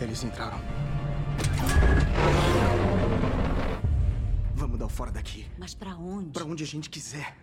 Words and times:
Eles 0.00 0.24
entraram. 0.24 0.58
Vamos 4.54 4.78
dar 4.78 4.86
o 4.86 4.88
fora 4.88 5.10
daqui. 5.10 5.46
Mas 5.58 5.74
pra 5.74 5.94
onde? 5.96 6.30
Pra 6.30 6.44
onde 6.44 6.64
a 6.64 6.66
gente 6.66 6.88
quiser. 6.88 7.36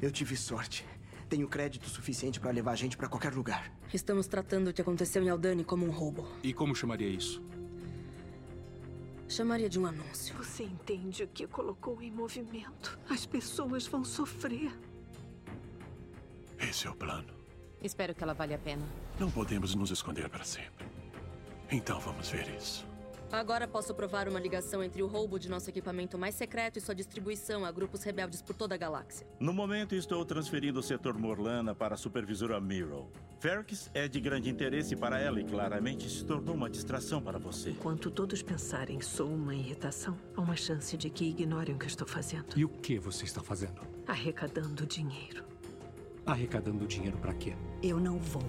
Eu 0.00 0.10
tive 0.10 0.36
sorte. 0.36 0.84
Tenho 1.28 1.48
crédito 1.48 1.88
suficiente 1.88 2.38
pra 2.38 2.50
levar 2.50 2.72
a 2.72 2.76
gente 2.76 2.96
pra 2.96 3.08
qualquer 3.08 3.34
lugar. 3.34 3.72
Estamos 3.92 4.26
tratando 4.26 4.68
o 4.68 4.72
que 4.72 4.80
aconteceu 4.80 5.22
em 5.22 5.28
Aldani 5.28 5.64
como 5.64 5.86
um 5.86 5.90
roubo. 5.90 6.28
E 6.42 6.52
como 6.52 6.74
chamaria 6.74 7.08
isso? 7.08 7.42
Chamaria 9.28 9.68
de 9.68 9.78
um 9.78 9.86
anúncio. 9.86 10.36
Você 10.36 10.62
entende 10.62 11.24
o 11.24 11.28
que 11.28 11.46
colocou 11.46 12.00
em 12.00 12.12
movimento? 12.12 12.98
As 13.08 13.26
pessoas 13.26 13.86
vão 13.86 14.04
sofrer. 14.04 14.70
Esse 16.58 16.86
é 16.86 16.90
o 16.90 16.94
plano. 16.94 17.35
Espero 17.82 18.14
que 18.14 18.22
ela 18.22 18.34
valha 18.34 18.56
a 18.56 18.58
pena. 18.58 18.82
Não 19.18 19.30
podemos 19.30 19.74
nos 19.74 19.90
esconder 19.90 20.28
para 20.28 20.44
sempre. 20.44 20.86
Então 21.70 21.98
vamos 22.00 22.28
ver 22.28 22.48
isso. 22.56 22.86
Agora 23.30 23.66
posso 23.66 23.92
provar 23.92 24.28
uma 24.28 24.38
ligação 24.38 24.82
entre 24.82 25.02
o 25.02 25.06
roubo 25.06 25.38
de 25.38 25.48
nosso 25.48 25.68
equipamento 25.68 26.16
mais 26.16 26.34
secreto 26.34 26.78
e 26.78 26.80
sua 26.80 26.94
distribuição 26.94 27.64
a 27.64 27.72
grupos 27.72 28.04
rebeldes 28.04 28.40
por 28.40 28.54
toda 28.54 28.74
a 28.74 28.78
galáxia. 28.78 29.26
No 29.40 29.52
momento, 29.52 29.94
estou 29.94 30.24
transferindo 30.24 30.78
o 30.78 30.82
setor 30.82 31.18
Morlana 31.18 31.74
para 31.74 31.94
a 31.94 31.98
supervisora 31.98 32.60
Miro. 32.60 33.10
Ferrix 33.40 33.90
é 33.92 34.06
de 34.06 34.20
grande 34.20 34.48
interesse 34.48 34.94
para 34.94 35.18
ela 35.18 35.40
e 35.40 35.44
claramente 35.44 36.08
se 36.08 36.24
tornou 36.24 36.54
uma 36.54 36.70
distração 36.70 37.20
para 37.20 37.38
você. 37.38 37.70
Enquanto 37.70 38.10
todos 38.10 38.42
pensarem 38.42 39.00
sou 39.00 39.28
uma 39.28 39.54
irritação, 39.54 40.16
há 40.36 40.40
uma 40.40 40.56
chance 40.56 40.96
de 40.96 41.10
que 41.10 41.24
ignorem 41.24 41.74
o 41.74 41.78
que 41.78 41.86
estou 41.86 42.06
fazendo. 42.06 42.56
E 42.56 42.64
o 42.64 42.68
que 42.68 42.98
você 42.98 43.24
está 43.24 43.42
fazendo? 43.42 43.82
Arrecadando 44.06 44.86
dinheiro. 44.86 45.44
Arrecadando 46.26 46.86
dinheiro 46.86 47.16
para 47.18 47.32
quê? 47.32 47.54
Eu 47.82 48.00
não 48.00 48.18
vou. 48.18 48.42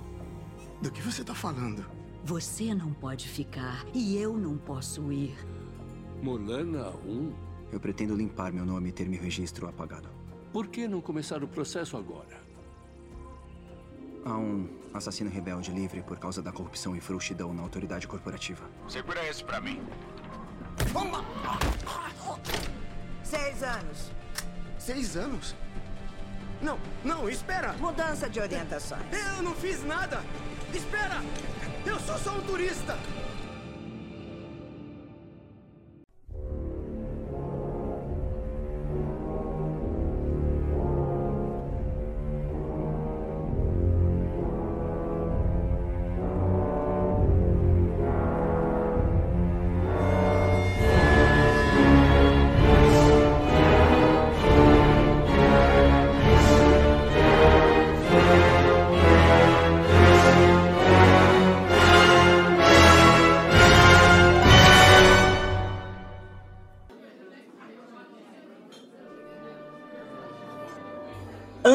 Do 0.81 0.91
que 0.91 1.01
você 1.01 1.23
tá 1.23 1.35
falando? 1.35 1.85
Você 2.23 2.73
não 2.73 2.91
pode 2.91 3.27
ficar 3.27 3.85
e 3.93 4.17
eu 4.17 4.35
não 4.35 4.57
posso 4.57 5.11
ir. 5.11 5.37
Molana 6.21 6.89
1? 7.05 7.33
Eu 7.71 7.79
pretendo 7.79 8.15
limpar 8.15 8.51
meu 8.51 8.65
nome 8.65 8.89
e 8.89 8.91
ter 8.91 9.07
meu 9.07 9.21
registro 9.21 9.67
apagado. 9.67 10.09
Por 10.51 10.67
que 10.67 10.87
não 10.87 11.01
começar 11.01 11.43
o 11.43 11.47
processo 11.47 11.95
agora? 11.95 12.41
Há 14.25 14.35
um 14.35 14.67
assassino 14.93 15.29
rebelde 15.29 15.71
livre 15.71 16.01
por 16.01 16.17
causa 16.17 16.41
da 16.41 16.51
corrupção 16.51 16.95
e 16.95 16.99
frouxidão 16.99 17.53
na 17.53 17.61
autoridade 17.61 18.07
corporativa. 18.07 18.67
Segura 18.87 19.23
esse 19.27 19.43
pra 19.43 19.61
mim. 19.61 19.79
Vamos! 20.91 21.23
Seis 23.23 23.61
anos. 23.61 24.11
Seis 24.79 25.15
anos? 25.15 25.55
Não, 26.61 26.79
não, 27.03 27.29
espera! 27.29 27.73
Mudança 27.73 28.29
de 28.29 28.39
orientações. 28.39 29.01
Eu 29.11 29.43
não 29.43 29.53
fiz 29.55 29.83
nada! 29.85 30.21
Espera! 30.73 31.21
Eu 31.85 31.99
sou 31.99 32.17
só 32.17 32.31
um 32.31 32.41
turista! 32.41 32.97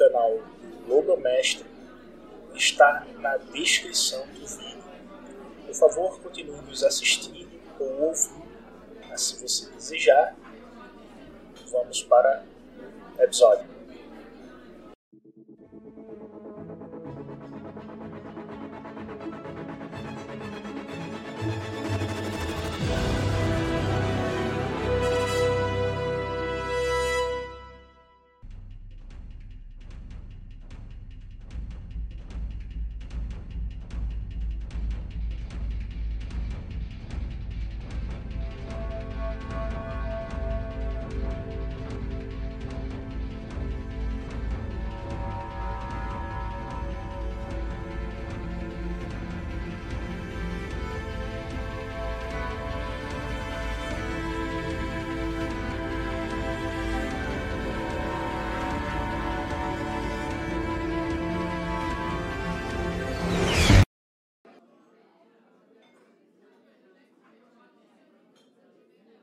canal 0.00 0.38
do 0.62 0.94
Lobo 0.94 1.16
Mestre, 1.18 1.66
está 2.54 3.06
na 3.18 3.36
descrição 3.36 4.26
do 4.28 4.46
vídeo. 4.46 4.82
Por 5.66 5.74
favor, 5.74 6.20
continue 6.20 6.60
nos 6.62 6.82
assistindo 6.82 7.50
ou 7.78 8.04
ouvindo, 8.04 8.48
se 9.14 9.42
você 9.42 9.70
desejar. 9.70 10.34
Vamos 11.70 12.02
para 12.04 12.44
o 13.18 13.22
episódio. 13.22 13.69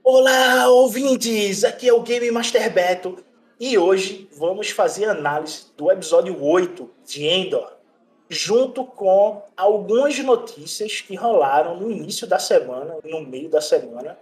Olá, 0.09 0.69
ouvintes! 0.69 1.65
Aqui 1.65 1.89
é 1.89 1.93
o 1.93 2.01
Game 2.01 2.31
Master 2.31 2.71
Beto. 2.71 3.17
E 3.59 3.77
hoje 3.77 4.29
vamos 4.37 4.69
fazer 4.69 5.03
análise 5.03 5.65
do 5.75 5.91
episódio 5.91 6.41
8 6.41 6.89
de 7.05 7.25
Endor, 7.25 7.73
junto 8.29 8.85
com 8.85 9.43
algumas 9.57 10.17
notícias 10.19 11.01
que 11.01 11.13
rolaram 11.13 11.75
no 11.75 11.91
início 11.91 12.25
da 12.25 12.39
semana, 12.39 12.95
no 13.03 13.19
meio 13.19 13.49
da 13.49 13.59
semana, 13.59 14.17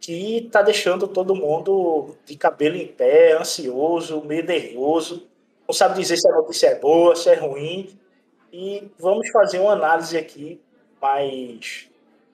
que 0.00 0.48
tá 0.50 0.60
deixando 0.60 1.06
todo 1.06 1.36
mundo 1.36 2.16
de 2.26 2.36
cabelo 2.36 2.74
em 2.74 2.88
pé, 2.88 3.34
ansioso, 3.34 4.24
meio 4.24 4.44
nervoso, 4.44 5.28
não 5.68 5.72
sabe 5.72 6.00
dizer 6.00 6.16
se 6.16 6.28
a 6.28 6.32
notícia 6.32 6.66
é 6.66 6.74
boa, 6.80 7.14
se 7.14 7.30
é 7.30 7.34
ruim, 7.34 7.96
e 8.52 8.90
vamos 8.98 9.30
fazer 9.30 9.60
uma 9.60 9.74
análise 9.74 10.18
aqui 10.18 10.60
mais 11.00 11.88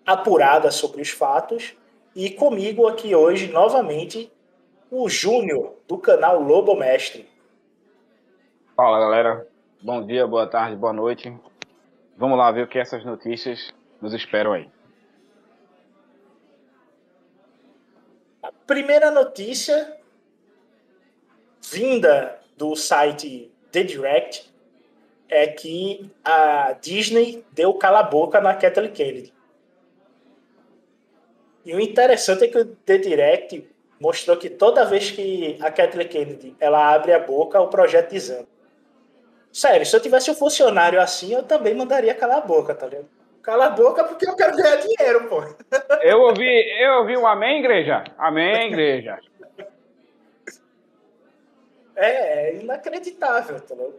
apurada 0.07 0.71
sobre 0.71 1.03
os 1.03 1.11
fatos 1.11 1.77
e 2.19 2.31
comigo 2.31 2.89
aqui 2.89 3.15
hoje, 3.15 3.47
novamente, 3.47 4.29
o 4.91 5.09
Júnior, 5.09 5.77
do 5.87 5.97
canal 5.97 6.43
Lobo 6.43 6.75
Mestre. 6.75 7.31
Fala, 8.75 8.99
galera. 8.99 9.47
Bom 9.81 10.05
dia, 10.05 10.27
boa 10.27 10.45
tarde, 10.45 10.75
boa 10.75 10.93
noite. 10.93 11.33
vamos 12.17 12.37
lá 12.37 12.51
ver 12.51 12.65
o 12.65 12.67
que 12.67 12.77
essas 12.77 13.05
notícias 13.05 13.73
nos 14.03 14.13
esperam 14.13 14.53
aí. 14.53 14.69
A 18.43 18.51
primeira 18.67 19.13
notícia 19.13 19.97
vinda 21.71 22.41
do 22.57 22.75
site 22.75 23.49
The 23.71 23.85
Direct 23.85 24.53
é 25.29 25.47
que 25.47 26.11
a 26.25 26.73
Disney 26.73 27.45
deu 27.53 27.75
cala-boca 27.75 28.41
na 28.41 28.57
Kathleen 28.57 28.91
Kennedy. 28.91 29.38
E 31.69 31.75
o 31.75 31.81
interessante 31.81 32.45
é 32.45 32.49
que 32.49 32.57
o 32.57 32.65
The 32.65 32.97
Direct 32.97 33.69
mostrou 34.01 34.39
que 34.39 34.49
toda 34.49 34.87
vez 34.87 35.11
que 35.11 35.59
a 35.61 35.71
Kathleen 35.71 36.09
Kennedy 36.09 36.57
ela 36.59 36.95
abre 36.95 37.13
a 37.13 37.19
boca, 37.19 37.61
o 37.61 37.69
projeto 37.69 38.11
desanda. 38.11 38.49
Sério, 39.53 39.85
se 39.85 39.95
eu 39.95 40.01
tivesse 40.01 40.31
um 40.31 40.35
funcionário 40.35 40.99
assim, 40.99 41.35
eu 41.35 41.43
também 41.43 41.75
mandaria 41.75 42.15
calar 42.15 42.39
a 42.39 42.41
boca, 42.41 42.75
tá 42.75 42.87
ligado? 42.87 43.07
Cala 43.43 43.67
a 43.67 43.71
boca 43.71 44.03
porque 44.05 44.27
eu 44.27 44.35
quero 44.35 44.57
ganhar 44.57 44.77
dinheiro, 44.77 45.29
pô. 45.29 45.45
Eu 46.01 46.21
ouvi, 46.21 46.83
eu 46.83 47.01
ouvi 47.01 47.19
um 47.19 47.27
amém, 47.27 47.59
igreja? 47.59 48.03
Amém, 48.17 48.69
igreja. 48.69 49.19
É, 52.01 52.51
é 52.51 52.55
inacreditável, 52.55 53.61
tá 53.61 53.75
ligado? 53.75 53.95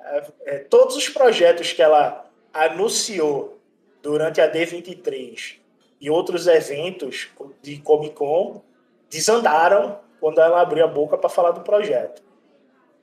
É, 0.00 0.24
é, 0.46 0.58
todos 0.60 0.96
os 0.96 1.06
projetos 1.10 1.70
que 1.70 1.82
ela 1.82 2.24
anunciou 2.50 3.60
durante 4.00 4.40
a 4.40 4.50
D23 4.50 5.61
e 6.02 6.10
outros 6.10 6.48
eventos 6.48 7.30
de 7.62 7.78
Comic 7.78 8.16
Con 8.16 8.60
desandaram 9.08 10.00
quando 10.18 10.40
ela 10.40 10.60
abriu 10.60 10.84
a 10.84 10.88
boca 10.88 11.16
para 11.16 11.30
falar 11.30 11.52
do 11.52 11.60
projeto. 11.60 12.22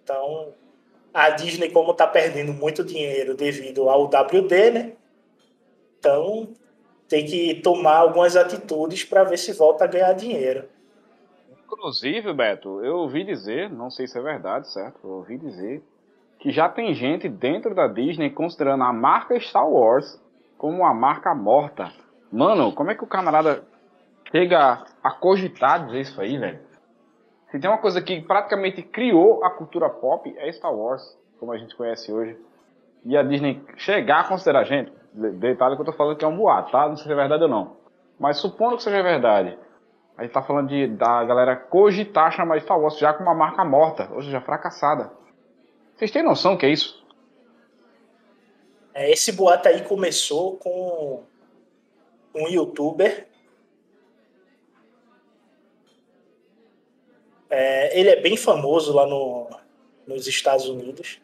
Então, 0.04 0.54
a 1.14 1.30
Disney, 1.30 1.70
como 1.72 1.92
está 1.92 2.06
perdendo 2.06 2.54
muito 2.54 2.84
dinheiro 2.84 3.36
devido 3.36 3.90
ao 3.90 4.04
WD, 4.04 4.72
né? 4.72 4.94
Então, 5.98 6.50
tem 7.08 7.26
que 7.26 7.56
tomar 7.62 7.96
algumas 7.96 8.36
atitudes 8.36 9.06
para 9.06 9.24
ver 9.24 9.38
se 9.38 9.54
volta 9.54 9.86
a 9.86 9.88
ganhar 9.88 10.12
dinheiro. 10.14 10.68
Inclusive, 11.64 12.34
Beto, 12.34 12.84
eu 12.84 12.98
ouvi 12.98 13.24
dizer, 13.24 13.70
não 13.70 13.90
sei 13.90 14.08
se 14.08 14.18
é 14.18 14.22
verdade, 14.22 14.70
certo? 14.72 15.00
Eu 15.04 15.12
ouvi 15.12 15.38
dizer 15.38 15.82
que 16.40 16.52
já 16.52 16.68
tem 16.68 16.94
gente 16.94 17.30
dentro 17.30 17.74
da 17.74 17.88
Disney 17.88 18.30
considerando 18.30 18.84
a 18.84 18.92
marca 18.92 19.40
Star 19.40 19.70
Wars 19.70 20.20
como 20.58 20.80
uma 20.80 20.94
marca 20.94 21.34
morta. 21.34 21.94
Mano, 22.32 22.72
como 22.74 22.92
é 22.92 22.96
que 22.96 23.04
o 23.04 23.08
camarada 23.08 23.64
chega 24.32 24.84
a 25.04 25.12
cogitar 25.12 25.86
dizer 25.86 26.02
isso 26.02 26.22
aí, 26.22 26.38
velho? 26.38 26.60
Se 27.50 27.60
tem 27.60 27.70
uma 27.70 27.80
coisa 27.80 28.02
que 28.02 28.22
praticamente 28.22 28.84
criou 28.84 29.44
a 29.44 29.50
cultura 29.50 29.90
pop, 29.90 30.32
é 30.38 30.52
Star 30.52 30.74
Wars, 30.74 31.18
como 31.40 31.52
a 31.52 31.58
gente 31.58 31.76
conhece 31.76 32.12
hoje. 32.12 32.38
E 33.04 33.18
a 33.18 33.24
Disney 33.24 33.64
chegar 33.78 34.22
a 34.22 34.24
considerar, 34.28 34.66
gente, 34.66 34.92
detalhe 35.14 35.76
que 35.76 35.82
eu 35.82 35.86
tô 35.86 35.94
falando 35.94 36.18
que 36.18 36.24
é 36.24 36.28
um 36.28 36.38
boato, 36.38 36.72
tá? 36.72 36.88
Não 36.88 36.96
sei 36.96 37.08
se 37.08 37.12
é 37.12 37.16
verdade 37.16 37.44
ou 37.44 37.50
não. 37.50 37.78
Mas 38.20 38.38
supondo 38.38 38.78
que 38.78 38.84
seja 38.84 39.02
verdade, 39.02 39.58
a 40.16 40.24
gente 40.24 40.32
tá 40.32 40.44
falando 40.44 40.68
de, 40.68 40.86
da 40.88 41.24
galera 41.24 41.56
cogitar 41.56 42.32
chamar 42.32 42.62
Star 42.62 42.80
Wars 42.80 43.00
já 43.00 43.14
com 43.14 43.24
uma 43.24 43.34
marca 43.34 43.64
morta, 43.66 44.10
ou 44.14 44.22
seja, 44.22 44.42
fracassada. 44.42 45.12
Vocês 45.96 46.12
têm 46.12 46.22
noção 46.22 46.56
que 46.56 46.66
é 46.66 46.70
isso? 46.70 47.04
É, 48.94 49.10
esse 49.12 49.32
boato 49.32 49.70
aí 49.70 49.82
começou 49.82 50.58
com 50.58 51.24
um 52.40 52.48
youtuber. 52.48 53.28
É, 57.50 58.00
ele 58.00 58.10
é 58.10 58.16
bem 58.16 58.38
famoso 58.38 58.94
lá 58.94 59.06
no, 59.06 59.50
nos 60.08 60.28
Estados 60.28 60.68
Unidos. 60.68 61.20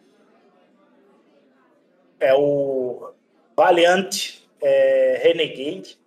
É 2.20 2.34
o 2.34 3.12
Valiant 3.56 4.40
é, 4.62 5.20
Renegade. 5.24 5.98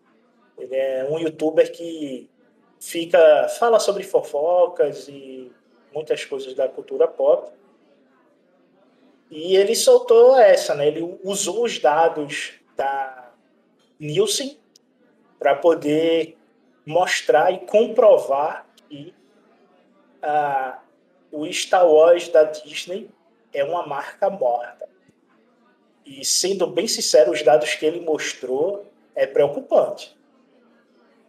Ele 0.58 0.75
é 0.75 1.06
um 1.08 1.19
youtuber 1.19 1.70
que 1.72 2.28
fica 2.81 3.49
fala 3.58 3.78
sobre 3.78 4.02
fofocas 4.02 5.08
e 5.08 5.52
muitas 5.94 6.25
coisas 6.25 6.55
da 6.55 6.69
cultura 6.69 7.06
pop. 7.06 7.50
E 9.31 9.56
ele 9.56 9.76
soltou 9.76 10.37
essa, 10.37 10.75
né? 10.75 10.88
Ele 10.88 11.19
usou 11.22 11.64
os 11.64 11.78
dados 11.78 12.55
da 12.75 13.31
Nielsen 14.00 14.57
para 15.38 15.55
poder 15.55 16.37
mostrar 16.85 17.52
e 17.52 17.58
comprovar 17.58 18.67
que 18.88 19.14
ah, 20.23 20.81
o 21.31 21.50
Star 21.52 21.87
Wars 21.87 22.29
da 22.29 22.44
Disney 22.44 23.11
é 23.52 23.62
uma 23.62 23.87
marca 23.87 24.31
morta. 24.31 24.88
E 26.05 26.25
sendo 26.25 26.67
bem 26.67 26.87
sincero, 26.87 27.31
os 27.31 27.43
dados 27.43 27.75
que 27.75 27.85
ele 27.85 28.00
mostrou 28.00 28.87
é 29.14 29.26
preocupante. 29.26 30.17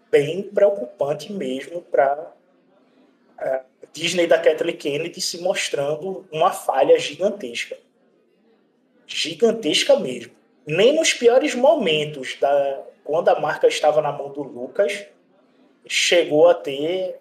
Bem 0.10 0.44
preocupante 0.44 1.32
mesmo 1.32 1.82
para 1.82 2.32
a 3.38 3.62
Disney 3.92 4.26
da 4.26 4.40
Kathleen 4.40 4.78
Kennedy 4.78 5.22
se 5.22 5.42
mostrando 5.42 6.28
uma 6.32 6.52
falha 6.52 6.98
gigantesca 6.98 7.78
gigantesca 9.10 10.00
mesmo. 10.00 10.32
Nem 10.66 10.96
nos 10.96 11.14
piores 11.14 11.56
momentos, 11.56 12.38
da, 12.40 12.84
quando 13.04 13.30
a 13.30 13.40
marca 13.40 13.68
estava 13.68 14.02
na 14.02 14.12
mão 14.12 14.32
do 14.32 14.44
Lucas, 14.44 15.06
chegou 15.88 16.50
a 16.50 16.54
ter 16.54 17.20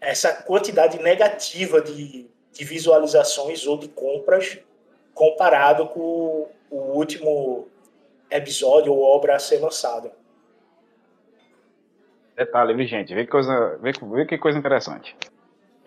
essa 0.00 0.32
quantidade 0.42 1.02
negativa 1.02 1.80
de, 1.80 2.28
de 2.52 2.64
visualizações 2.64 3.66
ou 3.66 3.78
de 3.78 3.88
compras 3.88 4.58
comparado 5.14 5.86
com 5.88 6.48
o 6.70 6.76
último 6.76 7.68
episódio 8.30 8.92
ou 8.92 9.02
obra 9.02 9.36
a 9.36 9.38
ser 9.38 9.58
lançada. 9.60 10.12
Detalhe, 12.36 12.74
viu, 12.74 12.86
gente? 12.86 13.14
Vê 13.14 13.24
que 13.24 13.30
coisa, 13.30 13.78
vê, 13.80 13.92
vê 13.92 14.26
que 14.26 14.36
coisa 14.36 14.58
interessante. 14.58 15.16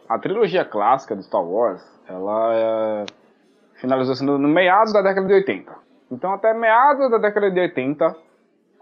A 0.07 0.18
trilogia 0.18 0.63
clássica 0.63 1.15
do 1.15 1.21
Star 1.21 1.44
Wars, 1.44 1.83
ela 2.07 2.56
é 2.56 3.06
finalizou 3.77 4.15
sendo 4.15 4.38
no 4.38 4.48
meados 4.48 4.94
da 4.94 5.01
década 5.01 5.27
de 5.27 5.33
80. 5.33 5.86
Então, 6.12 6.33
até 6.33 6.54
meados 6.54 7.12
da 7.12 7.18
década 7.18 7.51
de 7.51 7.59
80, 7.59 8.15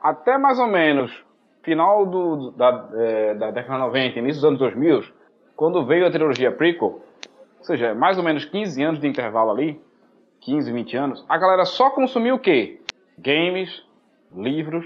até 0.02 0.38
mais 0.38 0.60
ou 0.60 0.68
menos 0.68 1.26
final 1.64 2.06
do, 2.06 2.52
da, 2.52 2.90
é, 2.94 3.34
da 3.34 3.52
década 3.52 3.74
de 3.74 3.80
90, 3.80 4.20
início 4.20 4.42
dos 4.42 4.46
anos 4.46 4.60
2000, 4.60 5.04
quando 5.56 5.86
veio 5.86 6.06
a 6.06 6.12
trilogia 6.12 6.52
prequel, 6.52 7.02
ou 7.60 7.64
seja, 7.64 7.96
mais 7.96 8.18
ou 8.18 8.24
menos 8.24 8.46
15 8.46 8.84
anos 8.84 9.00
de 9.00 9.08
intervalo 9.08 9.50
ali, 9.50 9.82
15, 10.42 10.72
20 10.72 10.98
anos, 10.98 11.26
a 11.28 11.38
galera 11.38 11.66
só 11.66 11.90
consumiu 11.90 12.36
o 12.36 12.40
quê? 12.40 12.80
Games, 13.18 13.84
livros 14.32 14.86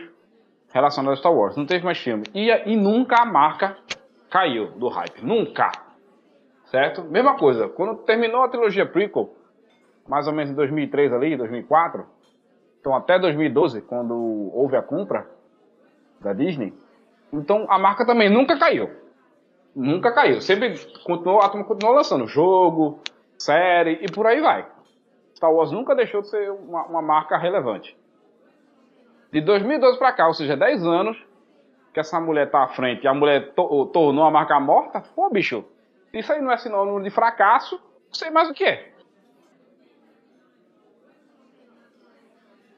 relacionados 0.74 1.20
a 1.20 1.22
Star 1.22 1.34
Wars. 1.34 1.58
Não 1.58 1.66
teve 1.66 1.84
mais 1.84 1.98
filme. 1.98 2.24
E, 2.34 2.50
e 2.50 2.76
nunca 2.78 3.22
a 3.22 3.26
marca 3.26 3.76
caiu 4.30 4.72
do 4.72 4.88
hype. 4.88 5.22
Nunca. 5.22 5.72
Certo? 6.66 7.04
Mesma 7.04 7.36
coisa. 7.36 7.68
Quando 7.68 8.04
terminou 8.04 8.44
a 8.44 8.50
trilogia 8.50 8.86
prequel, 8.86 9.34
mais 10.08 10.28
ou 10.28 10.34
menos 10.34 10.52
em 10.52 10.56
2003 10.56 11.12
ali, 11.12 11.36
2004, 11.36 12.06
então 12.80 12.96
até 12.96 13.20
2012, 13.20 13.82
quando 13.82 14.16
houve 14.54 14.76
a 14.76 14.82
compra 14.82 15.28
da 16.20 16.34
Disney, 16.34 16.74
então 17.32 17.66
a 17.70 17.78
marca 17.78 18.06
também 18.06 18.30
nunca 18.30 18.58
caiu. 18.58 18.90
Nunca 19.76 20.12
caiu. 20.12 20.42
Sempre 20.42 20.74
continuou, 21.04 21.42
a 21.42 21.50
turma 21.50 21.66
continuou 21.66 21.96
lançando 21.96 22.28
jogo, 22.28 23.00
série 23.38 24.00
e 24.02 24.12
por 24.12 24.26
aí 24.26 24.42
vai. 24.42 24.68
Star 25.36 25.54
Wars 25.54 25.72
nunca 25.72 25.96
deixou 25.96 26.22
de 26.22 26.30
ser 26.30 26.52
uma, 26.52 26.86
uma 26.86 27.02
marca 27.02 27.38
relevante. 27.38 27.98
De 29.32 29.42
2012 29.42 29.98
para 29.98 30.12
cá, 30.12 30.28
ou 30.28 30.34
seja, 30.34 30.58
10 30.58 30.86
anos 30.86 31.18
que 31.94 32.00
essa 32.00 32.20
mulher 32.20 32.50
tá 32.50 32.64
à 32.64 32.68
frente 32.68 33.04
e 33.04 33.08
a 33.08 33.14
mulher 33.14 33.54
to 33.54 33.86
tornou 33.88 34.26
a 34.26 34.32
marca 34.32 34.60
morta, 34.60 35.02
pô, 35.16 35.30
bicho, 35.30 35.64
isso 36.14 36.32
aí 36.32 36.42
não 36.42 36.52
é 36.52 36.58
sinônimo 36.58 37.02
de 37.02 37.10
fracasso, 37.10 37.76
não 37.76 38.14
sei 38.14 38.30
mais 38.30 38.50
o 38.50 38.54
que 38.54 38.64
é. 38.64 38.92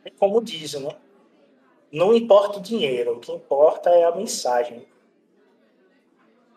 Como 0.09 0.41
dizem, 0.41 0.81
né? 0.81 0.95
Não 1.91 2.15
importa 2.15 2.59
o 2.59 2.61
dinheiro, 2.61 3.13
o 3.13 3.19
que 3.19 3.31
importa 3.31 3.89
é 3.89 4.03
a 4.03 4.15
mensagem. 4.15 4.87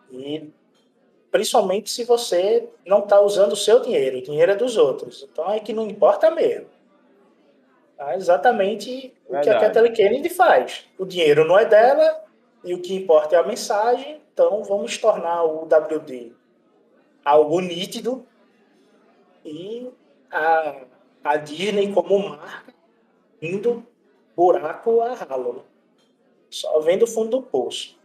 E 0.09 0.49
principalmente 1.29 1.89
se 1.89 2.05
você 2.05 2.69
não 2.85 2.99
está 2.99 3.19
usando 3.19 3.51
o 3.51 3.57
seu 3.57 3.81
dinheiro, 3.81 4.17
o 4.17 4.21
dinheiro 4.21 4.53
é 4.53 4.55
dos 4.55 4.77
outros. 4.77 5.27
Então 5.29 5.51
é 5.51 5.59
que 5.59 5.73
não 5.73 5.87
importa 5.87 6.31
mesmo. 6.31 6.67
É 7.97 8.15
exatamente 8.15 9.13
Verdade. 9.29 9.39
o 9.39 9.41
que 9.41 9.49
a 9.49 9.59
Kathleen 9.59 9.93
Kennedy 9.93 10.29
faz. 10.29 10.85
O 10.97 11.05
dinheiro 11.05 11.45
não 11.45 11.59
é 11.59 11.65
dela 11.65 12.23
e 12.63 12.73
o 12.73 12.81
que 12.81 12.95
importa 12.95 13.35
é 13.35 13.39
a 13.39 13.43
mensagem. 13.43 14.21
Então 14.33 14.63
vamos 14.63 14.97
tornar 14.97 15.43
o 15.43 15.63
WD 15.65 16.33
algo 17.25 17.59
nítido 17.59 18.23
e 19.43 19.89
a, 20.29 20.75
a 21.23 21.37
Disney 21.37 21.91
como 21.91 22.29
marca 22.29 22.74
indo 23.45 23.85
buraco 24.35 25.01
a 25.01 25.13
ralo, 25.13 25.53
né? 25.53 25.61
só 26.49 26.79
vendo 26.79 27.03
o 27.03 27.07
fundo 27.07 27.31
do 27.31 27.41
poço. 27.41 27.97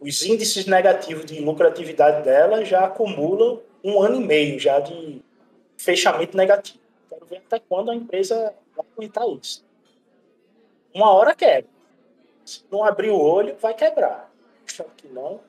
Os 0.00 0.22
índices 0.24 0.66
negativos 0.66 1.26
de 1.26 1.40
lucratividade 1.40 2.24
dela 2.24 2.64
já 2.64 2.84
acumulam 2.84 3.60
um 3.84 4.02
ano 4.02 4.20
e 4.20 4.26
meio 4.26 4.58
já 4.58 4.80
de 4.80 5.22
fechamento 5.76 6.36
negativo. 6.36 6.78
Quero 7.08 7.26
ver 7.26 7.36
até 7.38 7.58
quando 7.58 7.90
a 7.90 7.94
empresa 7.94 8.54
vai 8.76 8.86
aguentar 8.94 9.28
isso. 9.28 9.64
Uma 10.94 11.12
hora 11.12 11.34
quebra. 11.34 11.70
Se 12.44 12.64
não 12.70 12.84
abrir 12.84 13.10
o 13.10 13.20
olho, 13.20 13.56
vai 13.60 13.74
quebrar. 13.74 14.30
Só 14.66 14.84
que 14.96 15.06
não. 15.08 15.40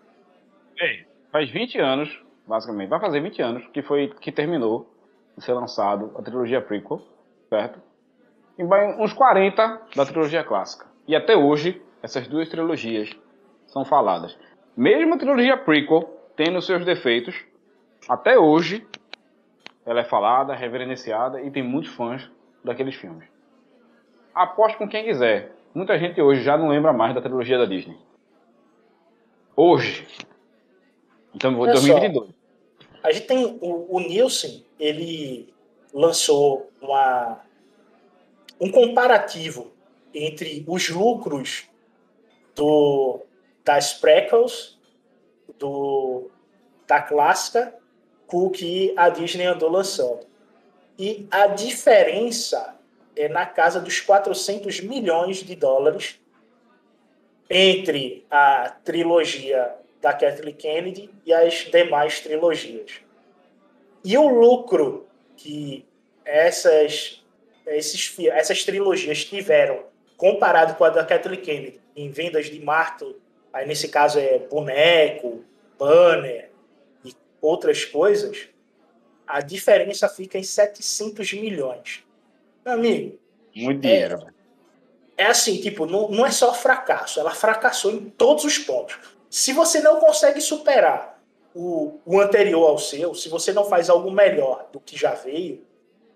Ei, 0.80 1.06
faz 1.32 1.50
20 1.50 1.80
anos, 1.80 2.20
basicamente, 2.46 2.90
vai 2.90 3.00
fazer 3.00 3.22
20 3.22 3.42
anos 3.42 3.68
que 3.74 3.82
foi 3.82 4.10
que 4.20 4.32
terminou 4.32 4.88
de 5.38 5.44
ser 5.44 5.54
lançado 5.54 6.12
a 6.18 6.22
trilogia 6.22 6.62
prequel, 6.62 7.02
certo? 7.50 7.82
E 8.62 8.64
uns 8.64 9.12
40 9.12 9.82
da 9.96 10.06
trilogia 10.06 10.44
clássica. 10.44 10.86
E 11.08 11.16
até 11.16 11.36
hoje, 11.36 11.82
essas 12.04 12.28
duas 12.28 12.48
trilogias 12.48 13.10
são 13.66 13.84
faladas. 13.84 14.38
Mesmo 14.78 15.16
a 15.16 15.18
trilogia 15.18 15.58
prequel 15.58 16.04
tendo 16.36 16.62
seus 16.62 16.86
defeitos, 16.86 17.36
até 18.08 18.38
hoje 18.38 18.86
ela 19.84 20.02
é 20.02 20.04
falada, 20.04 20.54
reverenciada 20.54 21.42
e 21.42 21.50
tem 21.50 21.64
muitos 21.64 21.92
fãs 21.92 22.30
daqueles 22.64 22.94
filmes. 22.94 23.28
Aposto 24.32 24.78
com 24.78 24.88
quem 24.88 25.06
quiser. 25.06 25.56
Muita 25.74 25.98
gente 25.98 26.22
hoje 26.22 26.44
já 26.44 26.56
não 26.56 26.68
lembra 26.68 26.94
mais 26.94 27.16
da 27.16 27.22
trilogia 27.22 27.58
da 27.58 27.66
Disney. 27.66 27.98
Hoje. 29.56 30.08
Então, 31.34 31.58
Olha 31.58 31.74
2022. 31.74 32.28
só, 32.28 32.34
a 33.04 33.12
gente 33.12 33.26
tem 33.26 33.44
o, 33.60 33.88
o 33.90 34.00
Nielsen, 34.00 34.64
ele 34.80 35.52
lançou 35.92 36.70
uma, 36.80 37.42
um 38.62 38.70
comparativo 38.70 39.74
entre 40.14 40.64
os 40.68 40.88
lucros 40.88 41.68
do, 42.56 43.22
das 43.66 43.94
prequels, 43.94 44.80
do, 45.58 46.30
da 46.88 47.02
clássica, 47.02 47.76
com 48.28 48.46
o 48.46 48.50
que 48.52 48.94
a 48.96 49.10
Disney 49.10 49.46
andou 49.46 49.70
lançando. 49.70 50.26
E 50.98 51.28
a 51.32 51.48
diferença 51.48 52.78
é 53.16 53.28
na 53.28 53.46
casa 53.46 53.80
dos 53.80 54.00
400 54.00 54.82
milhões 54.82 55.38
de 55.38 55.56
dólares 55.56 56.20
entre 57.50 58.26
a 58.30 58.70
trilogia 58.84 59.76
da 60.00 60.14
Kathleen 60.14 60.56
Kennedy 60.56 61.10
e 61.26 61.34
as 61.34 61.66
demais 61.66 62.20
trilogias. 62.22 63.02
E 64.04 64.18
o 64.18 64.28
lucro 64.28 65.08
que 65.36 65.86
essas, 66.24 67.21
esses, 67.66 68.16
essas 68.30 68.64
trilogias 68.64 69.24
tiveram 69.26 69.84
comparado 70.18 70.76
com 70.76 70.84
a 70.84 70.90
da 70.90 71.06
Kathleen 71.06 71.42
Kennedy 71.42 71.82
em 71.96 72.10
vendas 72.10 72.46
de 72.46 72.60
marketing, 72.60 73.16
aí 73.52 73.68
nesse 73.68 73.88
caso 73.88 74.20
é 74.20 74.40
boneco, 74.40 75.44
banner 75.78 76.52
e 77.04 77.14
outras 77.42 77.86
coisas, 77.86 78.48
a 79.26 79.42
diferença 79.42 80.08
fica 80.08 80.38
em 80.38 80.44
700 80.44 81.34
milhões. 81.34 82.04
Meu 82.64 82.76
amigo, 82.76 83.20
Muito 83.56 83.82
dinheiro. 83.82 84.20
velho. 84.20 84.34
é 85.18 85.26
assim, 85.26 85.60
tipo, 85.60 85.86
não, 85.86 86.10
não 86.10 86.26
é 86.26 86.32
só 86.32 86.54
fracasso, 86.54 87.20
ela 87.20 87.32
fracassou 87.32 87.92
em 87.92 88.10
todos 88.10 88.44
os 88.44 88.58
pontos. 88.60 89.00
Se 89.30 89.54
você 89.54 89.82
não 89.82 90.00
consegue 90.00 90.42
superar 90.42 91.20
o, 91.56 92.00
o 92.06 92.20
anterior 92.20 92.68
ao 92.68 92.78
seu, 92.78 93.16
se 93.16 93.30
você 93.30 93.52
não 93.52 93.66
faz 93.66 93.90
algo 93.90 94.12
melhor 94.12 94.70
do 94.72 94.80
que 94.80 94.98
já 94.98 95.14
veio, 95.14 95.66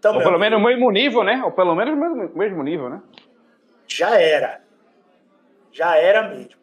também 0.06 0.20
Ou 0.20 0.24
pelo 0.24 0.40
menos 0.40 0.60
o 0.60 0.64
mesmo 0.64 0.92
nível, 0.92 1.24
né? 1.24 1.42
Ou 1.44 1.52
pelo 1.52 1.74
menos 1.74 1.96
o 1.96 1.98
mesmo, 1.98 2.38
mesmo 2.38 2.64
nível, 2.64 2.90
né? 2.90 3.02
já 3.88 4.20
era. 4.20 4.62
Já 5.72 5.98
era 5.98 6.30
mesmo. 6.30 6.56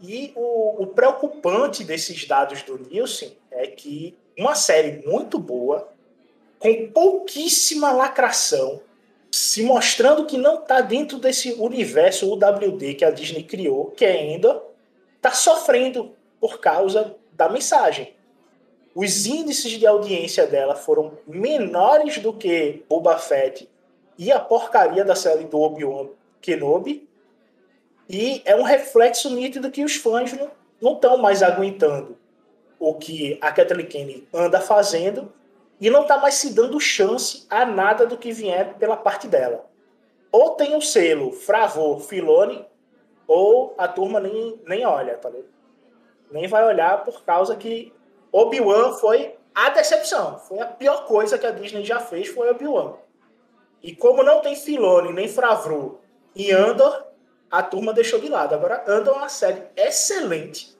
E 0.00 0.32
o, 0.36 0.82
o 0.82 0.86
preocupante 0.86 1.82
desses 1.82 2.24
dados 2.26 2.62
do 2.62 2.78
Nielsen 2.78 3.36
é 3.50 3.66
que 3.66 4.16
uma 4.38 4.54
série 4.54 5.04
muito 5.06 5.38
boa, 5.38 5.88
com 6.58 6.88
pouquíssima 6.90 7.90
lacração, 7.90 8.80
se 9.30 9.62
mostrando 9.64 10.26
que 10.26 10.36
não 10.36 10.60
está 10.60 10.80
dentro 10.80 11.18
desse 11.18 11.52
universo 11.54 12.32
UWD 12.32 12.94
que 12.94 13.04
a 13.04 13.10
Disney 13.10 13.42
criou, 13.42 13.90
que 13.90 14.04
ainda 14.04 14.62
está 15.16 15.32
sofrendo 15.32 16.14
por 16.40 16.60
causa 16.60 17.16
da 17.32 17.48
mensagem. 17.48 18.14
Os 18.94 19.26
índices 19.26 19.72
de 19.72 19.86
audiência 19.86 20.46
dela 20.46 20.76
foram 20.76 21.18
menores 21.26 22.18
do 22.18 22.32
que 22.32 22.84
Boba 22.88 23.18
Fett 23.18 23.68
e 24.16 24.30
a 24.30 24.38
porcaria 24.38 25.04
da 25.04 25.16
série 25.16 25.44
do 25.44 25.60
Obi-Wan 25.60 26.08
Kenobi. 26.40 27.08
E 28.08 28.40
é 28.44 28.54
um 28.54 28.62
reflexo 28.62 29.30
nítido 29.30 29.70
que 29.70 29.82
os 29.82 29.96
fãs 29.96 30.32
não 30.80 30.92
estão 30.92 31.16
mais 31.16 31.42
aguentando 31.42 32.16
o 32.78 32.94
que 32.94 33.38
a 33.40 33.50
Kathleen 33.50 33.86
Kennedy 33.86 34.28
anda 34.32 34.60
fazendo 34.60 35.32
e 35.80 35.90
não 35.90 36.02
está 36.02 36.18
mais 36.18 36.34
se 36.34 36.52
dando 36.52 36.78
chance 36.78 37.46
a 37.48 37.64
nada 37.64 38.06
do 38.06 38.18
que 38.18 38.30
vier 38.30 38.74
pela 38.74 38.96
parte 38.96 39.26
dela. 39.26 39.64
Ou 40.30 40.50
tem 40.50 40.76
o 40.76 40.82
selo 40.82 41.32
Fravor 41.32 42.00
Filone, 42.00 42.64
ou 43.26 43.74
a 43.78 43.88
turma 43.88 44.20
nem, 44.20 44.60
nem 44.66 44.84
olha, 44.84 45.16
tá 45.16 45.30
ligado? 45.30 45.48
Nem 46.30 46.46
vai 46.46 46.64
olhar 46.66 47.04
por 47.04 47.24
causa 47.24 47.56
que 47.56 47.92
Obi-Wan 48.34 48.94
foi 48.94 49.36
a 49.54 49.70
decepção. 49.70 50.40
Foi 50.40 50.58
a 50.58 50.66
pior 50.66 51.06
coisa 51.06 51.38
que 51.38 51.46
a 51.46 51.52
Disney 51.52 51.84
já 51.84 52.00
fez, 52.00 52.26
foi 52.26 52.50
Obi-Wan. 52.50 52.94
E 53.80 53.94
como 53.94 54.24
não 54.24 54.40
tem 54.40 54.56
Filone 54.56 55.12
nem 55.12 55.28
Favreau 55.28 56.00
e 56.34 56.50
Andor, 56.50 57.06
a 57.48 57.62
turma 57.62 57.92
deixou 57.92 58.18
de 58.18 58.28
lado. 58.28 58.52
Agora, 58.52 58.82
Andor 58.88 59.14
é 59.14 59.18
uma 59.18 59.28
série 59.28 59.62
excelente. 59.76 60.74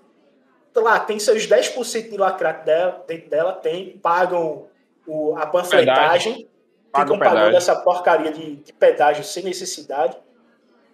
Lá, 0.75 0.99
tem 0.99 1.21
seus 1.21 1.47
10% 1.47 2.11
de 2.11 2.17
lacrate 2.17 2.65
dela, 2.65 3.05
dentro 3.07 3.31
dela, 3.31 3.53
tem, 3.53 3.97
pagam 3.99 4.67
o, 5.07 5.37
a 5.37 5.47
panfletagem, 5.47 6.49
ficam 6.93 7.17
pagando 7.17 7.57
essa 7.57 7.77
porcaria 7.77 8.33
de, 8.33 8.57
de 8.57 8.73
pedágio 8.73 9.23
sem 9.23 9.45
necessidade. 9.45 10.19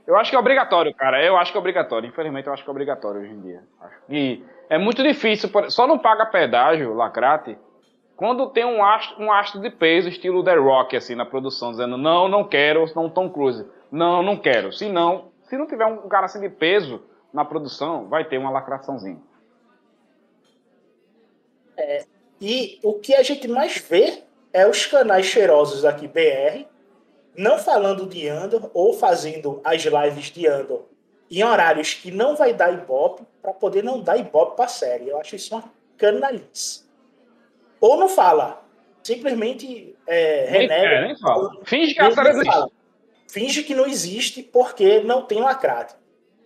Eu 0.07 0.15
acho 0.19 0.29
que 0.29 0.37
é 0.37 0.39
obrigatório, 0.39 0.95
cara. 0.95 1.25
Eu 1.25 1.39
acho 1.39 1.53
que 1.53 1.57
é 1.57 1.61
obrigatório. 1.61 2.07
Infelizmente, 2.07 2.47
eu 2.49 2.53
acho 2.53 2.63
que 2.63 2.69
é 2.69 2.73
obrigatório 2.73 3.23
hoje 3.23 3.33
em 3.33 3.41
dia. 3.41 3.63
Acho 3.81 3.97
que 4.07 4.45
é 4.71 4.79
muito 4.79 5.03
difícil. 5.03 5.51
Só 5.69 5.87
não 5.87 5.99
paga 5.99 6.25
pedágio, 6.27 6.95
lacrate, 6.95 7.59
quando 8.17 8.51
tem 8.51 8.65
um 8.65 8.85
astro, 8.85 9.21
um 9.21 9.33
astro 9.33 9.61
de 9.61 9.69
peso, 9.69 10.09
estilo 10.09 10.45
The 10.45 10.55
Rock, 10.55 10.97
assim, 10.97 11.17
na 11.17 11.27
produção, 11.27 11.73
dizendo 11.73 11.99
não, 11.99 12.29
não 12.29 12.47
quero, 12.47 12.85
não 12.95 13.11
Tom 13.11 13.29
Cruise. 13.29 13.67
Não, 13.91 14.23
não 14.23 14.37
quero. 14.37 14.73
Se 14.73 14.89
não, 14.89 15.33
se 15.43 15.59
não 15.59 15.67
tiver 15.67 15.87
um 15.87 16.09
cara 16.09 16.27
assim 16.27 16.41
de 16.41 16.49
peso 16.49 17.03
na 17.33 17.45
produção, 17.45 18.09
vai 18.09 18.25
ter 18.25 18.39
uma 18.39 18.51
lacraçãozinha. 18.51 19.21
É, 21.77 22.05
e 22.41 22.79
o 22.85 22.95
que 22.95 23.15
a 23.15 23.23
gente 23.23 23.49
mais 23.49 23.79
vê 23.79 24.23
é 24.53 24.69
os 24.69 24.87
canais 24.87 25.27
cheirosos 25.27 25.85
aqui 25.85 26.07
BR, 26.07 26.67
não 27.37 27.59
falando 27.59 28.07
de 28.07 28.29
Andor 28.29 28.71
ou 28.73 28.93
fazendo 28.93 29.61
as 29.65 29.83
lives 29.83 30.27
de 30.27 30.47
Andor 30.47 30.85
em 31.31 31.43
horários 31.43 31.95
que 31.95 32.11
não 32.11 32.37
vai 32.37 32.53
dar 32.53 32.73
ibope 32.73 33.25
para 33.43 33.53
poder 33.53 33.83
não 33.83 34.01
dar 34.01 34.17
ibope 34.17 34.57
para 34.57 34.67
a 34.67 34.69
série. 34.69 35.09
Eu 35.09 35.19
acho 35.19 35.37
isso 35.37 35.55
uma 35.55 35.65
canalice. 35.97 36.85
Ou 37.81 37.97
não 37.97 38.09
fala, 38.09 38.63
simplesmente 39.03 39.97
é, 40.07 40.47
renega. 40.49 41.01
nem 41.03 41.19
fala. 41.19 41.59
Finge 41.65 41.95
que 41.95 42.01
a 42.01 42.11
série 42.11 42.29
existe. 42.31 42.73
Finge 43.29 43.63
que 43.63 43.75
não 43.75 43.87
existe 43.87 44.43
porque 44.43 45.01
não 45.01 45.23
tem 45.23 45.41
lacrate. 45.41 45.95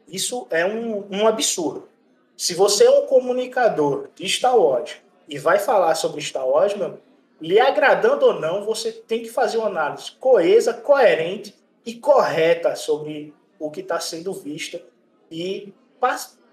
Isso 0.06 0.46
é 0.50 0.66
um, 0.66 1.06
um 1.10 1.26
absurdo. 1.26 1.88
Se 2.36 2.54
você 2.54 2.84
é 2.84 2.90
um 2.90 3.06
comunicador 3.06 4.08
de 4.14 4.28
Star 4.28 4.56
Wars 4.56 4.96
e 5.28 5.38
vai 5.38 5.58
falar 5.58 5.94
sobre 5.94 6.20
Star 6.20 6.46
Wars, 6.46 6.74
meu, 6.76 6.98
lhe 7.40 7.58
agradando 7.58 8.26
ou 8.26 8.40
não, 8.40 8.64
você 8.64 8.92
tem 8.92 9.22
que 9.22 9.30
fazer 9.30 9.58
uma 9.58 9.68
análise 9.68 10.12
coesa, 10.12 10.74
coerente 10.74 11.54
e 11.86 11.94
correta 11.94 12.74
sobre 12.76 13.34
o 13.58 13.70
que 13.70 13.80
está 13.80 14.00
sendo 14.00 14.32
visto 14.32 14.80
e 15.30 15.72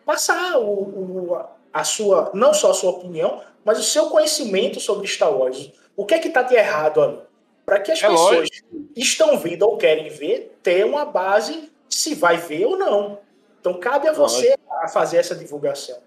passar 0.06 0.58
o, 0.58 0.66
o- 0.72 1.46
a 1.74 1.84
sua, 1.84 2.32
não 2.34 2.54
só 2.54 2.72
a 2.72 2.74
sua 2.74 2.92
opinião, 2.92 3.42
mas 3.64 3.80
o 3.80 3.84
seu 3.84 4.08
conhecimento 4.10 4.80
sobre 4.80 5.08
Star 5.08 5.32
Wars. 5.32 5.72
O 5.96 6.06
que 6.06 6.14
é 6.16 6.20
que 6.20 6.28
está 6.28 6.42
de 6.42 6.56
errado 6.56 7.02
ali? 7.02 7.20
Para 7.66 7.80
que 7.80 7.92
as 7.92 8.02
É 8.04 8.08
pessoas 8.10 8.38
lógico. 8.38 8.68
que 8.94 9.02
estão 9.02 9.38
vendo 9.38 9.62
ou 9.64 9.78
querem 9.78 10.10
ver 10.10 10.58
ter 10.64 10.86
uma 10.86 11.06
base 11.06 11.72
se 11.90 12.16
vai 12.16 12.38
ver 12.38 12.66
ou 12.66 12.78
não. 12.78 13.20
Então 13.60 13.76
cabe 13.80 14.08
a 14.08 14.12
você 14.14 14.56
a 14.82 14.88
fazer 14.88 15.18
essa 15.18 15.36
divulgação. 15.36 15.98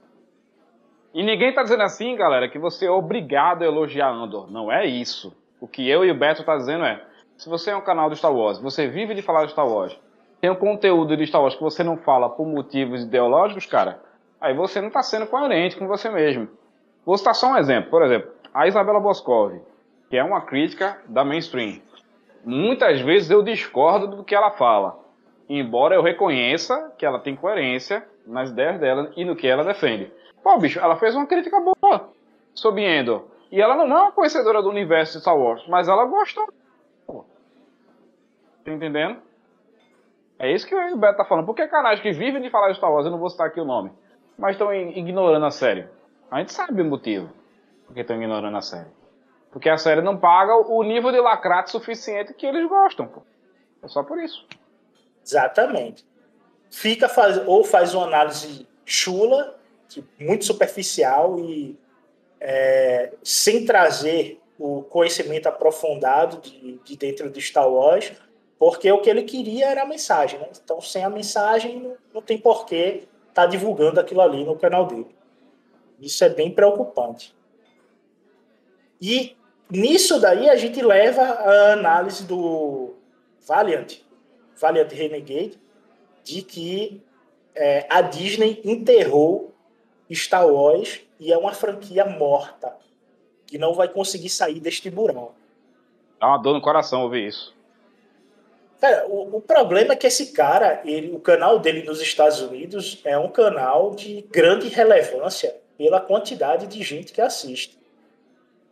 E 1.15 1.23
ninguém 1.23 1.55
tá 1.55 1.63
dizendo 1.63 1.83
assim, 1.85 2.17
galera, 2.17 2.49
que 2.49 2.59
você 2.59 2.87
é 2.87 2.91
obrigado 2.91 3.63
a 3.63 3.67
elogiar 3.67 4.11
Andor. 4.11 4.51
Não 4.51 4.71
é 4.71 4.85
isso. 4.85 5.33
O 5.61 5.69
que 5.69 5.89
eu 5.89 6.05
e 6.05 6.11
o 6.11 6.15
Beto 6.19 6.43
tá 6.45 6.57
dizendo 6.57 6.85
é, 6.85 7.03
se 7.39 7.49
você 7.49 7.71
é 7.71 7.77
um 7.77 7.81
canal 7.81 8.11
do 8.11 8.17
Star 8.17 8.35
Wars, 8.35 8.59
você 8.59 8.89
vive 8.89 9.15
de 9.15 9.23
falar 9.23 9.45
de 9.47 9.53
Star 9.53 9.67
Wars, 9.69 9.97
tem 10.45 10.51
um 10.51 10.55
conteúdo 10.55 11.17
de 11.17 11.27
Star 11.27 11.41
Wars 11.41 11.55
que 11.55 11.63
você 11.63 11.83
não 11.83 11.97
fala 11.97 12.29
por 12.29 12.47
motivos 12.47 13.03
ideológicos, 13.03 13.65
cara, 13.65 13.99
aí 14.39 14.53
você 14.53 14.79
não 14.79 14.91
tá 14.91 15.03
sendo 15.03 15.27
coerente 15.27 15.75
com 15.75 15.89
você 15.89 16.11
mesmo. 16.11 16.51
Vou 17.03 17.17
citar 17.17 17.35
só 17.35 17.53
um 17.53 17.57
exemplo. 17.57 17.89
Por 17.89 18.03
exemplo, 18.03 18.31
a 18.53 18.69
Isabela 18.69 19.01
Boscov, 19.01 19.59
que 20.11 20.19
é 20.19 20.23
uma 20.23 20.43
crítica 20.43 20.99
da 21.09 21.25
mainstream. 21.25 21.81
Muitas 22.45 23.01
vezes 23.01 23.31
eu 23.31 23.43
discordo 23.43 24.07
do 24.07 24.23
que 24.23 24.35
ela 24.35 24.51
fala, 24.51 24.99
embora 25.49 25.95
eu 25.95 26.03
reconheça 26.03 26.93
que 26.99 27.07
ela 27.07 27.21
tem 27.21 27.35
coerência 27.35 28.07
nas 28.27 28.51
ideias 28.51 28.79
dela 28.79 29.11
e 29.17 29.25
no 29.25 29.35
que 29.35 29.49
ela 29.49 29.65
defende. 29.65 30.13
Pô, 30.43 30.59
bicho, 30.59 30.79
ela 30.79 30.97
fez 30.97 31.15
uma 31.15 31.25
crítica 31.25 31.59
boa 31.59 32.11
sobre 32.53 32.85
Endor. 32.85 33.25
E 33.51 33.63
ela 33.63 33.77
não 33.77 33.85
é 33.97 34.03
uma 34.03 34.13
conhecedora 34.13 34.61
do 34.61 34.69
universo 34.69 35.15
de 35.15 35.21
Star 35.23 35.39
Wars, 35.39 35.67
mas 35.69 35.89
ela 35.89 36.05
gostou. 36.05 36.53
Tá 38.63 38.71
entendendo? 38.71 39.23
É 40.39 40.53
isso 40.53 40.67
que 40.67 40.75
o 40.75 40.97
Beto 40.97 41.19
tá 41.19 41.25
falando. 41.25 41.47
Por 41.47 41.55
que 41.55 41.67
canais 41.69 42.01
que 42.01 42.13
vivem 42.13 42.43
de 42.43 42.51
falar 42.51 42.71
de 42.71 42.77
Star 42.77 42.93
Wars, 42.93 43.07
eu 43.07 43.13
não 43.13 43.19
vou 43.19 43.31
citar 43.31 43.47
aqui 43.47 43.61
o 43.61 43.65
nome, 43.65 43.93
mas 44.37 44.53
estão 44.53 44.73
ignorando 44.75 45.47
a 45.47 45.51
série? 45.51 45.87
A 46.31 46.41
gente 46.41 46.53
sabe 46.53 46.83
o 46.83 46.85
motivo 46.85 47.31
por 47.87 47.95
que 47.95 48.01
estão 48.01 48.17
ignorando 48.17 48.57
a 48.57 48.61
série. 48.61 48.89
Porque 49.51 49.69
a 49.69 49.77
série 49.77 50.03
não 50.03 50.17
paga 50.17 50.57
o 50.57 50.83
nível 50.83 51.13
de 51.13 51.21
lacrate 51.21 51.71
suficiente 51.71 52.35
que 52.35 52.45
eles 52.45 52.69
gostam. 52.69 53.07
Pô. 53.07 53.23
É 53.83 53.89
só 53.89 54.03
por 54.03 54.19
isso. 54.19 54.45
Exatamente. 55.25 56.05
Fica 56.71 57.09
faz, 57.09 57.41
ou 57.47 57.63
faz 57.63 57.95
uma 57.95 58.05
análise 58.05 58.67
chula, 58.85 59.57
muito 60.19 60.45
superficial 60.45 61.39
e 61.39 61.79
é, 62.41 63.13
sem 63.23 63.65
trazer 63.65 64.41
o 64.59 64.83
conhecimento 64.83 65.47
aprofundado 65.47 66.39
de, 66.39 66.79
de 66.85 66.97
dentro 66.97 67.31
de 67.31 67.41
Star 67.41 67.69
Wars, 67.69 68.13
porque 68.59 68.91
o 68.91 69.01
que 69.01 69.11
ele 69.11 69.23
queria 69.23 69.67
era 69.67 69.83
a 69.83 69.87
mensagem, 69.87 70.39
né? 70.39 70.49
Então, 70.63 70.81
sem 70.81 71.05
a 71.05 71.11
mensagem, 71.11 71.95
não, 72.13 72.23
tem 72.23 72.39
porquê 72.39 73.05
estar 73.29 73.43
tá 73.43 73.47
divulgando 73.47 74.01
aquilo 74.01 74.21
ali 74.21 74.45
no 74.45 74.57
canal 74.57 74.87
dele. 74.87 75.15
Isso 76.01 76.25
é 76.25 76.29
bem 76.29 76.51
preocupante. 76.51 77.35
E 79.01 79.37
nisso 79.71 80.21
daí 80.21 80.49
a 80.49 80.57
gente 80.57 80.81
leva 80.83 81.23
a 81.23 81.73
análise 81.73 82.25
do 82.25 82.95
Valiant, 83.47 83.99
Valiant 84.57 84.91
Renegade, 84.93 85.61
de 86.23 86.43
que 86.43 87.03
é, 87.55 87.87
a 87.91 88.01
Disney 88.01 88.61
enterrou 88.65 89.53
Star 90.13 90.47
Wars 90.47 91.01
e 91.19 91.33
é 91.33 91.39
uma 91.39 91.53
franquia 91.53 92.05
morta, 92.05 92.77
que 93.47 93.59
não 93.59 93.75
vai 93.75 93.89
conseguir 93.89 94.29
sair 94.29 94.61
deste 94.61 94.91
buraco. 94.91 95.35
Dá 96.21 96.29
uma 96.29 96.39
dor 96.39 96.55
no 96.55 96.61
coração 96.61 97.03
ouvir 97.03 97.29
isso. 97.29 97.54
Cara, 98.85 99.07
o, 99.09 99.39
o, 99.39 99.41
problema 99.41 99.95
é 99.95 99.97
que 99.97 100.07
esse 100.07 100.33
cara, 100.33 100.83
ele, 100.85 101.11
o 101.11 101.19
canal 101.19 101.59
dele 101.59 101.83
nos 101.85 102.03
Estados 102.03 102.43
Unidos 102.43 103.01
é 103.03 103.17
um 103.17 103.31
canal 103.31 103.95
de 103.95 104.21
grande 104.31 104.69
relevância 104.69 105.57
pela 105.79 105.99
quantidade 106.03 106.67
de 106.67 106.83
gente 106.83 107.11
que 107.11 107.23
assiste. 107.23 107.79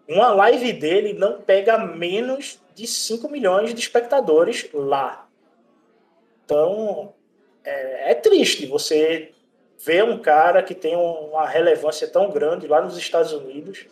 Uma 0.07 0.31
live 0.35 0.71
dele 0.75 1.15
não 1.15 1.41
pega 1.41 1.79
menos 1.79 2.61
de 2.75 2.87
5 2.87 3.27
milhões 3.31 3.73
de 3.73 3.81
espectadores 3.81 4.69
lá. 4.75 5.27
Então, 6.45 7.15
é, 7.65 8.11
é 8.11 8.15
triste 8.15 8.67
você 8.67 9.33
ver 9.83 10.05
um 10.05 10.19
cara 10.19 10.63
que 10.63 10.75
tem 10.75 10.95
uma 10.95 11.49
relevância 11.49 12.07
tão 12.07 12.31
grande 12.31 12.67
lá 12.67 12.83
nos 12.83 12.99
Estados 12.99 13.33
Unidos, 13.33 13.87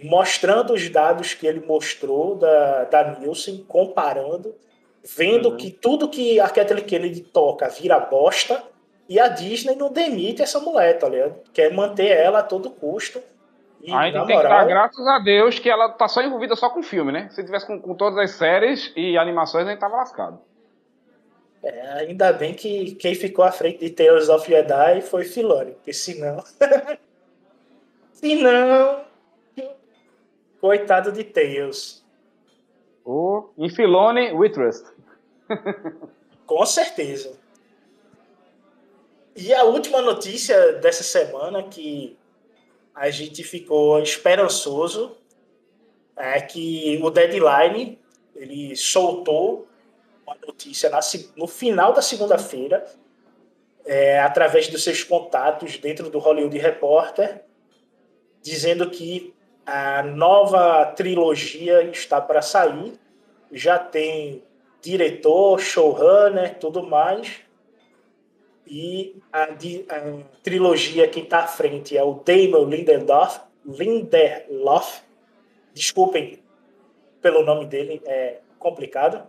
mostrando 0.00 0.72
os 0.72 0.88
dados 0.88 1.34
que 1.34 1.48
ele 1.48 1.66
mostrou 1.66 2.36
da, 2.36 2.84
da 2.84 3.18
Nielsen, 3.18 3.64
comparando, 3.66 4.54
vendo 5.04 5.50
uhum. 5.50 5.56
que 5.56 5.70
tudo 5.70 6.08
que 6.08 6.38
a 6.40 6.48
Kathleen 6.48 6.84
Kennedy 6.84 7.20
toca 7.20 7.68
vira 7.68 7.98
bosta, 7.98 8.62
e 9.08 9.18
a 9.20 9.28
Disney 9.28 9.74
não 9.74 9.92
demite 9.92 10.42
essa 10.42 10.58
mulher, 10.60 10.98
tá 10.98 11.08
ligado? 11.08 11.34
Quer 11.52 11.72
manter 11.72 12.08
ela 12.08 12.38
a 12.38 12.42
todo 12.42 12.70
custo. 12.70 13.20
E, 13.82 13.92
a 13.92 14.04
gente 14.04 14.26
tem 14.26 14.36
moral, 14.36 14.42
que 14.42 14.48
dar 14.48 14.64
graças 14.64 15.06
a 15.06 15.18
Deus 15.18 15.58
que 15.58 15.68
ela 15.68 15.88
tá 15.90 16.06
só 16.06 16.22
envolvida 16.22 16.54
só 16.54 16.70
com 16.70 16.82
filme, 16.82 17.12
né? 17.12 17.28
Se 17.30 17.44
tivesse 17.44 17.66
com, 17.66 17.80
com 17.80 17.94
todas 17.94 18.18
as 18.18 18.30
séries 18.30 18.92
e 18.96 19.18
animações, 19.18 19.66
a 19.66 19.70
gente 19.70 19.80
tava 19.80 19.96
lascado. 19.96 20.40
É, 21.62 21.92
ainda 21.92 22.32
bem 22.32 22.54
que 22.54 22.94
quem 22.94 23.14
ficou 23.14 23.44
à 23.44 23.52
frente 23.52 23.80
de 23.80 23.90
Tales 23.90 24.28
of 24.28 24.48
Jedi 24.48 25.00
foi 25.02 25.24
Filoni, 25.24 25.72
porque 25.72 25.92
senão. 25.92 26.42
senão. 28.14 29.04
Coitado 30.60 31.12
de 31.12 31.24
Tales. 31.24 32.02
O 33.04 33.50
oh, 33.56 33.64
em 33.64 33.68
Filoni, 33.68 34.32
we 34.32 34.48
trust. 34.48 34.86
Com 36.46 36.66
certeza. 36.66 37.38
E 39.34 39.52
a 39.54 39.64
última 39.64 40.02
notícia 40.02 40.74
dessa 40.74 41.02
semana 41.02 41.62
que 41.62 42.18
a 42.94 43.08
gente 43.10 43.42
ficou 43.42 43.98
esperançoso 44.00 45.16
é 46.14 46.40
que 46.40 47.00
o 47.02 47.10
Deadline 47.10 47.98
ele 48.36 48.76
soltou 48.76 49.66
uma 50.26 50.36
notícia 50.46 50.90
na, 50.90 51.00
no 51.36 51.46
final 51.46 51.92
da 51.92 52.02
segunda-feira 52.02 52.84
é, 53.84 54.20
através 54.20 54.68
dos 54.68 54.84
seus 54.84 55.02
contatos 55.02 55.78
dentro 55.78 56.10
do 56.10 56.18
Hollywood 56.18 56.56
Reporter 56.58 57.42
dizendo 58.42 58.90
que 58.90 59.34
a 59.64 60.02
nova 60.02 60.86
trilogia 60.86 61.82
está 61.84 62.20
para 62.20 62.42
sair 62.42 62.92
já 63.50 63.78
tem 63.78 64.42
diretor, 64.82 65.58
showrunner, 65.58 66.58
tudo 66.58 66.82
mais 66.82 67.42
e 68.66 69.16
a, 69.30 69.44
a 69.44 70.24
trilogia 70.42 71.06
que 71.06 71.20
está 71.20 71.40
à 71.40 71.46
frente 71.46 71.94
é 71.94 72.02
o 72.02 72.14
Damon 72.14 72.64
Lindelof, 72.64 73.40
Lindelof. 73.66 75.02
Desculpem 75.74 76.42
pelo 77.20 77.44
nome 77.44 77.66
dele, 77.66 78.00
é 78.06 78.38
complicado. 78.58 79.26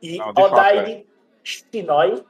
E 0.00 0.18
Não, 0.18 0.28
Odair 0.28 1.04
Shinoy, 1.42 2.22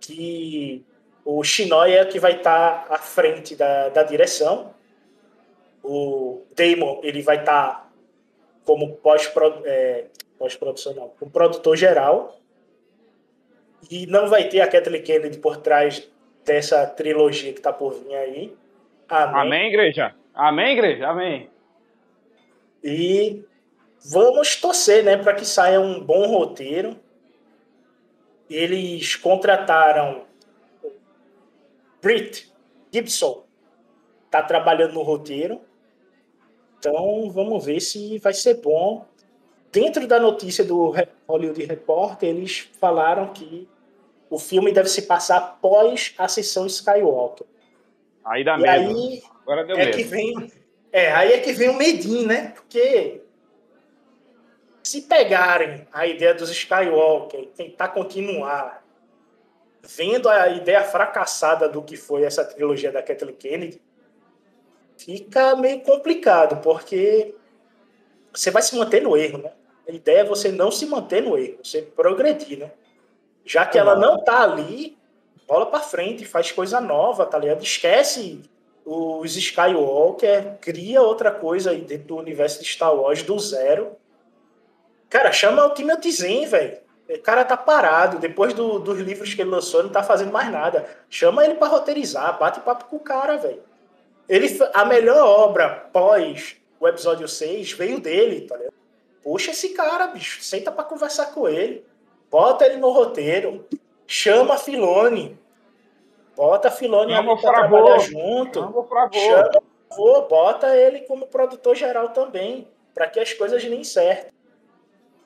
que 0.00 0.82
o 1.24 1.44
Shinoy 1.44 1.92
é 1.92 2.04
que 2.06 2.18
vai 2.18 2.36
estar 2.36 2.86
tá 2.86 2.94
à 2.94 2.98
frente 2.98 3.54
da, 3.54 3.90
da 3.90 4.02
direção. 4.02 4.72
O 5.82 6.42
Damon 6.56 7.00
ele 7.02 7.20
vai 7.20 7.40
estar 7.40 7.68
tá 7.68 7.90
como 8.64 8.96
pós-produção, 8.96 9.62
é, 9.66 10.06
pós 10.54 10.84
não, 10.96 11.08
como 11.10 11.30
produtor 11.30 11.76
geral 11.76 12.38
e 13.90 14.06
não 14.06 14.28
vai 14.28 14.48
ter 14.48 14.60
a 14.60 14.68
Kathleen 14.68 15.02
Kennedy 15.02 15.38
por 15.38 15.56
trás 15.58 16.08
dessa 16.44 16.86
trilogia 16.86 17.52
que 17.52 17.60
está 17.60 17.72
por 17.72 17.94
vir 17.94 18.14
aí. 18.14 18.56
Amém. 19.08 19.40
Amém, 19.40 19.68
igreja. 19.68 20.14
Amém, 20.34 20.72
igreja. 20.72 21.08
Amém. 21.08 21.50
E 22.82 23.42
vamos 24.04 24.56
torcer, 24.56 25.04
né, 25.04 25.16
para 25.16 25.34
que 25.34 25.44
saia 25.44 25.80
um 25.80 26.00
bom 26.02 26.26
roteiro. 26.26 26.98
Eles 28.50 29.16
contrataram 29.16 30.24
Brit 32.02 32.52
Gibson, 32.92 33.44
tá 34.30 34.42
trabalhando 34.42 34.92
no 34.92 35.02
roteiro. 35.02 35.60
Então, 36.78 37.30
vamos 37.30 37.64
ver 37.64 37.80
se 37.80 38.18
vai 38.18 38.34
ser 38.34 38.60
bom. 38.60 39.06
Dentro 39.74 40.06
da 40.06 40.20
notícia 40.20 40.64
do 40.64 40.94
Hollywood 41.26 41.64
Reporter, 41.64 42.28
eles 42.28 42.70
falaram 42.78 43.32
que 43.32 43.68
o 44.30 44.38
filme 44.38 44.70
deve 44.70 44.88
se 44.88 45.02
passar 45.02 45.38
após 45.38 46.14
a 46.16 46.28
sessão 46.28 46.64
Skywalker. 46.64 47.44
Aí 48.24 48.44
dá 48.44 48.56
e 48.56 48.62
medo. 48.62 48.96
Aí 48.96 49.22
Agora 49.42 49.64
deu 49.64 49.76
é 49.76 49.86
medo. 49.86 49.96
que 49.96 50.04
vem, 50.04 50.52
é, 50.92 51.12
aí 51.12 51.32
é 51.32 51.40
que 51.40 51.52
vem 51.52 51.70
o 51.70 51.74
medinho, 51.74 52.24
né? 52.24 52.52
Porque 52.54 53.20
se 54.80 55.02
pegarem 55.02 55.88
a 55.92 56.06
ideia 56.06 56.34
dos 56.34 56.50
Skywalker 56.50 57.40
e 57.40 57.46
tentar 57.46 57.88
continuar 57.88 58.86
vendo 59.82 60.28
a 60.28 60.50
ideia 60.50 60.84
fracassada 60.84 61.68
do 61.68 61.82
que 61.82 61.96
foi 61.96 62.22
essa 62.22 62.44
trilogia 62.44 62.92
da 62.92 63.02
Kathleen 63.02 63.34
Kennedy, 63.34 63.82
fica 64.96 65.56
meio 65.56 65.80
complicado, 65.80 66.62
porque 66.62 67.34
você 68.32 68.52
vai 68.52 68.62
se 68.62 68.76
manter 68.76 69.02
no 69.02 69.16
erro, 69.16 69.38
né? 69.38 69.50
A 69.88 69.92
ideia 69.92 70.20
é 70.20 70.24
você 70.24 70.50
não 70.50 70.70
se 70.70 70.86
manter 70.86 71.22
no 71.22 71.36
erro, 71.36 71.58
você 71.62 71.82
progredir, 71.82 72.58
né? 72.58 72.70
Já 73.44 73.66
que 73.66 73.78
ela 73.78 73.94
não 73.94 74.22
tá 74.22 74.42
ali, 74.42 74.96
bola 75.46 75.66
para 75.66 75.80
frente, 75.80 76.24
faz 76.24 76.50
coisa 76.50 76.80
nova, 76.80 77.26
tá 77.26 77.38
ligado? 77.38 77.62
Esquece 77.62 78.40
os 78.84 79.36
Skywalker, 79.36 80.58
cria 80.60 81.02
outra 81.02 81.30
coisa 81.30 81.70
aí 81.70 81.80
dentro 81.80 82.08
do 82.08 82.16
universo 82.16 82.62
de 82.62 82.68
Star 82.68 82.94
Wars 82.94 83.22
do 83.22 83.38
zero. 83.38 83.96
Cara, 85.08 85.32
chama 85.32 85.64
o 85.66 85.74
Timothy 85.74 86.12
Zahn, 86.12 86.46
velho. 86.46 86.78
O 87.08 87.18
cara 87.20 87.44
tá 87.44 87.56
parado, 87.56 88.18
depois 88.18 88.54
do, 88.54 88.78
dos 88.78 88.98
livros 88.98 89.34
que 89.34 89.42
ele 89.42 89.50
lançou, 89.50 89.82
não 89.82 89.90
tá 89.90 90.02
fazendo 90.02 90.32
mais 90.32 90.50
nada. 90.50 90.86
Chama 91.10 91.44
ele 91.44 91.54
para 91.54 91.68
roteirizar, 91.68 92.38
bate 92.38 92.60
papo 92.60 92.86
com 92.86 92.96
o 92.96 93.00
cara, 93.00 93.36
velho. 93.36 93.62
Ele, 94.26 94.48
a 94.72 94.84
melhor 94.86 95.26
obra 95.26 95.68
pós 95.92 96.56
o 96.80 96.88
episódio 96.88 97.28
6 97.28 97.72
veio 97.72 98.00
dele, 98.00 98.42
tá 98.42 98.56
ligado? 98.56 98.74
Puxa 99.24 99.52
esse 99.52 99.70
cara, 99.70 100.06
bicho, 100.08 100.42
senta 100.42 100.70
para 100.70 100.84
conversar 100.84 101.32
com 101.32 101.48
ele. 101.48 101.84
Bota 102.30 102.66
ele 102.66 102.76
no 102.76 102.90
roteiro. 102.90 103.66
Chama 104.06 104.54
a 104.54 104.58
Filone. 104.58 105.38
Bota 106.36 106.68
a 106.68 106.70
Filone 106.70 107.14
ali 107.14 107.26
pra 107.40 107.52
trabalhar 107.52 107.98
junto. 108.00 108.60
Chama 108.60 108.78
o 109.96 110.22
bota 110.28 110.76
ele 110.76 111.00
como 111.00 111.26
produtor 111.26 111.74
geral 111.74 112.10
também. 112.10 112.68
para 112.94 113.08
que 113.08 113.18
as 113.18 113.32
coisas 113.32 113.64
nem 113.64 113.82
certo. 113.82 114.32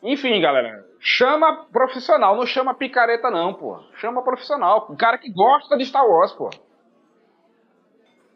Enfim, 0.03 0.41
galera. 0.41 0.87
Chama 1.01 1.67
profissional, 1.73 2.37
não 2.37 2.47
chama 2.47 2.75
picareta, 2.75 3.31
não, 3.31 3.53
pô. 3.53 3.81
Chama 3.95 4.23
profissional. 4.23 4.87
Um 4.89 4.97
cara 4.97 5.19
que 5.19 5.31
gosta 5.31 5.77
de 5.77 5.85
Star 5.85 6.07
Wars, 6.09 6.33
pô. 6.33 6.51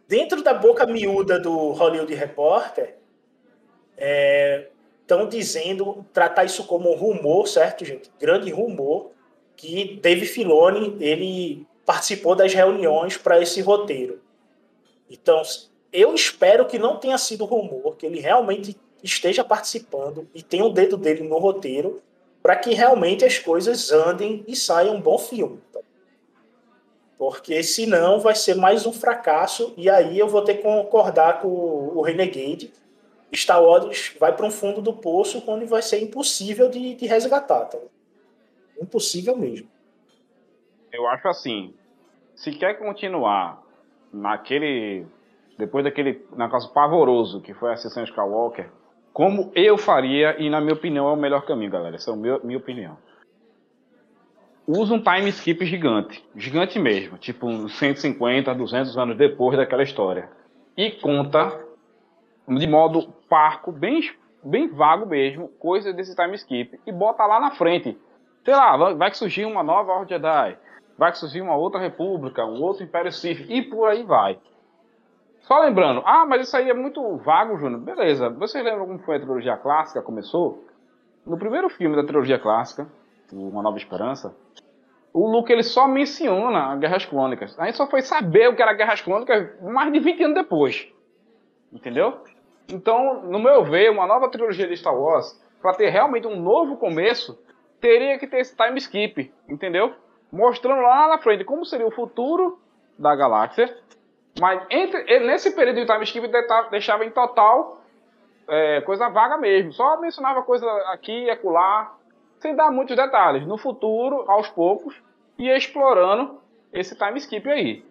Dentro 0.09 0.43
da 0.43 0.55
boca 0.55 0.87
miúda 0.87 1.39
do 1.39 1.71
Hollywood 1.71 2.15
Reporter, 2.15 2.99
é, 3.97 4.72
estão 5.13 5.29
dizendo, 5.29 6.05
tratar 6.13 6.45
isso 6.45 6.65
como 6.65 6.91
um 6.91 6.97
rumor, 6.97 7.47
certo, 7.47 7.85
gente? 7.85 8.11
Grande 8.19 8.51
rumor, 8.51 9.11
que 9.57 9.99
Dave 10.03 10.27
Filoni, 10.27 10.97
ele 11.01 11.67
participou 11.85 12.35
das 12.35 12.55
reuniões 12.55 13.17
para 13.17 13.41
esse 13.41 13.61
roteiro. 13.61 14.21
Então, 15.11 15.43
eu 15.93 16.15
espero 16.15 16.67
que 16.67 16.79
não 16.79 16.97
tenha 16.97 17.19
sido 17.19 17.45
rumor, 17.45 17.97
que 17.97 18.07
ele 18.07 18.19
realmente 18.19 18.77
esteja 19.03 19.45
participando 19.45 20.27
e 20.35 20.43
tenha 20.43 20.65
o 20.65 20.69
um 20.69 20.73
dedo 20.73 20.97
dele 20.97 21.23
no 21.23 21.39
roteiro, 21.39 22.01
para 22.43 22.57
que 22.57 22.73
realmente 22.75 23.25
as 23.25 23.39
coisas 23.39 23.93
andem 23.93 24.45
e 24.49 24.57
saiam 24.57 24.97
um 24.97 25.01
bom 25.01 25.19
filme. 25.19 25.61
Porque 27.19 27.63
senão 27.63 28.19
vai 28.19 28.35
ser 28.35 28.57
mais 28.57 28.85
um 28.85 28.93
fracasso 28.93 29.75
e 29.77 29.89
aí 29.89 30.19
eu 30.19 30.27
vou 30.27 30.43
ter 30.43 30.55
que 30.55 30.63
concordar 30.63 31.41
com 31.41 31.49
o 31.49 32.03
Renegade. 32.03 32.73
Star 33.35 33.63
Wars 33.63 34.15
vai 34.21 34.35
para 34.35 34.47
um 34.47 34.51
fundo 34.51 34.83
do 34.83 34.93
poço 34.93 35.41
quando 35.43 35.67
vai 35.67 35.83
ser 35.83 36.01
impossível 36.01 36.69
de, 36.69 36.95
de 36.95 37.07
resgatar. 37.07 37.67
Tá? 37.67 37.79
Impossível 38.81 39.37
mesmo. 39.37 39.69
Eu 40.93 41.07
acho 41.09 41.29
assim, 41.29 41.75
se 42.35 42.53
quer 42.53 42.79
continuar 42.79 43.63
naquele 44.13 45.07
depois 45.57 45.85
daquele 45.85 46.25
negócio 46.37 46.71
pavoroso 46.73 47.41
que 47.41 47.55
foi 47.55 47.73
a 47.73 47.77
sessão 47.77 48.03
Skywalker, 48.05 48.71
como 49.13 49.53
eu 49.55 49.79
faria 49.79 50.41
e 50.41 50.51
na 50.51 50.61
minha 50.61 50.75
opinião 50.75 51.09
é 51.09 51.13
o 51.13 51.17
melhor 51.17 51.47
caminho, 51.47 51.71
galera. 51.71 51.97
Essa 51.97 52.11
é 52.11 52.15
a 52.15 52.17
minha, 52.17 52.39
minha 52.41 52.59
opinião 52.59 52.97
usa 54.67 54.95
um 54.95 55.03
time 55.03 55.29
skip 55.31 55.65
gigante, 55.67 56.25
gigante 56.37 56.79
mesmo, 56.79 57.19
tipo 57.19 57.47
uns 57.47 57.77
150, 57.79 58.55
200 58.55 58.97
anos 58.97 59.17
depois 59.17 59.57
daquela 59.57 59.83
história. 59.83 60.29
E 60.77 60.91
conta 60.91 61.61
de 62.49 62.67
modo 62.67 63.13
parco, 63.33 63.73
bem, 63.73 63.99
bem 64.45 64.69
vago 64.69 65.07
mesmo, 65.07 65.49
coisas 65.59 65.97
desse 65.97 66.15
time 66.15 66.35
skip 66.35 66.79
e 66.87 66.93
bota 66.93 67.25
lá 67.25 67.41
na 67.41 67.53
frente. 67.53 67.99
Sei 68.45 68.55
lá, 68.55 68.77
vai 68.93 69.11
que 69.11 69.17
surgir 69.17 69.47
uma 69.47 69.63
nova 69.63 69.91
Ordem 69.91 70.19
Jedi, 70.19 70.59
vai 70.99 71.13
que 71.13 71.17
surgir 71.17 71.41
uma 71.41 71.57
outra 71.57 71.81
república, 71.81 72.45
um 72.45 72.61
outro 72.61 72.85
Império 72.85 73.11
Sith 73.11 73.47
e 73.49 73.63
por 73.63 73.89
aí 73.89 74.03
vai. 74.03 74.39
Só 75.41 75.59
lembrando, 75.61 76.03
ah, 76.05 76.27
mas 76.27 76.47
isso 76.47 76.55
aí 76.55 76.69
é 76.69 76.75
muito 76.75 77.17
vago, 77.17 77.57
Júnior. 77.57 77.81
Beleza, 77.81 78.29
vocês 78.29 78.63
lembram 78.63 78.87
como 78.87 78.99
foi 78.99 79.17
a 79.17 79.21
trilogia 79.21 79.57
clássica? 79.57 80.03
Começou? 80.03 80.67
No 81.25 81.39
primeiro 81.39 81.71
filme 81.71 81.97
da 81.97 82.05
trilogia 82.05 82.39
clássica, 82.39 82.87
Uma 83.33 83.63
Nova 83.63 83.79
Esperança, 83.79 84.37
o 85.11 85.27
Luke 85.27 85.51
ele 85.51 85.63
só 85.63 85.89
menciona 85.89 86.77
Guerras 86.77 87.07
Clônicas. 87.07 87.59
A 87.59 87.65
gente 87.65 87.79
só 87.79 87.87
foi 87.87 88.03
saber 88.03 88.51
o 88.51 88.55
que 88.55 88.61
era 88.61 88.75
Guerras 88.75 89.01
Clônicas 89.01 89.59
mais 89.63 89.91
de 89.91 90.01
20 90.01 90.23
anos 90.23 90.35
depois. 90.35 90.87
Entendeu? 91.73 92.21
Então, 92.69 93.23
no 93.23 93.39
meu 93.39 93.65
ver, 93.65 93.91
uma 93.91 94.07
nova 94.07 94.29
trilogia 94.31 94.67
de 94.67 94.77
Star 94.77 94.95
Wars, 94.95 95.41
para 95.61 95.75
ter 95.75 95.89
realmente 95.89 96.27
um 96.27 96.41
novo 96.41 96.77
começo, 96.77 97.39
teria 97.81 98.19
que 98.19 98.27
ter 98.27 98.41
esse 98.41 98.57
time 98.57 98.79
skip, 98.79 99.33
entendeu? 99.49 99.95
Mostrando 100.31 100.81
lá 100.83 101.09
na 101.09 101.19
frente 101.19 101.45
como 101.45 101.65
seria 101.65 101.87
o 101.87 101.91
futuro 101.91 102.59
da 102.99 103.15
galáxia. 103.15 103.77
Mas 104.41 104.63
entre, 104.71 105.21
nesse 105.21 105.55
período 105.55 105.81
de 105.81 105.87
time 105.87 106.05
skip 106.05 106.27
deixava 106.71 107.05
em 107.05 107.11
total 107.11 107.83
é, 108.49 108.81
coisa 108.83 109.09
vaga 109.09 109.37
mesmo. 109.37 109.73
Só 109.73 110.01
mencionava 110.01 110.43
coisa 110.43 110.67
aqui 110.93 111.25
e 111.25 111.31
acolá, 111.31 111.95
sem 112.39 112.55
dar 112.55 112.71
muitos 112.71 112.97
detalhes. 112.97 113.47
No 113.47 113.59
futuro, 113.59 114.25
aos 114.29 114.49
poucos, 114.49 115.01
ia 115.39 115.57
explorando 115.57 116.41
esse 116.73 116.97
time 116.97 117.19
skip 117.19 117.49
aí. 117.51 117.85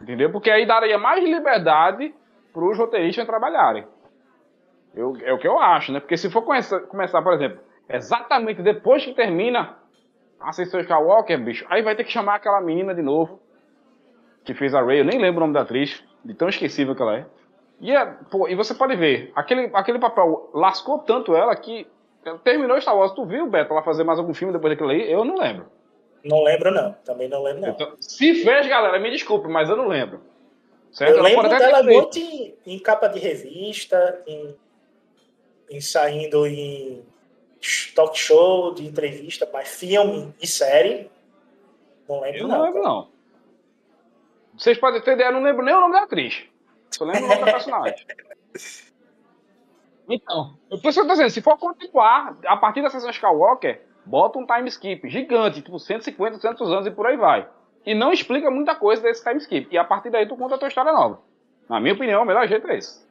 Entendeu? 0.00 0.30
Porque 0.30 0.50
aí 0.50 0.66
daria 0.66 0.98
mais 0.98 1.22
liberdade 1.22 2.14
para 2.52 2.64
os 2.64 2.78
roteiristas 2.78 3.26
trabalharem. 3.26 3.86
Eu, 4.94 5.16
é 5.22 5.32
o 5.32 5.38
que 5.38 5.48
eu 5.48 5.58
acho, 5.58 5.92
né? 5.92 6.00
Porque 6.00 6.16
se 6.16 6.30
for 6.30 6.42
começar, 6.42 6.80
começar, 6.80 7.22
por 7.22 7.32
exemplo, 7.32 7.60
exatamente 7.88 8.62
depois 8.62 9.04
que 9.04 9.12
termina 9.12 9.76
a 10.40 10.50
Ascensão 10.50 10.80
Skywalker, 10.80 11.42
bicho, 11.42 11.66
aí 11.68 11.82
vai 11.82 11.96
ter 11.96 12.04
que 12.04 12.12
chamar 12.12 12.36
aquela 12.36 12.60
menina 12.60 12.94
de 12.94 13.02
novo, 13.02 13.40
que 14.44 14.54
fez 14.54 14.74
a 14.74 14.82
Rey, 14.82 15.00
eu 15.00 15.04
nem 15.04 15.18
lembro 15.18 15.38
o 15.38 15.40
nome 15.40 15.54
da 15.54 15.62
atriz, 15.62 16.02
de 16.24 16.34
tão 16.34 16.48
esquecível 16.48 16.94
que 16.94 17.02
ela 17.02 17.18
é. 17.18 17.26
E, 17.80 17.90
é, 17.90 18.06
pô, 18.30 18.48
e 18.48 18.54
você 18.54 18.74
pode 18.74 18.94
ver, 18.94 19.32
aquele, 19.34 19.70
aquele 19.74 19.98
papel 19.98 20.50
lascou 20.54 20.98
tanto 21.00 21.34
ela 21.34 21.54
que 21.56 21.86
Terminou 22.42 22.80
Star 22.80 22.96
Wars, 22.96 23.12
tu 23.12 23.24
viu, 23.24 23.46
Beto, 23.46 23.72
ela 23.72 23.82
fazer 23.82 24.04
mais 24.04 24.18
algum 24.18 24.32
filme 24.32 24.52
depois 24.52 24.72
daquilo 24.72 24.90
aí? 24.90 25.10
Eu 25.10 25.24
não 25.24 25.36
lembro. 25.36 25.66
Não 26.24 26.42
lembro, 26.42 26.70
não. 26.70 26.92
Também 27.04 27.28
não 27.28 27.42
lembro, 27.42 27.60
não. 27.60 27.68
Então, 27.68 27.92
se 28.00 28.42
fez, 28.42 28.66
galera, 28.66 28.98
me 28.98 29.10
desculpe, 29.10 29.46
mas 29.46 29.68
eu 29.68 29.76
não 29.76 29.88
lembro. 29.88 30.22
Certo? 30.90 31.16
Eu 31.16 31.22
lembro 31.22 31.48
dela 31.48 31.82
muito 31.82 32.18
em, 32.18 32.54
em, 32.64 32.78
capa 32.78 33.08
de 33.08 33.18
revista, 33.18 34.22
em, 34.26 34.54
em 35.70 35.80
saindo 35.80 36.46
em 36.46 37.04
talk 37.94 38.18
show, 38.18 38.74
de 38.74 38.86
entrevista, 38.86 39.48
mas 39.52 39.68
filme 39.68 40.34
e 40.40 40.46
série. 40.46 41.10
Não 42.08 42.20
lembro, 42.20 42.40
eu 42.40 42.48
não. 42.48 42.58
Não 42.58 42.64
lembro, 42.64 42.82
não. 42.82 43.08
Vocês 44.56 44.78
podem 44.78 45.00
ter 45.02 45.14
ideia, 45.14 45.28
eu 45.28 45.32
não 45.32 45.42
lembro 45.42 45.64
nem 45.64 45.74
o 45.74 45.80
nome 45.80 45.94
da 45.94 46.02
atriz. 46.02 46.44
Só 46.90 47.04
lembro 47.04 47.24
o 47.24 47.28
nome 47.28 47.44
da 47.44 47.52
personagem. 47.52 48.06
Então, 50.08 50.56
por 50.68 50.88
isso 50.88 50.92
que 50.92 51.00
eu 51.00 51.06
tô 51.06 51.12
dizendo, 51.12 51.30
se 51.30 51.40
for 51.40 51.58
continuar, 51.58 52.36
a 52.46 52.56
partir 52.56 52.82
da 52.82 52.90
sessão 52.90 53.10
Skywalker, 53.10 53.82
bota 54.04 54.38
um 54.38 54.46
time 54.46 54.68
skip 54.68 55.08
gigante, 55.08 55.62
tipo 55.62 55.78
150, 55.78 56.36
200 56.36 56.72
anos 56.72 56.86
e 56.86 56.90
por 56.90 57.06
aí 57.06 57.16
vai. 57.16 57.48
E 57.86 57.94
não 57.94 58.12
explica 58.12 58.50
muita 58.50 58.74
coisa 58.74 59.02
desse 59.02 59.22
time 59.22 59.38
skip. 59.38 59.68
E 59.70 59.78
a 59.78 59.84
partir 59.84 60.10
daí 60.10 60.26
tu 60.26 60.36
conta 60.36 60.54
a 60.54 60.58
tua 60.58 60.68
história 60.68 60.92
nova. 60.92 61.20
Na 61.68 61.80
minha 61.80 61.94
opinião, 61.94 62.22
o 62.22 62.26
melhor 62.26 62.46
jeito 62.46 62.68
é 62.68 62.76
esse. 62.76 63.04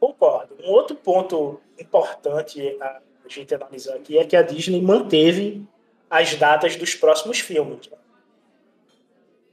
Concordo. 0.00 0.56
Um 0.64 0.70
outro 0.70 0.96
ponto 0.96 1.60
importante 1.78 2.76
a 2.80 3.00
gente 3.28 3.54
analisar 3.54 3.96
aqui 3.96 4.16
é 4.16 4.24
que 4.24 4.34
a 4.34 4.40
Disney 4.40 4.80
manteve 4.80 5.62
as 6.08 6.34
datas 6.34 6.74
dos 6.74 6.94
próximos 6.94 7.38
filmes. 7.38 7.90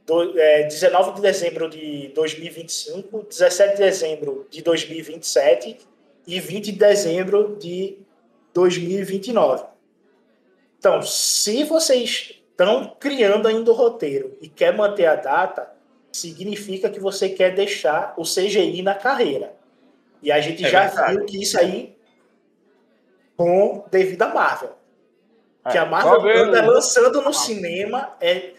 Do, 0.05 0.39
é, 0.39 0.63
19 0.63 1.15
de 1.15 1.21
dezembro 1.21 1.69
de 1.69 2.07
2025, 2.15 3.23
17 3.23 3.73
de 3.73 3.83
dezembro 3.83 4.47
de 4.49 4.61
2027 4.61 5.77
e 6.25 6.39
20 6.39 6.71
de 6.71 6.71
dezembro 6.71 7.57
de 7.59 7.97
2029. 8.53 9.65
Então, 10.79 11.01
se 11.01 11.65
vocês 11.65 12.41
estão 12.51 12.95
criando 12.97 13.49
ainda 13.49 13.69
o 13.69 13.73
roteiro 13.73 14.37
e 14.41 14.47
quer 14.47 14.73
manter 14.73 15.07
a 15.07 15.15
data, 15.15 15.69
significa 16.09 16.89
que 16.89 17.01
você 17.01 17.27
quer 17.27 17.53
deixar 17.53 18.13
o 18.17 18.23
CGI 18.23 18.81
na 18.81 18.95
carreira. 18.95 19.56
E 20.21 20.31
a 20.31 20.39
gente 20.39 20.65
é 20.65 20.69
já 20.69 20.87
verdade. 20.87 21.17
viu 21.17 21.25
que 21.25 21.41
isso 21.41 21.59
aí 21.59 21.97
com 23.35 23.85
devido 23.91 24.23
à 24.23 24.33
Marvel. 24.33 24.75
É, 25.63 25.71
que 25.71 25.77
a 25.77 25.85
Marvel 25.85 26.45
anda 26.45 26.65
lançando 26.65 27.21
no 27.21 27.33
cinema 27.33 28.15
é 28.19 28.53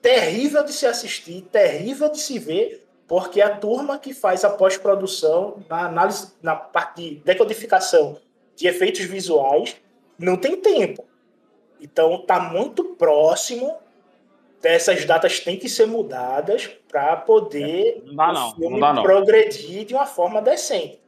terrível 0.00 0.62
de 0.64 0.72
se 0.72 0.86
assistir, 0.86 1.42
terrível 1.42 2.10
de 2.10 2.18
se 2.18 2.38
ver, 2.38 2.86
porque 3.06 3.40
a 3.40 3.54
turma 3.54 3.98
que 3.98 4.14
faz 4.14 4.44
a 4.44 4.50
pós-produção, 4.50 5.62
na 5.68 5.86
análise, 5.86 6.32
na 6.40 6.54
parte 6.54 7.02
de 7.02 7.14
decodificação 7.16 8.18
de 8.54 8.68
efeitos 8.68 9.00
visuais, 9.00 9.76
não 10.18 10.36
tem 10.36 10.56
tempo. 10.56 11.04
Então 11.80 12.24
tá 12.24 12.38
muito 12.38 12.84
próximo 12.96 13.76
dessas 14.60 15.04
datas 15.04 15.40
têm 15.40 15.58
que 15.58 15.68
ser 15.68 15.86
mudadas 15.86 16.68
para 16.86 17.16
poder 17.16 18.02
não 18.04 18.14
dá, 18.14 18.32
não. 18.32 18.48
o 18.50 18.54
filme 18.54 18.78
não 18.80 18.94
dá, 18.94 19.02
progredir 19.02 19.86
de 19.86 19.94
uma 19.94 20.06
forma 20.06 20.42
decente. 20.42 20.99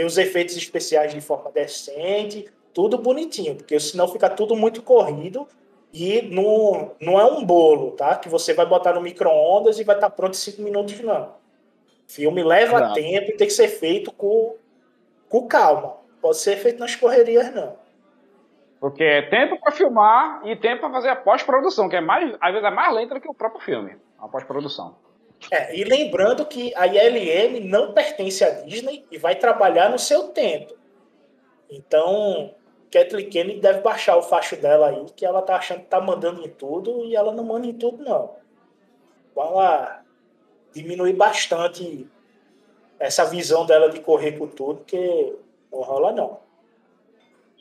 Tem 0.00 0.06
os 0.06 0.16
efeitos 0.16 0.56
especiais 0.56 1.12
de 1.12 1.20
forma 1.20 1.50
decente, 1.50 2.50
tudo 2.72 2.96
bonitinho, 2.96 3.54
porque 3.54 3.78
senão 3.78 4.08
fica 4.08 4.30
tudo 4.30 4.56
muito 4.56 4.80
corrido 4.80 5.46
e 5.92 6.22
não, 6.22 6.92
não 6.98 7.20
é 7.20 7.24
um 7.26 7.44
bolo, 7.44 7.90
tá? 7.90 8.16
Que 8.16 8.26
você 8.26 8.54
vai 8.54 8.64
botar 8.64 8.94
no 8.94 9.02
micro-ondas 9.02 9.78
e 9.78 9.84
vai 9.84 9.94
estar 9.94 10.08
tá 10.08 10.16
pronto 10.16 10.32
em 10.32 10.38
cinco 10.38 10.62
minutos, 10.62 10.98
não. 11.00 11.34
Filme 12.08 12.42
leva 12.42 12.78
Exato. 12.78 12.94
tempo 12.94 13.30
e 13.30 13.36
tem 13.36 13.46
que 13.46 13.52
ser 13.52 13.68
feito 13.68 14.10
com, 14.10 14.56
com 15.28 15.46
calma. 15.46 15.98
Pode 16.18 16.38
ser 16.38 16.56
feito 16.56 16.80
nas 16.80 16.96
correrias, 16.96 17.54
não. 17.54 17.76
Porque 18.80 19.04
é 19.04 19.20
tempo 19.20 19.60
para 19.60 19.70
filmar 19.70 20.40
e 20.46 20.56
tempo 20.56 20.80
para 20.80 20.92
fazer 20.92 21.10
a 21.10 21.16
pós-produção, 21.16 21.90
que 21.90 21.96
é 21.96 22.00
mais, 22.00 22.34
às 22.40 22.52
vezes 22.52 22.66
é 22.66 22.70
mais 22.70 22.94
lenta 22.94 23.16
do 23.16 23.20
que 23.20 23.28
o 23.28 23.34
próprio 23.34 23.60
filme, 23.60 23.98
a 24.18 24.26
pós-produção. 24.26 24.96
É, 25.50 25.74
e 25.76 25.84
lembrando 25.84 26.44
que 26.44 26.74
a 26.74 26.86
ILM 26.86 27.60
não 27.60 27.92
pertence 27.92 28.44
à 28.44 28.50
Disney 28.50 29.06
e 29.10 29.16
vai 29.16 29.36
trabalhar 29.36 29.88
no 29.88 29.98
seu 29.98 30.28
tempo. 30.28 30.74
Então, 31.70 32.54
Kathleen 32.90 33.30
Kennedy 33.30 33.60
deve 33.60 33.80
baixar 33.80 34.16
o 34.16 34.22
facho 34.22 34.56
dela 34.56 34.88
aí, 34.88 35.06
que 35.14 35.24
ela 35.24 35.40
tá 35.40 35.56
achando 35.56 35.80
que 35.80 35.86
tá 35.86 36.00
mandando 36.00 36.44
em 36.44 36.48
tudo 36.48 37.04
e 37.04 37.14
ela 37.14 37.32
não 37.32 37.44
manda 37.44 37.66
em 37.66 37.72
tudo, 37.72 38.04
não. 38.04 38.34
Vamos 39.34 39.54
lá 39.54 40.02
diminuir 40.74 41.14
bastante 41.14 42.06
essa 42.98 43.24
visão 43.24 43.64
dela 43.64 43.88
de 43.88 44.00
correr 44.00 44.32
por 44.32 44.48
tudo, 44.50 44.84
que 44.84 45.36
não 45.72 45.80
rola 45.80 46.12
não. 46.12 46.38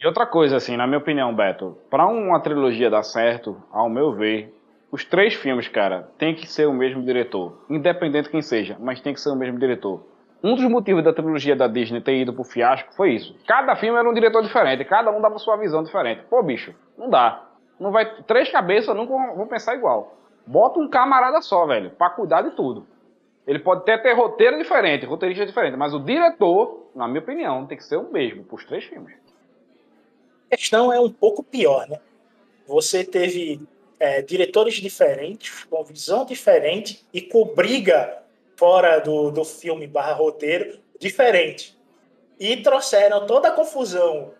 E 0.02 0.08
outra 0.08 0.26
coisa, 0.26 0.58
assim, 0.58 0.78
na 0.78 0.88
minha 0.88 0.98
opinião, 0.98 1.34
Beto, 1.36 1.78
para 1.90 2.08
uma 2.08 2.40
trilogia 2.42 2.90
dar 2.90 3.04
certo, 3.04 3.62
ao 3.72 3.90
meu 3.90 4.14
ver, 4.14 4.54
os 4.92 5.06
três 5.06 5.36
filmes, 5.36 5.68
cara, 5.68 6.10
tem 6.18 6.34
que 6.34 6.48
ser 6.48 6.68
o 6.68 6.74
mesmo 6.74 7.04
diretor. 7.04 7.64
Independente 7.70 8.30
quem 8.30 8.42
seja, 8.42 8.76
mas 8.80 9.00
tem 9.00 9.14
que 9.14 9.22
ser 9.22 9.30
o 9.30 9.36
mesmo 9.36 9.60
diretor. 9.60 10.04
Um 10.44 10.56
dos 10.56 10.64
motivos 10.66 11.04
da 11.04 11.14
trilogia 11.14 11.56
da 11.56 11.68
Disney 11.68 12.02
ter 12.02 12.16
ido 12.16 12.34
pro 12.34 12.44
fiasco 12.44 12.94
foi 12.96 13.12
isso. 13.12 13.36
Cada 13.46 13.76
filme 13.76 14.00
era 14.00 14.10
um 14.10 14.14
diretor 14.14 14.42
diferente, 14.42 14.86
cada 14.86 15.12
um 15.12 15.22
dava 15.22 15.38
sua 15.38 15.58
visão 15.58 15.84
diferente. 15.84 16.22
Pô, 16.30 16.42
bicho, 16.42 16.74
não 16.98 17.10
dá. 17.10 17.46
Não 17.80 17.92
vai. 17.92 18.24
Três 18.24 18.50
cabeças 18.50 18.96
nunca 18.96 19.12
vão 19.36 19.48
pensar 19.48 19.76
igual. 19.76 20.18
Bota 20.48 20.80
um 20.80 20.90
camarada 20.90 21.42
só, 21.42 21.68
velho, 21.68 21.92
pra 21.92 22.10
cuidar 22.10 22.42
de 22.42 22.52
tudo. 22.52 22.88
Ele 23.46 23.60
pode 23.60 23.82
até 23.82 23.98
ter 23.98 24.14
roteiro 24.14 24.58
diferente, 24.58 25.06
roteirista 25.06 25.46
diferente, 25.46 25.76
mas 25.76 25.94
o 25.94 26.00
diretor, 26.00 26.90
na 26.96 27.08
minha 27.08 27.20
opinião, 27.20 27.66
tem 27.66 27.78
que 27.78 27.84
ser 27.84 27.98
o 27.98 28.12
mesmo 28.12 28.44
pros 28.44 28.66
três 28.66 28.86
filmes. 28.86 29.14
A 30.52 30.56
questão 30.56 30.92
é 30.92 31.00
um 31.00 31.12
pouco 31.12 31.44
pior, 31.44 31.88
né? 31.88 32.00
Você 32.68 33.04
teve 33.04 33.62
é, 34.00 34.22
diretores 34.22 34.76
diferentes, 34.76 35.64
com 35.66 35.84
visão 35.84 36.26
diferente 36.26 37.06
e 37.14 37.22
com 37.22 37.46
briga 37.46 38.24
fora 38.56 39.00
do, 39.00 39.30
do 39.32 39.44
filme 39.44 39.88
barra 39.88 40.14
roteiro 40.14 40.80
diferente. 41.00 41.78
E 42.40 42.58
trouxeram 42.58 43.26
toda 43.26 43.50
a 43.50 43.52
confusão 43.52 44.34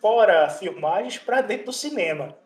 fora 0.00 0.48
filmagens 0.48 1.18
para 1.18 1.40
dentro 1.40 1.66
do 1.66 1.72
cinema. 1.72 2.36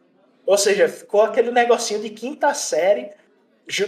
Ou 0.46 0.58
seja, 0.58 0.88
ficou 0.88 1.22
aquele 1.22 1.50
negocinho 1.50 2.00
de 2.00 2.10
quinta 2.10 2.52
série 2.54 3.10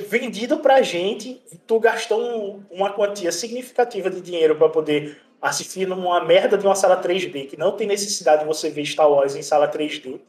vendido 0.08 0.58
pra 0.58 0.82
gente. 0.82 1.42
Tu 1.66 1.80
gastou 1.80 2.20
um, 2.20 2.64
uma 2.70 2.92
quantia 2.92 3.32
significativa 3.32 4.08
de 4.10 4.20
dinheiro 4.20 4.56
para 4.56 4.68
poder 4.68 5.20
assistir 5.40 5.88
numa 5.88 6.24
merda 6.24 6.56
de 6.56 6.64
uma 6.64 6.74
sala 6.74 7.02
3D, 7.02 7.48
que 7.48 7.58
não 7.58 7.72
tem 7.72 7.86
necessidade 7.86 8.42
de 8.42 8.46
você 8.46 8.70
ver 8.70 8.86
Star 8.86 9.10
Wars 9.10 9.34
em 9.34 9.42
sala 9.42 9.68
3D, 9.68 10.20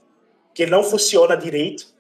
que 0.54 0.66
não 0.66 0.84
funciona 0.84 1.38
direito. 1.38 1.94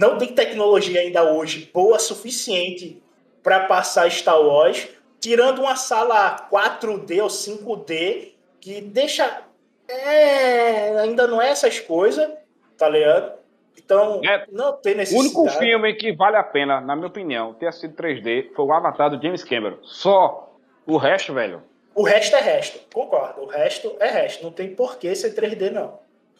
Não 0.00 0.16
tem 0.16 0.28
tecnologia 0.28 1.02
ainda 1.02 1.30
hoje 1.30 1.70
boa 1.74 1.98
suficiente 1.98 3.02
para 3.42 3.66
passar 3.66 4.10
Star 4.10 4.40
Wars, 4.40 4.88
tirando 5.20 5.58
uma 5.58 5.76
sala 5.76 6.48
4D 6.50 7.22
ou 7.22 7.28
5D 7.28 8.32
que 8.58 8.80
deixa 8.80 9.42
é, 9.86 10.98
ainda 11.00 11.26
não 11.26 11.42
é 11.42 11.50
essas 11.50 11.80
coisas, 11.80 12.30
tá 12.78 12.88
ligado? 12.88 13.34
Então, 13.76 14.22
é, 14.24 14.46
não 14.50 14.72
tem 14.72 14.94
necessidade. 14.94 15.36
O 15.36 15.40
único 15.42 15.58
filme 15.58 15.92
que 15.92 16.16
vale 16.16 16.36
a 16.36 16.44
pena, 16.44 16.80
na 16.80 16.96
minha 16.96 17.08
opinião, 17.08 17.52
ter 17.52 17.70
sido 17.74 17.94
3D 17.94 18.54
foi 18.54 18.64
o 18.64 18.72
Avatar 18.72 19.10
do 19.10 19.22
James 19.22 19.44
Cameron. 19.44 19.76
Só. 19.82 20.50
O 20.86 20.96
resto, 20.96 21.34
velho. 21.34 21.62
O 21.94 22.04
resto 22.04 22.36
é 22.36 22.40
resto, 22.40 22.80
concordo. 22.90 23.42
O 23.42 23.46
resto 23.46 23.94
é 24.00 24.08
resto. 24.08 24.42
Não 24.44 24.50
tem 24.50 24.74
porquê 24.74 25.14
ser 25.14 25.34
3D, 25.34 25.70
não. 25.70 25.98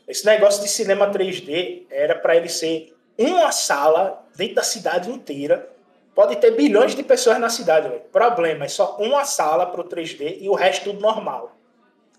Esse 0.08 0.24
negócio 0.24 0.62
de 0.62 0.68
cinema 0.70 1.10
3D 1.10 1.82
era 1.90 2.14
para 2.14 2.36
ele 2.36 2.48
ser 2.48 2.94
uma 3.26 3.52
sala 3.52 4.24
dentro 4.36 4.56
da 4.56 4.62
cidade 4.62 5.10
inteira. 5.10 5.70
Pode 6.14 6.36
ter 6.36 6.52
bilhões 6.52 6.94
de 6.94 7.02
pessoas 7.02 7.38
na 7.38 7.48
cidade, 7.48 7.88
velho. 7.88 8.00
Problema, 8.12 8.64
é 8.64 8.68
só 8.68 8.96
uma 8.98 9.24
sala 9.24 9.66
pro 9.66 9.84
3D 9.84 10.38
e 10.40 10.48
o 10.48 10.54
resto 10.54 10.84
tudo 10.84 11.00
normal. 11.00 11.56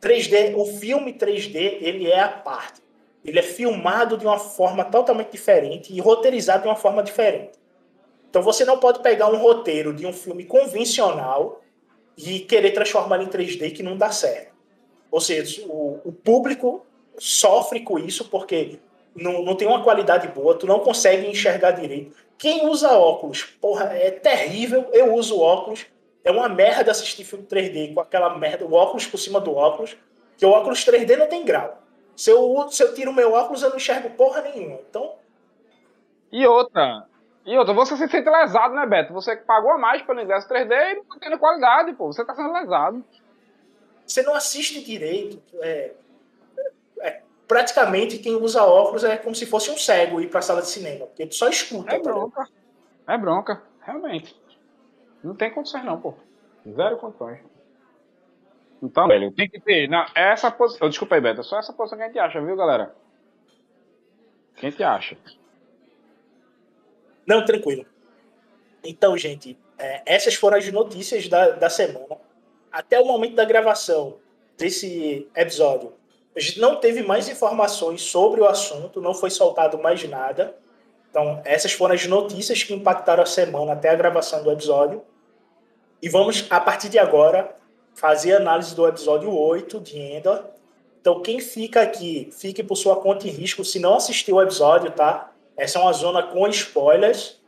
3D, 0.01 0.55
o 0.55 0.65
filme 0.65 1.13
3D, 1.13 1.77
ele 1.81 2.09
é 2.09 2.19
a 2.19 2.29
parte. 2.29 2.81
Ele 3.23 3.37
é 3.37 3.43
filmado 3.43 4.17
de 4.17 4.25
uma 4.25 4.39
forma 4.39 4.83
totalmente 4.83 5.31
diferente 5.31 5.93
e 5.93 5.99
roteirizado 5.99 6.63
de 6.63 6.69
uma 6.69 6.75
forma 6.75 7.03
diferente. 7.03 7.51
Então 8.29 8.41
você 8.41 8.65
não 8.65 8.79
pode 8.79 9.01
pegar 9.01 9.29
um 9.29 9.37
roteiro 9.37 9.93
de 9.93 10.05
um 10.05 10.13
filme 10.13 10.45
convencional 10.45 11.61
e 12.17 12.39
querer 12.39 12.71
transformar 12.71 13.21
em 13.21 13.27
3D 13.27 13.73
que 13.73 13.83
não 13.83 13.97
dá 13.97 14.11
certo. 14.11 14.53
Ou 15.11 15.19
seja, 15.19 15.65
o, 15.67 15.99
o 16.05 16.11
público 16.11 16.85
sofre 17.17 17.81
com 17.81 17.99
isso 17.99 18.29
porque 18.29 18.79
não, 19.15 19.43
não 19.43 19.55
tem 19.55 19.67
uma 19.67 19.83
qualidade 19.83 20.27
boa, 20.29 20.57
tu 20.57 20.65
não 20.65 20.79
consegue 20.79 21.27
enxergar 21.27 21.71
direito. 21.71 22.15
Quem 22.37 22.65
usa 22.65 22.91
óculos, 22.91 23.43
porra, 23.43 23.85
é 23.93 24.09
terrível. 24.09 24.89
Eu 24.91 25.13
uso 25.13 25.39
óculos. 25.39 25.85
É 26.23 26.31
uma 26.31 26.47
merda 26.47 26.91
assistir 26.91 27.23
filme 27.23 27.45
3D 27.45 27.93
com 27.93 27.99
aquela 27.99 28.37
merda, 28.37 28.65
o 28.65 28.73
óculos 28.73 29.07
por 29.07 29.17
cima 29.17 29.39
do 29.39 29.55
óculos, 29.55 29.97
que 30.37 30.45
o 30.45 30.49
óculos 30.49 30.85
3D 30.85 31.17
não 31.17 31.27
tem 31.27 31.43
grau. 31.43 31.81
Se 32.15 32.29
eu, 32.29 32.67
se 32.69 32.83
eu 32.83 32.93
tiro 32.93 33.13
meu 33.13 33.33
óculos, 33.33 33.63
eu 33.63 33.69
não 33.69 33.77
enxergo 33.77 34.09
porra 34.11 34.41
nenhuma. 34.41 34.79
Então. 34.87 35.15
E 36.31 36.45
outra. 36.45 37.05
E 37.45 37.57
outra, 37.57 37.73
você 37.73 37.97
se 37.97 38.07
sente 38.07 38.29
lesado, 38.29 38.75
né, 38.75 38.85
Beto? 38.85 39.13
Você 39.13 39.35
pagou 39.35 39.71
a 39.71 39.77
mais 39.77 40.01
pelo 40.03 40.21
ingresso 40.21 40.47
3D 40.47 40.71
e 40.71 40.95
não 40.95 41.05
tá 41.05 41.17
tendo 41.19 41.39
qualidade, 41.39 41.93
pô. 41.93 42.07
Você 42.07 42.23
tá 42.23 42.35
sendo 42.35 42.53
lesado. 42.53 43.03
Você 44.05 44.21
não 44.21 44.35
assiste 44.35 44.83
direito. 44.83 45.41
É, 45.61 45.91
praticamente 47.51 48.17
quem 48.17 48.33
usa 48.33 48.63
óculos 48.63 49.03
é 49.03 49.17
como 49.17 49.35
se 49.35 49.45
fosse 49.45 49.69
um 49.69 49.77
cego 49.77 50.21
ir 50.21 50.29
pra 50.29 50.41
sala 50.41 50.61
de 50.61 50.69
cinema. 50.69 51.05
Porque 51.05 51.27
tu 51.27 51.35
só 51.35 51.49
escuta. 51.49 51.93
É 51.93 51.99
tá 51.99 52.09
bronca. 52.09 52.47
Tá 53.05 53.13
é 53.13 53.17
bronca, 53.17 53.61
realmente. 53.81 54.33
Não 55.21 55.35
tem 55.35 55.51
condições, 55.51 55.83
não, 55.83 55.99
pô. 55.99 56.13
Zero 56.65 56.95
condições. 56.95 57.39
Então, 58.81 59.05
velho, 59.05 59.33
tem 59.33 59.49
que 59.49 59.59
ter. 59.59 59.89
Não, 59.89 60.05
essa 60.15 60.49
posição. 60.49 60.87
Desculpa 60.87 61.15
aí, 61.15 61.21
Beto. 61.21 61.43
Só 61.43 61.59
essa 61.59 61.73
posição 61.73 61.97
que 61.97 62.05
a 62.05 62.07
gente 62.07 62.19
acha, 62.19 62.39
viu, 62.39 62.55
galera? 62.55 62.95
Que 64.55 64.67
a 64.67 64.69
gente 64.69 64.81
acha. 64.81 65.17
Não, 67.27 67.43
tranquilo. 67.43 67.85
Então, 68.81 69.17
gente, 69.17 69.59
é, 69.77 70.01
essas 70.05 70.35
foram 70.35 70.57
as 70.57 70.71
notícias 70.71 71.27
da, 71.27 71.49
da 71.49 71.69
semana. 71.69 72.15
Até 72.71 72.97
o 72.97 73.05
momento 73.05 73.35
da 73.35 73.43
gravação 73.43 74.19
desse 74.57 75.29
episódio, 75.35 75.91
a 75.91 76.00
não 76.57 76.77
teve 76.77 77.03
mais 77.03 77.27
informações 77.27 78.01
sobre 78.01 78.41
o 78.41 78.45
assunto, 78.45 79.01
não 79.01 79.13
foi 79.13 79.29
soltado 79.29 79.77
mais 79.77 80.07
nada. 80.07 80.55
Então, 81.09 81.41
essas 81.43 81.73
foram 81.73 81.93
as 81.93 82.07
notícias 82.07 82.63
que 82.63 82.73
impactaram 82.73 83.23
a 83.23 83.25
semana 83.25 83.73
até 83.73 83.89
a 83.89 83.95
gravação 83.95 84.41
do 84.41 84.51
episódio. 84.51 85.03
E 86.01 86.07
vamos, 86.07 86.47
a 86.49 86.59
partir 86.59 86.87
de 86.87 86.97
agora, 86.97 87.55
fazer 87.93 88.33
análise 88.33 88.73
do 88.73 88.87
episódio 88.87 89.35
8 89.35 89.79
de 89.81 89.99
Endor. 89.99 90.45
Então, 91.01 91.21
quem 91.21 91.39
fica 91.41 91.81
aqui, 91.81 92.29
fique 92.31 92.63
por 92.63 92.77
sua 92.77 92.95
conta 92.95 93.27
e 93.27 93.29
risco. 93.29 93.65
Se 93.65 93.77
não 93.77 93.95
assistiu 93.95 94.35
o 94.35 94.41
episódio, 94.41 94.91
tá? 94.91 95.31
Essa 95.57 95.79
é 95.79 95.81
uma 95.81 95.91
zona 95.91 96.23
com 96.23 96.47
spoilers. 96.47 97.40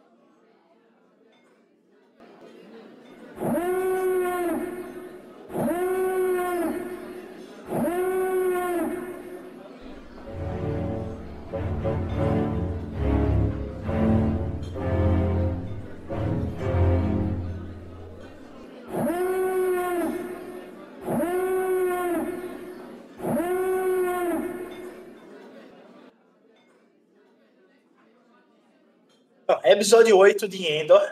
Episódio 29.83 30.17
8 30.17 30.47
de 30.47 30.65
Endor, 30.65 31.05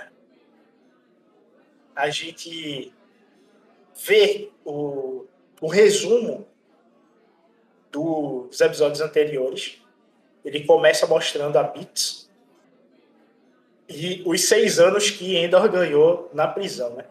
a 1.93 2.09
gente 2.09 2.93
vê 4.01 4.49
o, 4.63 5.25
o 5.59 5.67
resumo 5.67 6.47
dos 7.91 8.61
episódios 8.61 9.01
anteriores. 9.01 9.81
Ele 10.45 10.63
começa 10.63 11.05
mostrando 11.05 11.57
a 11.57 11.63
Bits 11.63 12.31
e 13.89 14.23
os 14.25 14.45
seis 14.45 14.79
anos 14.79 15.09
que 15.09 15.35
Endor 15.35 15.69
ganhou 15.69 16.29
na 16.33 16.47
prisão, 16.47 16.95
né? 16.95 17.05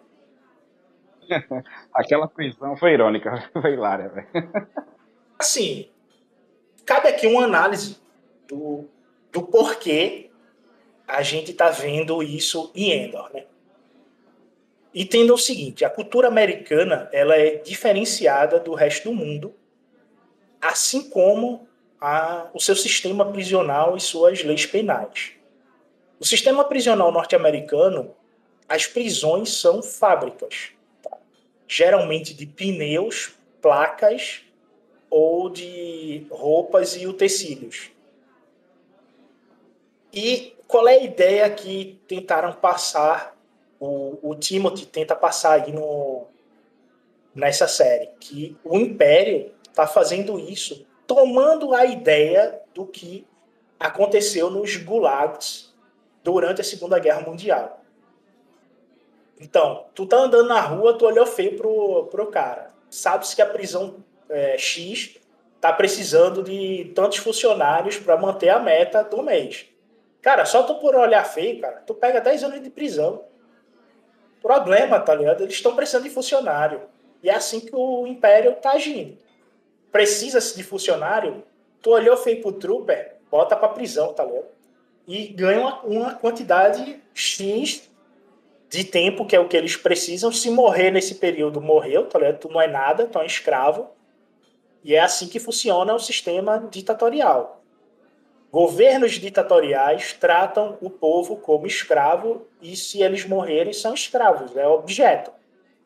Aquela 1.92 2.26
prisão 2.26 2.74
foi 2.74 2.94
irônica, 2.94 3.50
foi 3.52 3.74
hilária, 3.74 4.08
velho. 4.08 4.28
Assim, 5.38 5.90
cabe 6.86 7.08
aqui 7.08 7.26
uma 7.26 7.44
análise 7.44 8.00
do, 8.48 8.88
do 9.30 9.42
porquê 9.42 10.29
a 11.10 11.22
gente 11.22 11.50
está 11.50 11.70
vendo 11.70 12.22
isso 12.22 12.70
em 12.74 12.92
Endor, 12.92 13.30
né? 13.34 13.44
E 14.94 15.04
tendo 15.04 15.34
o 15.34 15.38
seguinte, 15.38 15.84
a 15.84 15.90
cultura 15.90 16.28
americana 16.28 17.08
ela 17.12 17.36
é 17.36 17.56
diferenciada 17.56 18.58
do 18.58 18.74
resto 18.74 19.10
do 19.10 19.14
mundo, 19.14 19.54
assim 20.60 21.08
como 21.08 21.68
a, 22.00 22.48
o 22.52 22.60
seu 22.60 22.74
sistema 22.74 23.24
prisional 23.30 23.96
e 23.96 24.00
suas 24.00 24.42
leis 24.42 24.66
penais. 24.66 25.32
O 26.18 26.24
sistema 26.24 26.64
prisional 26.64 27.12
norte-americano, 27.12 28.14
as 28.68 28.86
prisões 28.86 29.52
são 29.52 29.82
fábricas, 29.82 30.70
tá? 31.02 31.16
geralmente 31.66 32.34
de 32.34 32.46
pneus, 32.46 33.32
placas 33.60 34.42
ou 35.08 35.48
de 35.48 36.26
roupas 36.30 36.96
e 36.96 37.06
utensílios. 37.06 37.90
E 40.12 40.54
qual 40.70 40.86
é 40.86 40.94
a 40.94 41.02
ideia 41.02 41.50
que 41.50 42.00
tentaram 42.06 42.52
passar, 42.52 43.36
o, 43.80 44.18
o 44.22 44.34
Timothy 44.36 44.86
tenta 44.86 45.16
passar 45.16 45.62
aí 45.62 45.72
no, 45.72 46.26
nessa 47.34 47.66
série? 47.66 48.08
Que 48.20 48.56
o 48.64 48.78
Império 48.78 49.50
está 49.68 49.86
fazendo 49.86 50.38
isso, 50.38 50.86
tomando 51.08 51.74
a 51.74 51.84
ideia 51.86 52.60
do 52.72 52.86
que 52.86 53.26
aconteceu 53.80 54.48
nos 54.48 54.76
gulags 54.76 55.74
durante 56.22 56.60
a 56.60 56.64
Segunda 56.64 57.00
Guerra 57.00 57.22
Mundial. 57.22 57.80
Então, 59.40 59.86
tu 59.92 60.06
tá 60.06 60.18
andando 60.18 60.48
na 60.48 60.60
rua, 60.60 60.96
tu 60.96 61.04
olhou 61.04 61.26
feio 61.26 61.56
pro, 61.56 62.06
pro 62.06 62.26
cara. 62.26 62.70
Sabe-se 62.88 63.34
que 63.34 63.42
a 63.42 63.46
prisão 63.46 64.04
é, 64.28 64.56
X 64.56 65.16
tá 65.60 65.72
precisando 65.72 66.44
de 66.44 66.92
tantos 66.94 67.18
funcionários 67.18 67.96
para 67.96 68.16
manter 68.16 68.50
a 68.50 68.60
meta 68.60 69.02
do 69.02 69.20
mês. 69.22 69.69
Cara, 70.22 70.44
só 70.44 70.62
tu 70.62 70.74
por 70.74 70.94
olhar 70.94 71.24
feio, 71.24 71.60
cara, 71.60 71.82
tu 71.86 71.94
pega 71.94 72.20
10 72.20 72.44
anos 72.44 72.62
de 72.62 72.70
prisão. 72.70 73.24
Problema, 74.42 75.00
tá 75.00 75.14
ligado? 75.14 75.42
Eles 75.42 75.54
estão 75.54 75.74
precisando 75.74 76.04
de 76.04 76.10
funcionário. 76.10 76.82
E 77.22 77.28
é 77.28 77.34
assim 77.34 77.60
que 77.60 77.74
o 77.74 78.06
Império 78.06 78.54
tá 78.56 78.72
agindo. 78.72 79.16
Precisa-se 79.92 80.56
de 80.56 80.62
funcionário, 80.62 81.42
tu 81.82 81.90
olhou 81.90 82.16
feio 82.16 82.40
pro 82.40 82.52
Trooper, 82.52 83.16
bota 83.30 83.56
pra 83.56 83.68
prisão, 83.68 84.12
tá 84.12 84.24
ligado? 84.24 84.46
E 85.06 85.26
ganha 85.28 85.60
uma, 85.60 85.80
uma 85.82 86.14
quantidade 86.14 87.02
X 87.12 87.90
de 88.68 88.84
tempo, 88.84 89.26
que 89.26 89.34
é 89.34 89.40
o 89.40 89.48
que 89.48 89.56
eles 89.56 89.76
precisam. 89.76 90.30
Se 90.30 90.48
morrer 90.50 90.90
nesse 90.90 91.16
período, 91.16 91.60
morreu, 91.60 92.06
tá 92.06 92.18
ligado? 92.18 92.38
Tu 92.38 92.48
não 92.48 92.60
é 92.60 92.68
nada, 92.68 93.06
tu 93.06 93.18
é 93.18 93.22
um 93.22 93.26
escravo. 93.26 93.88
E 94.84 94.94
é 94.94 95.00
assim 95.00 95.28
que 95.28 95.40
funciona 95.40 95.92
o 95.94 95.98
sistema 95.98 96.68
ditatorial. 96.70 97.59
Governos 98.50 99.12
ditatoriais 99.12 100.12
tratam 100.12 100.76
o 100.80 100.90
povo 100.90 101.36
como 101.36 101.68
escravo 101.68 102.48
e 102.60 102.74
se 102.74 103.00
eles 103.00 103.24
morrerem 103.24 103.72
são 103.72 103.94
escravos, 103.94 104.56
é 104.56 104.66
objeto. 104.66 105.30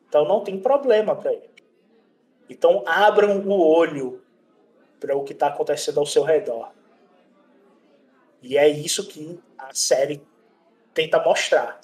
Então 0.09 0.25
não 0.27 0.43
tem 0.43 0.59
problema 0.59 1.15
para 1.15 1.33
eles. 1.33 1.49
Então 2.49 2.83
abram 2.87 3.39
o 3.41 3.59
olho 3.59 4.21
para 4.99 5.15
o 5.15 5.23
que 5.23 5.33
está 5.33 5.47
acontecendo 5.47 5.99
ao 5.99 6.05
seu 6.07 6.23
redor. 6.23 6.71
E 8.41 8.57
é 8.57 8.67
isso 8.67 9.07
que 9.07 9.39
a 9.57 9.73
série 9.73 10.21
tenta 10.93 11.21
mostrar. 11.21 11.79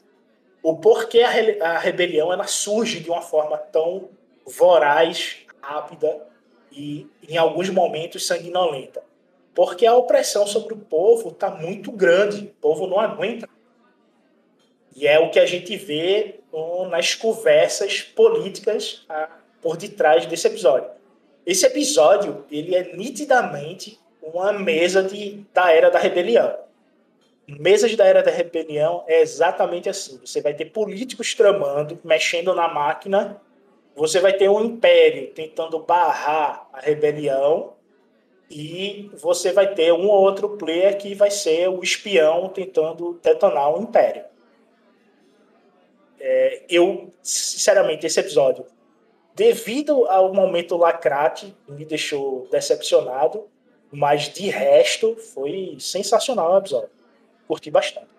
O 0.63 0.78
porquê 0.78 1.22
a, 1.22 1.30
re 1.30 1.62
a 1.62 1.78
rebelião 1.78 2.34
ela 2.34 2.48
surge 2.48 3.00
de 3.00 3.10
uma 3.10 3.22
forma 3.22 3.58
tão 3.58 4.10
voraz, 4.46 5.46
rápida 5.62 6.28
e, 6.72 7.08
em 7.28 7.38
alguns 7.38 7.70
momentos, 7.70 8.26
sanguinolenta. 8.26 9.11
Porque 9.54 9.86
a 9.86 9.96
opressão 9.96 10.48
sobre 10.48 10.74
o 10.74 10.78
povo 10.78 11.30
está 11.30 11.50
muito 11.50 11.92
grande. 11.92 12.46
O 12.46 12.62
povo 12.62 12.88
não 12.88 13.00
aguenta. 13.00 13.50
E 14.96 15.08
é 15.08 15.20
o 15.20 15.30
que 15.30 15.40
a 15.40 15.46
gente 15.46 15.76
vê 15.78 16.40
nas 16.90 17.16
conversas 17.16 18.02
políticas 18.02 19.06
ah, 19.10 19.30
por 19.62 19.78
detrás 19.78 20.26
desse 20.26 20.48
episódio. 20.48 20.90
Esse 21.46 21.66
episódio 21.66 22.46
ele 22.52 22.76
é 22.76 22.96
nitidamente 22.96 24.00
uma 24.22 24.52
mesa 24.52 25.02
de, 25.02 25.46
da 25.54 25.72
era 25.72 25.90
da 25.90 25.98
rebelião. 25.98 26.56
Mesas 27.48 27.96
da 27.96 28.06
era 28.06 28.22
da 28.22 28.32
rebelião 28.32 29.04
é 29.08 29.22
exatamente 29.22 29.90
assim. 29.90 30.20
Você 30.24 30.42
vai 30.42 30.54
ter 30.54 30.66
políticos 30.66 31.34
tramando, 31.34 32.00
mexendo 32.04 32.54
na 32.54 32.68
máquina 32.68 33.42
você 33.96 34.20
vai 34.20 34.34
ter 34.34 34.50
um 34.50 34.64
império 34.64 35.28
tentando 35.34 35.80
barrar 35.80 36.68
a 36.72 36.80
rebelião 36.80 37.74
e 38.52 39.10
você 39.16 39.52
vai 39.54 39.74
ter 39.74 39.94
um 39.94 40.08
ou 40.08 40.22
outro 40.22 40.50
player 40.58 40.98
que 40.98 41.16
vai 41.16 41.32
ser 41.32 41.70
o 41.70 41.82
espião 41.82 42.50
tentando 42.50 43.20
detonar 43.24 43.74
o 43.74 43.82
império. 43.82 44.26
É, 46.20 46.66
eu, 46.70 47.12
sinceramente, 47.24 48.06
esse 48.06 48.20
episódio, 48.20 48.66
devido 49.34 50.06
ao 50.06 50.34
momento 50.34 50.76
lacrate, 50.76 51.56
me 51.68 51.86
deixou 51.86 52.48
decepcionado, 52.52 53.48
mas 53.92 54.30
de 54.30 54.50
resto 54.50 55.16
foi 55.16 55.78
sensacional 55.80 56.54
o 56.54 56.58
episódio. 56.58 56.90
Curti 57.48 57.72
bastante. 57.72 58.12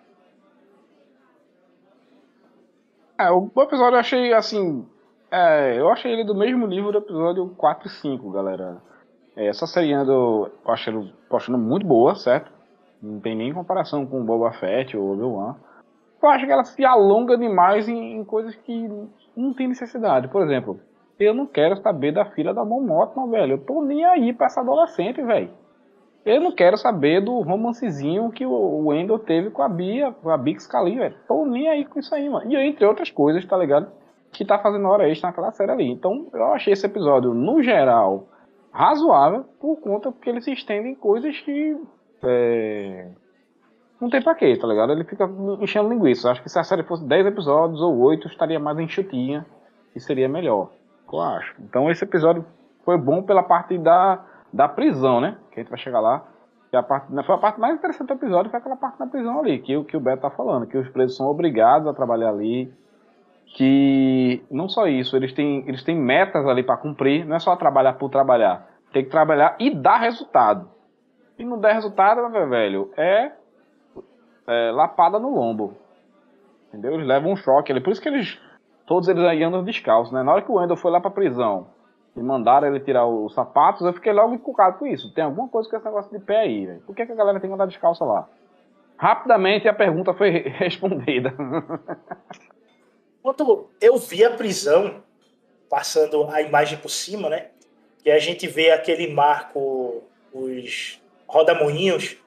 É, 3.17 3.29
o 3.29 3.49
episódio 3.61 3.95
eu 3.95 3.99
achei 3.99 4.33
assim 4.33 4.85
é, 5.35 5.79
eu 5.79 5.89
achei 5.89 6.11
ele 6.11 6.23
do 6.23 6.35
mesmo 6.35 6.67
nível 6.67 6.91
do 6.91 6.99
episódio 6.99 7.49
4 7.57 7.87
e 7.87 7.89
5, 7.89 8.29
galera. 8.29 8.79
É, 9.35 9.47
essa 9.47 9.65
série 9.65 9.91
eu 9.91 10.51
acho 10.65 10.89
ele, 10.89 11.13
achando 11.31 11.57
muito 11.57 11.85
boa, 11.85 12.15
certo? 12.15 12.51
Não 13.01 13.19
tem 13.19 13.35
nem 13.35 13.53
comparação 13.53 14.05
com 14.05 14.23
Boba 14.23 14.51
Fett 14.53 14.95
ou 14.95 15.13
Obi-Wan. 15.13 15.55
Eu 16.21 16.29
acho 16.29 16.45
que 16.45 16.51
ela 16.51 16.63
se 16.63 16.85
alonga 16.85 17.37
demais 17.37 17.89
em, 17.89 18.17
em, 18.17 18.23
coisas 18.23 18.55
que 18.55 18.89
não 19.35 19.53
tem 19.53 19.67
necessidade. 19.67 20.29
Por 20.29 20.41
exemplo, 20.41 20.79
eu 21.19 21.33
não 21.33 21.45
quero 21.45 21.75
saber 21.77 22.13
da 22.13 22.25
filha 22.25 22.53
da 22.53 22.63
Momotma, 22.63 23.27
velho. 23.27 23.53
Eu 23.53 23.57
tô 23.57 23.81
nem 23.81 24.05
aí 24.05 24.31
pra 24.31 24.45
essa 24.45 24.61
adolescente, 24.61 25.21
velho. 25.21 25.49
Eu 26.25 26.39
não 26.39 26.53
quero 26.53 26.77
saber 26.77 27.19
do 27.19 27.41
romancezinho 27.41 28.31
que 28.31 28.45
o 28.45 28.87
Wendell 28.87 29.19
teve 29.19 29.49
com 29.49 29.61
a 29.61 29.67
Bia, 29.67 30.13
com 30.13 30.29
a 30.29 30.37
Bix 30.37 30.65
Kali, 30.65 30.95
velho. 30.95 31.15
Tô 31.27 31.45
nem 31.45 31.67
aí 31.67 31.83
com 31.83 31.99
isso 31.99 32.15
aí, 32.15 32.29
mano. 32.29 32.49
E 32.49 32.55
entre 32.55 32.85
outras 32.85 33.11
coisas, 33.11 33.43
tá 33.43 33.57
ligado? 33.57 33.91
que 34.33 34.43
tá 34.43 34.57
fazendo 34.59 34.87
hora 34.87 35.07
extra 35.07 35.29
naquela 35.29 35.51
série 35.51 35.71
ali. 35.71 35.91
Então 35.91 36.27
eu 36.33 36.53
achei 36.53 36.73
esse 36.73 36.85
episódio, 36.85 37.33
no 37.33 37.61
geral, 37.61 38.27
razoável, 38.73 39.45
por 39.61 39.77
conta 39.77 40.11
porque 40.11 40.29
ele 40.29 40.41
se 40.41 40.51
estende 40.51 40.89
em 40.89 40.95
coisas 40.95 41.39
que. 41.39 41.77
É, 42.23 43.07
não 44.01 44.09
tem 44.09 44.21
pra 44.21 44.35
quê, 44.35 44.57
tá 44.57 44.67
ligado? 44.67 44.91
Ele 44.91 45.03
fica 45.03 45.29
enchendo 45.61 45.89
linguiça. 45.89 46.31
Acho 46.31 46.41
que 46.41 46.49
se 46.49 46.59
a 46.59 46.63
série 46.63 46.83
fosse 46.83 47.05
10 47.05 47.27
episódios 47.27 47.79
ou 47.79 47.97
8, 47.99 48.27
estaria 48.27 48.59
mais 48.59 48.77
enxutinha 48.79 49.45
e 49.95 49.99
seria 49.99 50.27
melhor. 50.27 50.71
Eu 51.11 51.21
acho. 51.21 51.55
Então 51.61 51.89
esse 51.89 52.03
episódio 52.03 52.43
foi 52.83 52.97
bom 52.97 53.21
pela 53.21 53.43
parte 53.43 53.77
da, 53.77 54.25
da 54.51 54.67
prisão, 54.67 55.21
né? 55.21 55.37
Que 55.51 55.59
a 55.59 55.63
gente 55.63 55.69
vai 55.69 55.79
chegar 55.79 55.99
lá. 55.99 56.25
Que 56.69 56.75
a 56.75 56.81
parte, 56.81 57.07
foi 57.23 57.35
a 57.35 57.37
parte 57.37 57.59
mais 57.59 57.75
interessante 57.75 58.07
do 58.07 58.13
episódio, 58.15 58.49
foi 58.49 58.59
aquela 58.59 58.75
parte 58.75 58.97
da 58.97 59.05
prisão 59.05 59.39
ali, 59.39 59.59
que, 59.59 59.83
que 59.83 59.95
o 59.95 59.99
Beto 59.99 60.23
tá 60.23 60.31
falando, 60.31 60.65
que 60.65 60.75
os 60.75 60.89
presos 60.89 61.15
são 61.15 61.27
obrigados 61.27 61.87
a 61.87 61.93
trabalhar 61.93 62.29
ali, 62.29 62.73
que 63.45 64.43
não 64.49 64.67
só 64.67 64.87
isso, 64.87 65.15
eles 65.15 65.33
têm, 65.33 65.63
eles 65.67 65.83
têm 65.83 65.95
metas 65.95 66.45
ali 66.47 66.63
para 66.63 66.77
cumprir, 66.77 67.25
não 67.25 67.35
é 67.35 67.39
só 67.39 67.55
trabalhar 67.55 67.93
por 67.93 68.09
trabalhar, 68.09 68.67
tem 68.91 69.03
que 69.03 69.11
trabalhar 69.11 69.55
e 69.59 69.69
dar 69.69 69.97
resultado. 69.97 70.69
E 71.37 71.43
não 71.43 71.59
der 71.59 71.73
resultado, 71.73 72.29
velho, 72.49 72.91
é, 72.95 73.31
é 74.47 74.71
lapada 74.71 75.19
no 75.19 75.33
lombo. 75.33 75.75
Entendeu? 76.69 76.93
Eles 76.93 77.07
levam 77.07 77.31
um 77.31 77.35
choque 77.35 77.71
ali. 77.71 77.81
Por 77.81 77.91
isso 77.91 78.01
que 78.01 78.09
eles, 78.09 78.39
todos 78.85 79.07
eles 79.07 79.23
aí 79.23 79.43
andam 79.43 79.63
descalços, 79.63 80.13
né? 80.13 80.23
Na 80.23 80.31
hora 80.31 80.41
que 80.41 80.51
o 80.51 80.55
Wendell 80.55 80.77
foi 80.77 80.91
lá 80.91 80.99
pra 80.99 81.11
prisão 81.11 81.67
e 82.15 82.21
mandaram 82.21 82.67
ele 82.67 82.79
tirar 82.79 83.05
os 83.05 83.33
sapatos, 83.33 83.81
eu 83.81 83.93
fiquei 83.93 84.13
logo 84.13 84.33
encucado 84.33 84.77
com 84.77 84.85
isso. 84.85 85.13
Tem 85.13 85.23
alguma 85.23 85.47
coisa 85.47 85.69
com 85.69 85.75
esse 85.75 85.85
negócio 85.85 86.11
de 86.11 86.23
pé 86.23 86.41
aí, 86.41 86.65
velho. 86.65 86.81
Por 86.81 86.95
que, 86.95 87.05
que 87.05 87.11
a 87.11 87.15
galera 87.15 87.39
tem 87.39 87.49
que 87.49 87.53
andar 87.53 87.65
descalça 87.65 88.05
lá? 88.05 88.27
Rapidamente 88.97 89.67
a 89.67 89.73
pergunta 89.73 90.13
foi 90.13 90.29
respondida. 90.57 91.33
Quando 93.23 93.69
eu 93.79 93.97
vi 93.97 94.25
a 94.25 94.31
prisão, 94.31 95.01
passando 95.69 96.29
a 96.29 96.41
imagem 96.41 96.77
por 96.77 96.89
cima, 96.89 97.29
né? 97.29 97.47
E 98.03 98.11
a 98.11 98.19
gente 98.19 98.45
vê 98.47 98.71
aquele 98.71 99.07
marco, 99.07 100.03
os 100.33 101.01
rodamoinhos, 101.25 102.17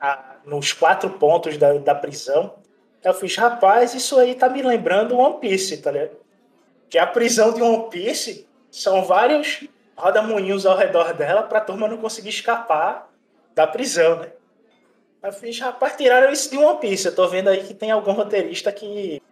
a, 0.00 0.38
nos 0.44 0.72
quatro 0.72 1.08
pontos 1.08 1.56
da, 1.56 1.74
da 1.74 1.94
prisão. 1.94 2.56
Eu 3.04 3.14
fiz, 3.14 3.36
rapaz, 3.36 3.94
isso 3.94 4.18
aí 4.18 4.34
tá 4.34 4.48
me 4.48 4.60
lembrando 4.60 5.16
One 5.16 5.38
Piece, 5.38 5.80
tá 5.80 5.92
ligado? 5.92 6.16
Que 6.90 6.98
a 6.98 7.06
prisão 7.06 7.54
de 7.54 7.62
One 7.62 7.88
Piece 7.88 8.48
são 8.72 9.04
vários 9.04 9.68
rodamoinhos 9.96 10.66
ao 10.66 10.76
redor 10.76 11.14
dela 11.14 11.44
pra 11.44 11.60
turma 11.60 11.86
não 11.86 11.98
conseguir 11.98 12.30
escapar 12.30 13.08
da 13.54 13.68
prisão, 13.68 14.18
né? 14.18 14.32
Eu 15.22 15.32
fiz, 15.32 15.60
rapaz, 15.60 15.94
tiraram 15.96 16.32
isso 16.32 16.50
de 16.50 16.58
One 16.58 16.80
Piece. 16.80 17.06
Eu 17.06 17.14
tô 17.14 17.28
vendo 17.28 17.48
aí 17.48 17.62
que 17.62 17.72
tem 17.72 17.92
algum 17.92 18.10
roteirista 18.10 18.72
que 18.72 19.22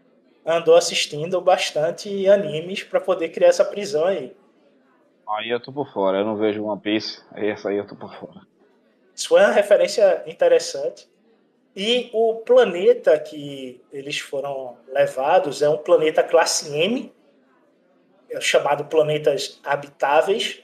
andou 0.45 0.77
assistindo 0.77 1.41
bastante 1.41 2.29
animes 2.29 2.83
para 2.83 3.01
poder 3.01 3.29
criar 3.31 3.49
essa 3.49 3.65
prisão 3.65 4.05
aí. 4.05 4.35
Aí 5.29 5.51
eu 5.51 5.61
tô 5.61 5.73
por 5.73 5.93
fora, 5.93 6.19
eu 6.19 6.25
não 6.25 6.37
vejo 6.37 6.65
One 6.65 6.81
Piece, 6.81 7.23
essa 7.35 7.69
aí 7.69 7.77
eu 7.77 7.87
tô 7.87 7.95
por 7.95 8.13
fora. 8.15 8.41
Isso 9.15 9.29
foi 9.29 9.41
uma 9.41 9.53
referência 9.53 10.25
interessante. 10.27 11.09
E 11.77 12.11
o 12.13 12.37
planeta 12.37 13.19
que 13.19 13.81
eles 13.93 14.19
foram 14.19 14.77
levados 14.89 15.63
é 15.63 15.69
um 15.69 15.79
planeta 15.79 16.23
classe 16.23 16.75
M, 16.77 17.13
é 18.29 18.41
chamado 18.41 18.87
planetas 18.87 19.61
habitáveis. 19.65 20.63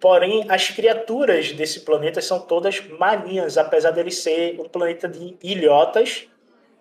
Porém, 0.00 0.46
as 0.48 0.70
criaturas 0.70 1.52
desse 1.52 1.80
planeta 1.80 2.22
são 2.22 2.40
todas 2.40 2.80
marinhas, 2.80 3.58
apesar 3.58 3.90
dele 3.90 4.10
ser 4.10 4.58
um 4.60 4.68
planeta 4.68 5.08
de 5.08 5.36
ilhotas, 5.42 6.28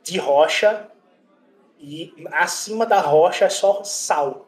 de 0.03 0.17
rocha 0.17 0.87
e 1.79 2.13
acima 2.31 2.85
da 2.85 2.99
rocha 2.99 3.45
é 3.45 3.49
só 3.49 3.83
sal. 3.83 4.47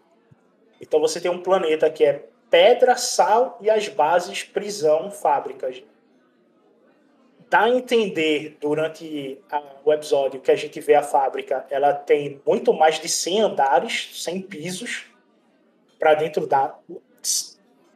Então 0.81 0.99
você 0.99 1.19
tem 1.19 1.29
um 1.29 1.41
planeta 1.41 1.89
que 1.89 2.03
é 2.03 2.25
pedra, 2.49 2.95
sal 2.95 3.57
e 3.61 3.69
as 3.69 3.87
bases 3.87 4.43
prisão, 4.43 5.11
fábricas. 5.11 5.83
Dá 7.49 7.63
a 7.63 7.69
entender 7.69 8.57
durante 8.61 9.39
a, 9.51 9.61
o 9.83 9.91
episódio 9.91 10.39
que 10.39 10.51
a 10.51 10.55
gente 10.55 10.79
vê 10.79 10.95
a 10.95 11.01
fábrica, 11.01 11.65
ela 11.69 11.93
tem 11.93 12.39
muito 12.45 12.73
mais 12.73 12.99
de 12.99 13.09
100 13.09 13.41
andares, 13.41 14.23
100 14.23 14.41
pisos 14.43 15.05
para 15.97 16.13
dentro 16.13 16.45
da 16.47 16.77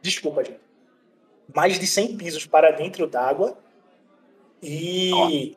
desculpa, 0.02 0.44
gente. 0.44 0.60
Mais 1.54 1.78
de 1.78 1.86
100 1.86 2.16
pisos 2.16 2.46
para 2.46 2.70
dentro 2.70 3.06
d'água. 3.06 3.56
E 4.62 5.56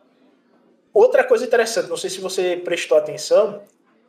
Outra 0.97 1.23
coisa 1.23 1.45
interessante, 1.45 1.89
não 1.89 1.95
sei 1.95 2.09
se 2.09 2.19
você 2.19 2.57
prestou 2.57 2.97
atenção, 2.97 3.61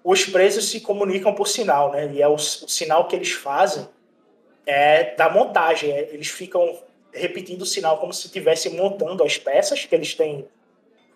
os 0.03 0.25
presos 0.25 0.71
se 0.71 0.81
comunicam 0.81 1.35
por 1.35 1.47
sinal, 1.47 1.93
né? 1.93 2.11
E 2.15 2.23
é 2.23 2.27
o, 2.27 2.37
o 2.37 2.39
sinal 2.39 3.07
que 3.07 3.15
eles 3.15 3.31
fazem 3.31 3.87
é 4.65 5.15
da 5.15 5.29
montagem. 5.29 5.93
É, 5.93 6.09
eles 6.15 6.29
ficam 6.29 6.79
repetindo 7.13 7.61
o 7.61 7.67
sinal 7.67 7.99
como 7.99 8.11
se 8.15 8.25
estivessem 8.25 8.73
montando 8.73 9.23
as 9.23 9.37
peças, 9.37 9.85
que 9.85 9.95
eles 9.95 10.15
têm 10.15 10.49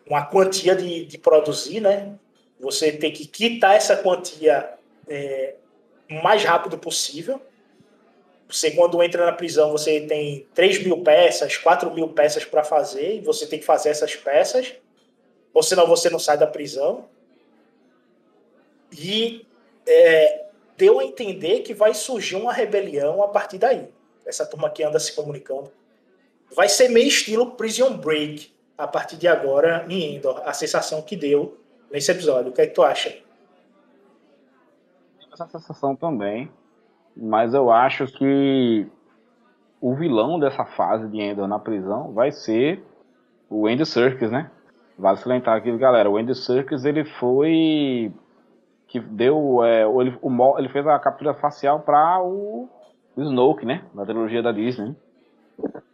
uma 0.07 0.27
quantia 0.27 0.77
de, 0.77 1.07
de 1.07 1.17
produzir, 1.17 1.81
né? 1.81 2.17
Você 2.61 2.93
tem 2.93 3.11
que 3.11 3.27
quitar 3.27 3.75
essa 3.75 3.97
quantia 3.97 4.75
é, 5.09 5.55
o 6.11 6.23
mais 6.23 6.45
rápido 6.45 6.77
possível. 6.77 7.41
Você, 8.47 8.73
quando 8.73 9.03
entra 9.03 9.25
na 9.25 9.33
prisão, 9.33 9.73
você 9.73 10.03
tem 10.03 10.47
3 10.53 10.85
mil 10.85 11.03
peças, 11.03 11.57
4 11.57 11.91
mil 11.95 12.09
peças 12.09 12.45
para 12.45 12.63
fazer, 12.63 13.17
e 13.17 13.21
você 13.23 13.47
tem 13.47 13.59
que 13.59 13.65
fazer 13.65 13.89
essas 13.89 14.15
peças, 14.15 14.75
ou 15.53 15.63
senão 15.63 15.87
você 15.87 16.09
não 16.09 16.19
sai 16.19 16.39
da 16.39 16.47
prisão. 16.47 17.05
E 18.93 19.47
é, 19.87 20.47
deu 20.77 21.01
a 21.01 21.05
entender 21.05 21.61
que 21.61 21.75
vai 21.75 21.95
surgir 21.95 22.37
uma 22.37 22.53
rebelião 22.53 23.23
a 23.23 23.29
partir 23.29 23.59
daí. 23.59 23.89
Essa 24.25 24.47
turma 24.47 24.71
que 24.71 24.83
anda 24.83 24.99
se 24.99 25.15
comunicando. 25.15 25.71
Vai 26.55 26.69
ser 26.69 26.89
meio 26.89 27.09
estilo 27.09 27.53
Prison 27.53 27.97
Break 27.97 28.53
a 28.77 28.87
partir 28.87 29.17
de 29.17 29.27
agora 29.27 29.85
em 29.89 30.17
Endor. 30.17 30.43
A 30.45 30.53
sensação 30.53 31.03
que 31.03 31.17
deu 31.17 31.59
nesse 31.91 32.11
episódio. 32.11 32.51
O 32.51 32.55
que 32.55 32.61
é 32.61 32.67
que 32.67 32.75
tu 32.75 32.83
acha? 32.83 33.17
Essa 35.33 35.49
sensação 35.49 35.97
também. 35.97 36.51
Mas 37.17 37.55
eu 37.55 37.71
acho 37.71 38.07
que 38.07 38.87
o 39.81 39.95
vilão 39.95 40.39
dessa 40.39 40.65
fase 40.65 41.09
de 41.09 41.21
Endor 41.21 41.49
na 41.49 41.59
prisão 41.59 42.13
vai 42.13 42.31
ser 42.31 42.83
o 43.51 43.67
Andy 43.67 43.85
Serkis, 43.85 44.31
né? 44.31 44.51
Vale 44.99 45.17
salientar 45.17 45.57
aqui, 45.57 45.77
galera. 45.77 46.11
O 46.11 46.17
Andy 46.17 46.35
Serkis, 46.35 46.85
ele 46.85 47.05
foi 47.05 48.13
que 48.87 49.01
deu 49.01 49.65
é, 49.65 49.83
ele, 49.83 50.19
o, 50.21 50.59
ele 50.59 50.69
fez 50.69 50.87
a 50.87 50.99
captura 50.99 51.33
facial 51.33 51.81
para 51.81 52.23
o, 52.23 52.69
Snoke, 53.17 53.65
né? 53.65 53.83
Na 53.95 54.05
trilogia 54.05 54.43
da 54.43 54.53
Disney. 54.53 54.95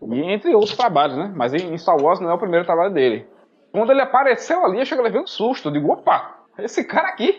E 0.03 0.21
entre 0.23 0.55
outros 0.55 0.77
trabalhos, 0.77 1.17
né? 1.17 1.33
Mas 1.35 1.53
em 1.55 1.77
Star 1.79 1.97
Wars 2.01 2.21
não 2.21 2.31
é 2.31 2.35
o 2.35 2.39
primeiro 2.39 2.65
trabalho 2.65 2.93
dele. 2.93 3.27
Quando 3.73 3.91
ele 3.91 4.01
apareceu 4.01 4.65
ali, 4.65 4.79
eu 4.79 4.87
cheguei 4.87 5.17
a 5.17 5.21
um 5.21 5.27
susto. 5.27 5.69
Eu 5.69 5.73
digo, 5.73 5.93
opa, 5.93 6.39
esse 6.59 6.85
cara 6.85 7.09
aqui. 7.09 7.39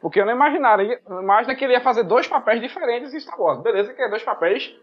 Porque 0.00 0.20
eu 0.20 0.26
não 0.26 0.32
imaginaria, 0.32 1.00
imagina 1.08 1.54
que 1.54 1.64
ele 1.64 1.72
ia 1.72 1.80
fazer 1.80 2.04
dois 2.04 2.28
papéis 2.28 2.60
diferentes 2.60 3.12
em 3.12 3.20
Star 3.20 3.40
Wars. 3.40 3.60
Beleza, 3.60 3.92
que 3.92 4.02
é 4.02 4.08
dois 4.08 4.22
papéis, 4.22 4.74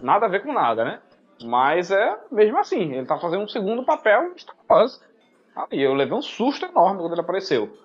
nada 0.00 0.26
a 0.26 0.28
ver 0.28 0.42
com 0.42 0.52
nada, 0.52 0.84
né? 0.84 1.00
Mas 1.42 1.90
é 1.90 2.18
mesmo 2.30 2.58
assim, 2.58 2.94
ele 2.94 3.06
tá 3.06 3.18
fazendo 3.18 3.44
um 3.44 3.48
segundo 3.48 3.84
papel 3.84 4.32
Star 4.36 4.56
Wars. 4.68 5.00
E 5.72 5.82
eu 5.82 5.94
levei 5.94 6.16
um 6.16 6.22
susto 6.22 6.66
enorme 6.66 7.00
quando 7.00 7.12
ele 7.12 7.20
apareceu. 7.20 7.76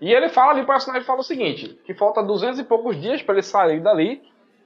E 0.00 0.12
ele 0.12 0.28
fala 0.28 0.52
ali, 0.52 0.62
o 0.62 0.66
personagem 0.66 1.06
fala 1.06 1.20
o 1.20 1.24
seguinte: 1.24 1.80
que 1.84 1.94
falta 1.94 2.22
200 2.22 2.58
e 2.58 2.64
poucos 2.64 3.00
dias 3.00 3.22
para 3.22 3.34
ele 3.34 3.42
sair 3.42 3.80
dali. 3.80 4.22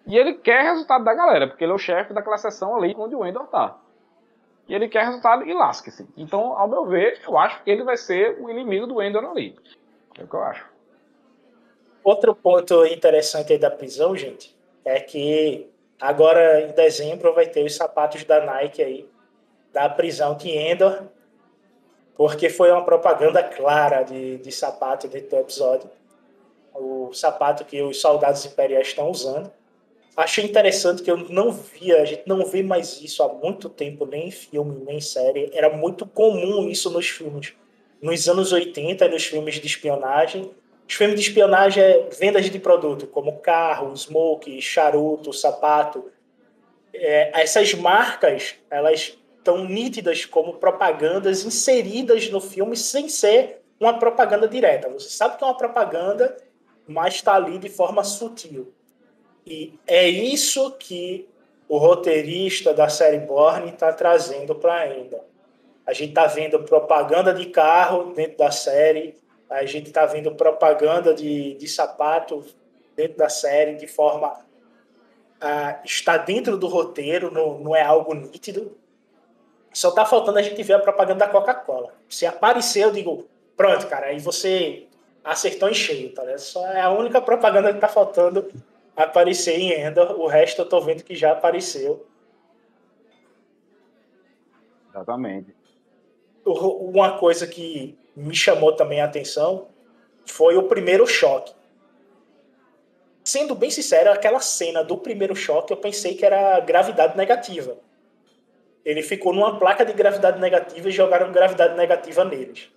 E 0.06 0.16
ele 0.16 0.34
quer 0.34 0.62
resultado 0.62 1.04
da 1.04 1.12
galera, 1.12 1.48
porque 1.48 1.64
ele 1.64 1.72
é 1.72 1.74
o 1.74 1.78
chefe 1.78 2.14
daquela 2.14 2.38
sessão 2.38 2.76
ali 2.76 2.94
onde 2.96 3.14
o 3.14 3.18
Wendell 3.18 3.46
tá. 3.48 3.76
E 4.68 4.74
ele 4.74 4.88
quer 4.88 5.04
resultado 5.04 5.44
e 5.44 5.52
lasque-se. 5.52 6.08
Então, 6.16 6.56
ao 6.56 6.68
meu 6.68 6.86
ver, 6.86 7.20
eu 7.26 7.36
acho 7.36 7.62
que 7.62 7.70
ele 7.70 7.82
vai 7.82 7.96
ser 7.96 8.40
o 8.40 8.48
inimigo 8.48 8.86
do 8.86 8.96
Wendell 8.96 9.28
ali. 9.28 9.56
É 10.16 10.22
o 10.22 10.28
que 10.28 10.34
eu 10.34 10.42
acho. 10.42 10.64
Outro 12.04 12.34
ponto 12.36 12.86
interessante 12.86 13.52
aí 13.52 13.58
da 13.58 13.70
prisão, 13.70 14.16
gente, 14.16 14.56
é 14.84 15.00
que 15.00 15.68
agora 16.00 16.62
em 16.62 16.72
dezembro 16.72 17.34
vai 17.34 17.46
ter 17.46 17.64
os 17.64 17.74
sapatos 17.74 18.24
da 18.24 18.44
Nike 18.44 18.82
aí, 18.82 19.08
da 19.72 19.88
prisão 19.88 20.36
de 20.36 20.50
Endor, 20.50 21.04
porque 22.16 22.48
foi 22.48 22.70
uma 22.70 22.84
propaganda 22.84 23.42
clara 23.42 24.02
de, 24.02 24.38
de 24.38 24.50
sapato 24.50 25.06
dentro 25.06 25.30
do 25.30 25.36
episódio. 25.36 25.90
O 26.74 27.12
sapato 27.12 27.64
que 27.64 27.82
os 27.82 28.00
soldados 28.00 28.44
imperiais 28.44 28.88
estão 28.88 29.10
usando. 29.10 29.50
Achei 30.16 30.44
interessante 30.44 31.02
que 31.02 31.10
eu 31.10 31.18
não 31.28 31.52
via, 31.52 32.00
a 32.00 32.04
gente 32.06 32.22
não 32.26 32.44
vê 32.46 32.62
mais 32.62 33.02
isso 33.02 33.22
há 33.22 33.28
muito 33.28 33.68
tempo, 33.68 34.06
nem 34.06 34.28
em 34.28 34.30
filme, 34.30 34.82
nem 34.86 34.96
em 34.96 35.00
série. 35.00 35.50
Era 35.52 35.68
muito 35.76 36.06
comum 36.06 36.66
isso 36.68 36.90
nos 36.90 37.06
filmes. 37.06 37.52
Nos 38.00 38.26
anos 38.26 38.50
80, 38.50 39.08
nos 39.08 39.26
filmes 39.26 39.56
de 39.56 39.66
espionagem. 39.66 40.50
Os 40.88 40.94
filmes 40.94 41.20
de 41.20 41.26
espionagem 41.28 41.82
é 41.82 42.08
vendas 42.18 42.48
de 42.48 42.58
produto, 42.58 43.06
como 43.06 43.38
carro, 43.40 43.94
smoke, 43.96 44.60
charuto, 44.62 45.32
sapato. 45.32 46.10
É, 46.94 47.42
essas 47.42 47.74
marcas, 47.74 48.54
elas 48.70 49.18
tão 49.42 49.64
nítidas 49.64 50.24
como 50.24 50.54
propagandas 50.54 51.44
inseridas 51.44 52.30
no 52.30 52.40
filme 52.40 52.76
sem 52.76 53.08
ser 53.08 53.62
uma 53.78 53.98
propaganda 53.98 54.48
direta. 54.48 54.88
Você 54.88 55.08
sabe 55.08 55.36
que 55.36 55.44
é 55.44 55.46
uma 55.46 55.56
propaganda, 55.56 56.36
mas 56.86 57.14
está 57.14 57.34
ali 57.34 57.58
de 57.58 57.68
forma 57.68 58.02
sutil. 58.02 58.72
E 59.46 59.78
é 59.86 60.08
isso 60.08 60.72
que 60.72 61.28
o 61.68 61.78
roteirista 61.78 62.72
da 62.72 62.88
série 62.88 63.18
Borne 63.18 63.70
está 63.70 63.92
trazendo 63.92 64.54
para 64.54 64.74
ainda. 64.74 65.20
A 65.86 65.92
gente 65.92 66.08
está 66.08 66.26
vendo 66.26 66.62
propaganda 66.64 67.32
de 67.32 67.46
carro 67.46 68.12
dentro 68.14 68.38
da 68.38 68.50
série, 68.50 69.14
a 69.48 69.64
gente 69.64 69.88
está 69.88 70.06
vendo 70.06 70.34
propaganda 70.34 71.14
de, 71.14 71.54
de 71.54 71.68
sapato 71.68 72.44
dentro 72.94 73.16
da 73.16 73.28
série 73.28 73.76
de 73.76 73.86
forma 73.86 74.44
a 75.40 75.80
está 75.84 76.16
dentro 76.16 76.56
do 76.56 76.66
roteiro, 76.66 77.30
não, 77.30 77.58
não 77.58 77.76
é 77.76 77.82
algo 77.82 78.14
nítido. 78.14 78.76
Só 79.72 79.90
tá 79.90 80.06
faltando 80.06 80.38
a 80.38 80.42
gente 80.42 80.62
ver 80.62 80.72
a 80.72 80.78
propaganda 80.78 81.26
da 81.26 81.28
Coca-Cola. 81.30 81.92
Se 82.08 82.24
aparecer, 82.24 82.84
eu 82.84 82.90
digo, 82.90 83.26
pronto, 83.56 83.86
cara, 83.86 84.06
aí 84.06 84.18
você 84.18 84.86
acertou 85.22 85.68
em 85.68 85.74
cheio, 85.74 86.14
tá? 86.14 86.24
Né? 86.24 86.38
Só 86.38 86.66
é 86.66 86.80
a 86.80 86.90
única 86.90 87.20
propaganda 87.20 87.72
que 87.72 87.78
tá 87.78 87.88
faltando 87.88 88.50
aparecer 88.96 89.58
em 89.58 89.72
Endor. 89.72 90.18
O 90.18 90.26
resto 90.26 90.62
eu 90.62 90.68
tô 90.68 90.80
vendo 90.80 91.04
que 91.04 91.14
já 91.14 91.32
apareceu. 91.32 92.06
Exatamente. 94.88 95.54
Uma 96.46 97.18
coisa 97.18 97.46
que 97.46 97.98
me 98.16 98.34
chamou 98.34 98.72
também 98.72 99.00
a 99.00 99.04
atenção 99.04 99.68
foi 100.24 100.56
o 100.56 100.64
primeiro 100.64 101.06
choque. 101.06 101.54
Sendo 103.22 103.54
bem 103.54 103.70
sincero, 103.70 104.10
aquela 104.10 104.40
cena 104.40 104.82
do 104.82 104.96
primeiro 104.96 105.36
choque 105.36 105.72
eu 105.72 105.76
pensei 105.76 106.14
que 106.14 106.24
era 106.24 106.58
gravidade 106.60 107.16
negativa 107.16 107.76
ele 108.86 109.02
ficou 109.02 109.32
numa 109.32 109.58
placa 109.58 109.84
de 109.84 109.92
gravidade 109.92 110.40
negativa 110.40 110.88
e 110.88 110.92
jogaram 110.92 111.32
gravidade 111.32 111.76
negativa 111.76 112.24
neles. 112.24 112.72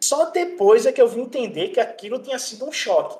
Só 0.00 0.30
depois 0.30 0.84
é 0.84 0.90
que 0.90 1.00
eu 1.00 1.06
vim 1.06 1.20
entender 1.20 1.68
que 1.68 1.78
aquilo 1.78 2.18
tinha 2.18 2.40
sido 2.40 2.66
um 2.66 2.72
choque. 2.72 3.16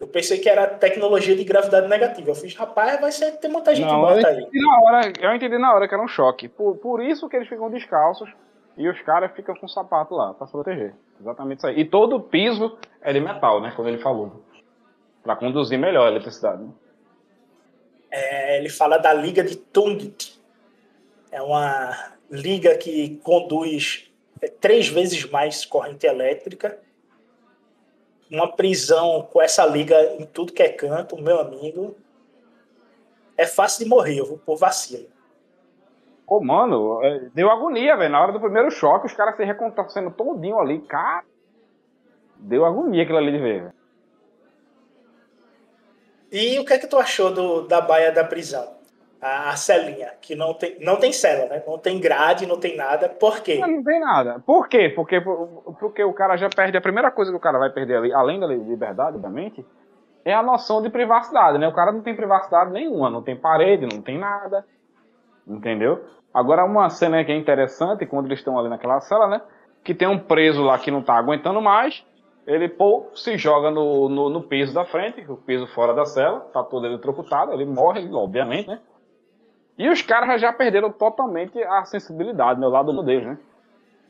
Eu 0.00 0.08
pensei 0.08 0.38
que 0.38 0.48
era 0.48 0.66
tecnologia 0.66 1.36
de 1.36 1.44
gravidade 1.44 1.86
negativa. 1.86 2.30
Eu 2.30 2.34
fiz, 2.34 2.54
rapaz, 2.54 2.98
vai 2.98 3.12
ser 3.12 3.32
ter 3.32 3.48
muita 3.48 3.74
gente 3.74 3.92
morta 3.92 4.26
aí. 4.26 4.48
Na 4.54 4.80
hora, 4.80 5.12
eu 5.20 5.34
entendi 5.34 5.58
na 5.58 5.74
hora 5.74 5.86
que 5.86 5.92
era 5.92 6.02
um 6.02 6.08
choque. 6.08 6.48
Por, 6.48 6.78
por 6.78 7.02
isso 7.02 7.28
que 7.28 7.36
eles 7.36 7.48
ficam 7.48 7.68
descalços 7.68 8.30
e 8.76 8.88
os 8.88 9.00
caras 9.02 9.32
ficam 9.34 9.54
com 9.54 9.66
sapato 9.66 10.14
lá, 10.14 10.34
para 10.34 10.46
se 10.46 10.52
proteger. 10.52 10.94
Exatamente 11.20 11.58
isso 11.58 11.66
aí. 11.66 11.80
E 11.80 11.84
todo 11.84 12.16
o 12.16 12.20
piso 12.20 12.76
é 13.00 13.12
de 13.12 13.20
metal, 13.20 13.60
né? 13.60 13.72
Quando 13.74 13.88
ele 13.88 13.98
falou. 13.98 14.42
Para 15.22 15.36
conduzir 15.36 15.78
melhor 15.78 16.06
a 16.06 16.10
eletricidade. 16.10 16.62
Né? 16.62 16.70
É, 18.10 18.58
ele 18.58 18.68
fala 18.68 18.98
da 18.98 19.12
liga 19.12 19.42
de 19.42 19.56
Tungit 19.56 20.36
é 21.36 21.42
uma 21.42 22.14
liga 22.30 22.76
que 22.76 23.18
conduz 23.18 24.10
é, 24.40 24.48
três 24.48 24.88
vezes 24.88 25.28
mais 25.28 25.64
corrente 25.64 26.06
elétrica. 26.06 26.78
Uma 28.30 28.50
prisão 28.50 29.28
com 29.30 29.40
essa 29.40 29.64
liga 29.66 30.00
em 30.14 30.24
tudo 30.24 30.52
que 30.52 30.62
é 30.62 30.68
canto, 30.68 31.20
meu 31.20 31.38
amigo. 31.38 31.96
É 33.36 33.46
fácil 33.46 33.84
de 33.84 33.90
morrer, 33.90 34.22
viu, 34.24 34.38
por 34.38 34.56
vacilo. 34.56 35.08
Pô, 36.26 36.40
mano, 36.40 37.02
é, 37.02 37.28
deu 37.34 37.50
agonia, 37.50 37.96
velho. 37.96 38.10
Na 38.10 38.20
hora 38.20 38.32
do 38.32 38.40
primeiro 38.40 38.70
choque, 38.70 39.06
os 39.06 39.14
caras 39.14 39.36
se 39.36 39.44
recontacendo 39.44 40.10
todinho 40.10 40.58
ali. 40.58 40.80
Cara, 40.80 41.24
deu 42.36 42.64
agonia 42.64 43.02
aquilo 43.02 43.18
ali 43.18 43.32
de 43.32 43.38
ver, 43.38 43.60
velho. 43.62 43.74
E 46.32 46.58
o 46.58 46.64
que 46.64 46.72
é 46.72 46.78
que 46.78 46.88
tu 46.88 46.98
achou 46.98 47.32
do, 47.32 47.62
da 47.62 47.80
baia 47.80 48.10
da 48.10 48.24
prisão? 48.24 48.76
a, 49.20 49.50
a 49.50 49.56
celinha, 49.56 50.12
que 50.20 50.34
não 50.34 50.54
tem, 50.54 50.76
não 50.80 50.96
tem 50.96 51.12
cela, 51.12 51.48
né? 51.48 51.62
Não 51.66 51.78
tem 51.78 52.00
grade, 52.00 52.46
não 52.46 52.58
tem 52.58 52.76
nada. 52.76 53.08
Por 53.08 53.40
quê? 53.40 53.58
Não, 53.58 53.68
não 53.68 53.82
tem 53.82 54.00
nada. 54.00 54.42
Por 54.46 54.68
quê? 54.68 54.88
Porque, 54.94 55.20
porque 55.80 56.04
o 56.04 56.12
cara 56.12 56.36
já 56.36 56.48
perde. 56.48 56.76
A 56.76 56.82
primeira 56.82 57.10
coisa 57.10 57.30
que 57.30 57.36
o 57.36 57.40
cara 57.40 57.58
vai 57.58 57.70
perder 57.70 57.96
ali, 57.96 58.12
além 58.12 58.38
da 58.38 58.46
liberdade, 58.46 59.16
obviamente, 59.16 59.64
é 60.24 60.34
a 60.34 60.42
noção 60.42 60.82
de 60.82 60.90
privacidade, 60.90 61.58
né? 61.58 61.66
O 61.68 61.74
cara 61.74 61.92
não 61.92 62.02
tem 62.02 62.14
privacidade 62.14 62.70
nenhuma, 62.70 63.10
não 63.10 63.22
tem 63.22 63.36
parede, 63.36 63.86
não 63.86 64.02
tem 64.02 64.18
nada. 64.18 64.64
Entendeu? 65.46 66.04
Agora, 66.34 66.64
uma 66.64 66.90
cena 66.90 67.24
que 67.24 67.32
é 67.32 67.36
interessante, 67.36 68.04
quando 68.04 68.26
eles 68.26 68.40
estão 68.40 68.58
ali 68.58 68.68
naquela 68.68 69.00
cela, 69.00 69.28
né? 69.28 69.40
Que 69.84 69.94
tem 69.94 70.08
um 70.08 70.18
preso 70.18 70.62
lá 70.62 70.78
que 70.78 70.90
não 70.90 71.02
tá 71.02 71.14
aguentando 71.14 71.60
mais. 71.62 72.04
Ele 72.46 72.68
pô, 72.68 73.10
se 73.14 73.36
joga 73.36 73.70
no, 73.70 74.08
no, 74.08 74.28
no 74.28 74.42
piso 74.42 74.74
da 74.74 74.84
frente, 74.84 75.24
o 75.28 75.36
piso 75.36 75.66
fora 75.68 75.94
da 75.94 76.04
cela, 76.04 76.40
tá 76.52 76.62
todo 76.62 76.86
eletrocutado, 76.86 77.52
ele 77.52 77.64
morre, 77.64 78.08
obviamente, 78.12 78.68
né? 78.68 78.80
E 79.78 79.88
os 79.88 80.00
caras 80.00 80.40
já 80.40 80.52
perderam 80.52 80.90
totalmente 80.90 81.62
a 81.62 81.84
sensibilidade, 81.84 82.58
né, 82.60 82.66
o 82.66 82.70
lado 82.70 83.02
deles, 83.02 83.26
né? 83.26 83.38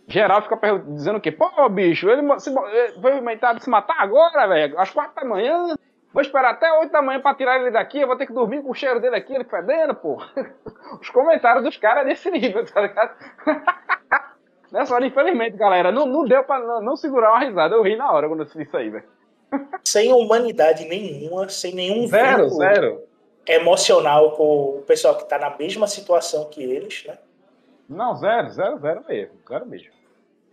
Geral 0.06 0.42
fica 0.42 0.56
dizendo 0.78 1.16
o 1.16 1.20
quê? 1.20 1.32
Pô, 1.32 1.68
bicho, 1.68 2.08
ele 2.08 2.22
se, 2.38 2.52
foi 3.00 3.18
inventado 3.18 3.60
se 3.60 3.68
matar 3.68 3.96
agora, 3.98 4.46
velho, 4.46 4.78
às 4.78 4.90
quatro 4.90 5.16
da 5.16 5.24
manhã. 5.24 5.74
Vou 6.16 6.22
esperar 6.22 6.52
até 6.52 6.72
oito 6.72 6.90
da 6.90 7.02
manhã 7.02 7.20
pra 7.20 7.34
tirar 7.34 7.60
ele 7.60 7.70
daqui, 7.70 8.00
eu 8.00 8.06
vou 8.06 8.16
ter 8.16 8.26
que 8.26 8.32
dormir 8.32 8.62
com 8.62 8.70
o 8.70 8.74
cheiro 8.74 8.98
dele 8.98 9.16
aqui, 9.16 9.34
ele 9.34 9.44
fedendo, 9.44 9.94
pô. 9.94 10.16
Os 10.98 11.10
comentários 11.10 11.62
dos 11.62 11.76
caras 11.76 12.06
é 12.06 12.08
desse 12.08 12.30
nível, 12.30 12.64
tá 12.64 12.80
ligado? 12.80 13.14
Nessa 14.72 14.94
hora, 14.94 15.06
infelizmente, 15.06 15.58
galera, 15.58 15.92
não, 15.92 16.06
não 16.06 16.24
deu 16.24 16.42
pra 16.42 16.58
não, 16.58 16.80
não, 16.80 16.96
segurar 16.96 17.32
uma 17.32 17.40
risada. 17.40 17.74
Eu 17.74 17.82
ri 17.82 17.96
na 17.96 18.10
hora 18.10 18.28
quando 18.28 18.40
eu 18.40 18.46
fiz 18.46 18.66
isso 18.66 18.74
aí, 18.78 18.88
velho. 18.88 19.04
Sem 19.84 20.10
humanidade 20.10 20.86
nenhuma, 20.86 21.50
sem 21.50 21.74
nenhum 21.74 22.06
zero, 22.06 22.48
zero. 22.48 23.02
emocional 23.46 24.32
com 24.32 24.78
o 24.78 24.82
pessoal 24.86 25.18
que 25.18 25.28
tá 25.28 25.36
na 25.36 25.54
mesma 25.58 25.86
situação 25.86 26.48
que 26.48 26.62
eles, 26.62 27.04
né? 27.06 27.18
Não, 27.86 28.16
zero, 28.16 28.48
zero, 28.48 28.78
zero 28.78 29.04
mesmo. 29.06 29.34
Zero 29.46 29.66
mesmo. 29.66 29.92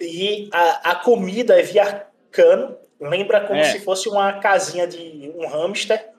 E 0.02 0.50
a, 0.52 0.92
a 0.92 0.96
comida 0.96 1.58
é 1.58 1.64
via 1.64 2.06
cano, 2.32 2.76
lembra 3.10 3.42
como 3.42 3.60
é. 3.60 3.64
se 3.64 3.80
fosse 3.80 4.10
uma 4.10 4.34
casinha 4.34 4.88
de 4.88 5.32
um 5.36 5.48
hamster, 5.48 6.10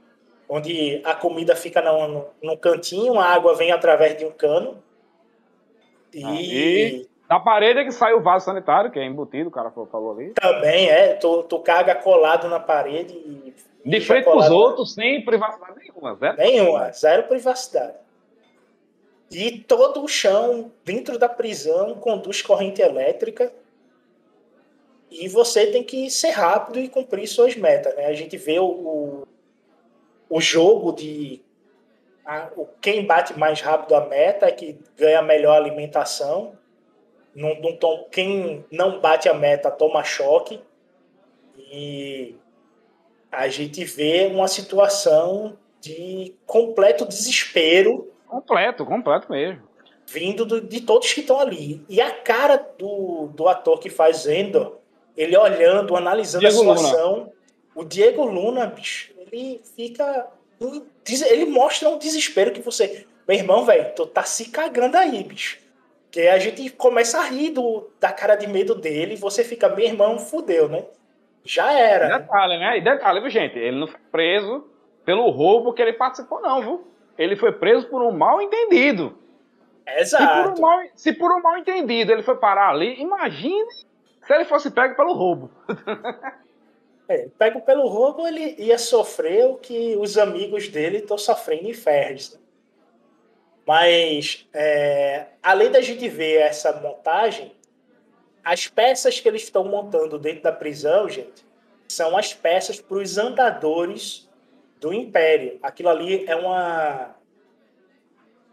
onde 0.49 1.01
a 1.05 1.15
comida 1.15 1.57
fica 1.57 1.81
no, 1.81 2.27
no, 2.43 2.57
cantinho, 2.57 3.19
a 3.19 3.27
água 3.27 3.55
vem 3.55 3.73
através 3.73 4.17
de 4.17 4.25
um 4.25 4.31
cano. 4.31 4.83
E, 6.13 6.25
ah, 6.25 6.35
e 6.35 7.09
da 7.29 7.41
parede 7.41 7.81
é 7.81 7.85
que 7.85 7.93
sai 7.93 8.13
o 8.13 8.23
vaso 8.23 8.45
sanitário, 8.45 8.91
que 8.91 8.99
é 8.99 9.05
embutido, 9.05 9.49
o 9.49 9.53
cara 9.53 9.71
falou 9.71 10.13
ali. 10.13 10.31
Também 10.35 10.89
é, 10.89 11.15
tu, 11.15 11.43
tu 11.45 11.59
caga 11.59 11.95
colado 11.95 12.49
na 12.49 12.61
parede 12.61 13.15
e. 13.15 13.55
De 13.85 14.01
frente 14.01 14.25
pros 14.25 14.49
outros, 14.49 14.95
sem 14.95 15.23
privacidade 15.25 15.79
nenhuma, 15.79 16.15
zero? 16.15 16.37
Nenhuma, 16.39 16.91
zero 16.93 17.25
privacidade. 17.25 17.95
E 19.31 19.59
todo 19.59 20.03
o 20.03 20.09
chão 20.09 20.71
dentro 20.85 21.19
da 21.19 21.29
prisão 21.29 21.95
conduz 21.97 22.41
corrente 22.41 22.81
elétrica. 22.81 23.53
E 25.21 25.29
você 25.29 25.67
tem 25.67 25.83
que 25.83 26.11
ser 26.11 26.31
rápido 26.31 26.81
e 26.81 26.89
cumprir 26.89 27.27
suas 27.27 27.57
metas. 27.57 27.95
Né? 27.95 28.07
A 28.07 28.15
gente 28.15 28.37
vê 28.37 28.59
o, 28.59 29.27
o, 30.29 30.41
jogo 30.41 30.93
de 30.93 31.41
a, 32.25 32.51
o, 32.57 32.67
quem 32.81 33.07
bate 33.07 33.39
mais 33.39 33.61
rápido 33.61 33.95
a 33.95 34.07
meta 34.07 34.47
é 34.47 34.51
que 34.51 34.79
ganha 34.97 35.23
melhor 35.23 35.57
alimentação 35.57 36.59
não, 37.35 37.61
não 37.61 37.77
tom, 37.77 38.07
quem 38.11 38.65
não 38.71 39.01
bate 39.01 39.29
a 39.29 39.35
meta 39.35 39.71
toma 39.71 40.05
choque 40.05 40.61
e 41.59 42.37
a 43.31 43.49
gente 43.49 43.85
vê 43.85 44.31
uma 44.33 44.47
situação 44.47 45.59
de 45.81 46.35
completo 46.47 47.05
desespero. 47.05 48.13
Completo, 48.27 48.87
completo 48.87 49.31
mesmo. 49.31 49.63
Vindo 50.07 50.45
do, 50.45 50.61
de 50.61 50.81
todos 50.83 51.13
que 51.13 51.21
estão 51.21 51.41
ali. 51.41 51.85
E 51.89 52.01
a 52.01 52.11
cara 52.11 52.57
do, 52.79 53.29
do 53.29 53.49
ator 53.49 53.81
que 53.81 53.91
faz 53.91 54.27
Endor, 54.27 54.79
ele 55.17 55.37
olhando, 55.37 55.97
analisando 55.97 56.41
Diego 56.41 56.73
a 56.73 56.77
situação. 56.77 57.13
Luna. 57.13 57.33
O 57.75 57.85
Diego 57.85 58.25
Luna, 58.25 58.67
bicho, 58.67 59.13
ele 59.19 59.61
fica. 59.77 60.29
Ele 61.29 61.47
mostra 61.47 61.89
um 61.89 61.99
desespero 61.99 62.53
que 62.53 62.61
você. 62.61 63.07
Meu 63.27 63.37
irmão, 63.37 63.65
velho, 63.65 63.93
tu 63.95 64.07
tá 64.07 64.23
se 64.23 64.51
cagando 64.51 64.97
aí, 64.97 65.23
bicho. 65.25 65.59
Que 66.11 66.29
a 66.29 66.39
gente 66.39 66.71
começa 66.71 67.19
a 67.19 67.25
rir 67.25 67.51
do, 67.51 67.91
da 67.99 68.13
cara 68.13 68.37
de 68.37 68.47
medo 68.47 68.75
dele 68.75 69.15
e 69.15 69.17
você 69.19 69.43
fica, 69.43 69.69
meu 69.69 69.85
irmão, 69.85 70.19
fudeu, 70.19 70.69
né? 70.69 70.85
Já 71.45 71.73
era. 71.73 72.19
Detalhe, 72.19 72.59
né? 72.59 72.79
E 72.79 72.81
detalhe, 72.81 73.21
viu, 73.21 73.31
gente? 73.31 73.59
Ele 73.59 73.79
não 73.79 73.87
foi 73.87 74.01
preso 74.13 74.65
pelo 75.05 75.29
roubo 75.31 75.73
que 75.73 75.83
ele 75.83 75.93
participou, 75.93 76.41
não, 76.41 76.61
viu? 76.61 76.87
Ele 77.19 77.37
foi 77.37 77.53
preso 77.53 77.89
por 77.89 78.03
um 78.03 78.13
mal 78.13 78.41
entendido. 78.41 79.19
Exato. 79.87 80.25
Se 80.25 80.43
por 80.43 80.59
um 80.59 80.61
mal, 80.61 80.83
se 80.95 81.13
por 81.13 81.33
um 81.33 81.43
mal 81.43 81.59
entendido 81.59 82.13
ele 82.13 82.23
foi 82.23 82.37
parar 82.37 82.71
ali, 82.71 83.01
imagine 83.01 83.67
se 84.27 84.33
ele 84.33 84.45
fosse 84.45 84.71
pego 84.71 84.97
pelo 84.97 85.13
roubo. 85.13 85.51
é, 87.09 87.29
pego 87.39 87.61
pelo 87.61 87.87
roubo, 87.89 88.27
ele 88.27 88.55
ia 88.59 88.79
sofrer 88.79 89.47
o 89.47 89.57
que 89.57 89.97
os 89.97 90.17
amigos 90.17 90.69
dele 90.69 90.99
estão 90.99 91.19
sofrendo 91.19 91.69
em 91.69 91.75
Ferris. 91.75 92.35
Né? 92.35 92.41
Mas, 93.67 94.47
é, 94.53 95.27
além 95.43 95.71
da 95.71 95.81
gente 95.81 96.09
ver 96.09 96.41
essa 96.41 96.73
montagem, 96.81 97.55
as 98.45 98.67
peças 98.69 99.21
que 99.21 99.29
eles 99.29 99.43
estão 99.43 99.65
montando 99.65 100.19
dentro 100.19 100.43
da 100.43 100.53
prisão, 100.53 101.09
gente, 101.09 101.47
são 101.89 102.17
as 102.17 102.35
peças 102.35 102.81
para 102.81 102.99
os 102.99 103.17
andadores 103.17 104.29
do 104.81 104.93
Império. 104.93 105.59
Aquilo 105.63 105.89
ali 105.89 106.27
é 106.27 106.37
uma, 106.37 107.15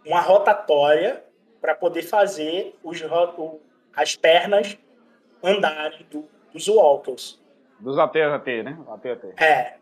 uma 0.06 0.22
rotatória 0.22 1.24
para 1.60 1.76
poder 1.76 2.04
fazer 2.04 2.74
os, 2.84 3.02
as 3.94 4.16
pernas 4.16 4.78
andarem 5.44 6.06
do, 6.10 6.26
dos 6.54 6.68
Walkers. 6.68 7.40
Dos 7.80 7.98
AT-AT, 7.98 8.64
né? 8.64 8.78
AT-AT. 8.88 9.34
É 9.44 9.82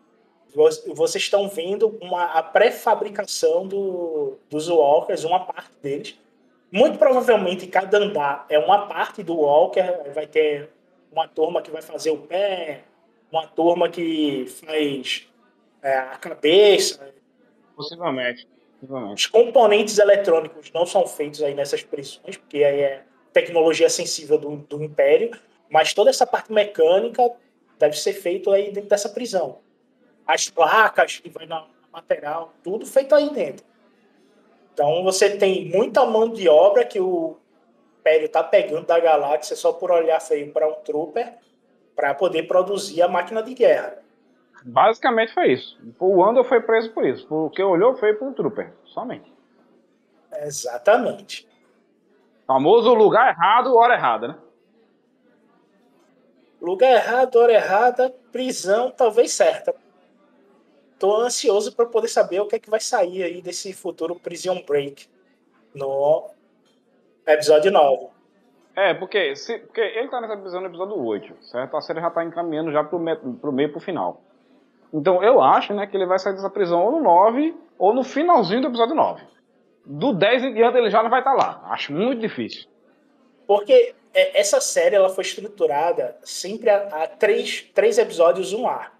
vocês 0.53 1.23
estão 1.23 1.47
vendo 1.47 1.97
uma, 2.01 2.23
a 2.25 2.43
pré-fabricação 2.43 3.67
do, 3.67 4.37
dos 4.49 4.67
walkers, 4.67 5.23
uma 5.23 5.45
parte 5.45 5.71
deles. 5.81 6.19
Muito 6.71 6.97
provavelmente 6.97 7.67
cada 7.67 7.97
andar 7.97 8.45
é 8.49 8.57
uma 8.57 8.87
parte 8.87 9.23
do 9.23 9.35
walker, 9.35 10.11
vai 10.13 10.27
ter 10.27 10.69
uma 11.11 11.27
turma 11.27 11.61
que 11.61 11.71
vai 11.71 11.81
fazer 11.81 12.11
o 12.11 12.17
pé, 12.17 12.83
uma 13.31 13.47
turma 13.47 13.89
que 13.89 14.45
faz 14.47 15.27
é, 15.81 15.97
a 15.97 16.17
cabeça. 16.17 17.13
Possivelmente. 17.75 18.47
Possivelmente. 18.79 19.15
Os 19.15 19.27
componentes 19.27 19.97
eletrônicos 19.97 20.71
não 20.71 20.85
são 20.85 21.07
feitos 21.07 21.41
aí 21.41 21.53
nessas 21.53 21.83
prisões, 21.83 22.37
porque 22.37 22.63
aí 22.63 22.81
é 22.81 23.03
tecnologia 23.33 23.89
sensível 23.89 24.37
do, 24.37 24.57
do 24.57 24.83
Império, 24.83 25.31
mas 25.69 25.93
toda 25.93 26.09
essa 26.09 26.25
parte 26.25 26.51
mecânica 26.51 27.31
deve 27.77 27.97
ser 27.97 28.13
feito 28.13 28.51
aí 28.51 28.71
dentro 28.71 28.89
dessa 28.89 29.09
prisão 29.09 29.59
as 30.29 30.47
placas 30.47 31.17
que 31.17 31.27
vai 31.27 31.47
na 31.47 31.65
lateral, 31.91 32.53
tudo 32.63 32.85
feito 32.85 33.15
aí 33.15 33.31
dentro. 33.31 33.65
Então 34.71 35.03
você 35.03 35.35
tem 35.37 35.67
muita 35.69 36.05
mão 36.05 36.29
de 36.29 36.47
obra 36.47 36.85
que 36.85 36.99
o 36.99 37.35
Império 37.99 38.27
está 38.27 38.43
pegando 38.43 38.85
da 38.85 38.99
galáxia 38.99 39.55
só 39.55 39.73
por 39.73 39.89
olhar 39.89 40.19
feio 40.19 40.53
para 40.53 40.67
um 40.67 40.75
trooper 40.83 41.33
para 41.95 42.13
poder 42.13 42.43
produzir 42.43 43.01
a 43.01 43.07
máquina 43.07 43.41
de 43.41 43.55
guerra. 43.55 43.97
Basicamente 44.63 45.33
foi 45.33 45.53
isso. 45.53 45.79
O 45.99 46.23
Andor 46.23 46.43
foi 46.43 46.61
preso 46.61 46.91
por 46.93 47.03
isso. 47.03 47.27
Porque 47.27 47.63
olhou 47.63 47.97
foi 47.97 48.13
para 48.13 48.27
um 48.27 48.33
trooper, 48.33 48.71
somente. 48.85 49.33
Exatamente. 50.43 51.47
Famoso 52.45 52.93
lugar 52.93 53.29
errado, 53.29 53.75
hora 53.75 53.95
errada, 53.95 54.27
né? 54.27 54.37
Lugar 56.61 56.91
errado, 56.91 57.35
hora 57.37 57.53
errada, 57.53 58.13
prisão 58.31 58.91
talvez 58.91 59.31
certa 59.31 59.73
tô 60.99 61.15
ansioso 61.21 61.73
para 61.73 61.85
poder 61.85 62.09
saber 62.09 62.41
o 62.41 62.45
que 62.45 62.57
é 62.57 62.59
que 62.59 62.69
vai 62.69 62.81
sair 62.81 63.23
aí 63.23 63.41
desse 63.41 63.71
futuro 63.73 64.15
Prison 64.15 64.61
Break 64.67 65.07
no 65.73 66.29
episódio 67.25 67.71
9. 67.71 68.07
É, 68.75 68.93
porque, 68.93 69.35
se, 69.35 69.59
porque 69.59 69.81
ele 69.81 70.09
tá 70.09 70.21
nessa 70.21 70.37
prisão 70.37 70.61
no 70.61 70.67
episódio 70.67 70.97
8, 70.97 71.35
certo? 71.41 71.77
A 71.77 71.81
série 71.81 72.01
já 72.01 72.09
tá 72.11 72.23
encaminhando 72.23 72.71
já 72.71 72.83
pro, 72.83 72.99
me, 72.99 73.15
pro 73.15 73.51
meio 73.51 73.71
pro 73.71 73.79
final. 73.79 74.21
Então 74.93 75.23
eu 75.23 75.41
acho, 75.41 75.73
né, 75.73 75.87
que 75.87 75.95
ele 75.95 76.05
vai 76.05 76.19
sair 76.19 76.33
dessa 76.33 76.49
prisão 76.49 76.83
ou 76.83 76.91
no 76.91 77.01
9 77.01 77.55
ou 77.77 77.93
no 77.93 78.03
finalzinho 78.03 78.61
do 78.61 78.67
episódio 78.67 78.95
9. 78.95 79.23
Do 79.85 80.13
10 80.13 80.43
em 80.43 80.53
diante 80.53 80.77
ele 80.77 80.89
já 80.89 81.01
não 81.01 81.09
vai 81.09 81.21
estar 81.21 81.35
tá 81.35 81.37
lá. 81.37 81.61
Acho 81.71 81.93
muito 81.93 82.19
difícil. 82.19 82.67
Porque 83.47 83.95
é, 84.13 84.39
essa 84.39 84.59
série 84.59 84.95
ela 84.95 85.09
foi 85.09 85.23
estruturada 85.23 86.17
sempre 86.23 86.69
a, 86.69 87.03
a 87.03 87.07
três, 87.07 87.65
três 87.73 87.97
episódios, 87.97 88.53
um 88.53 88.67
ar. 88.67 88.97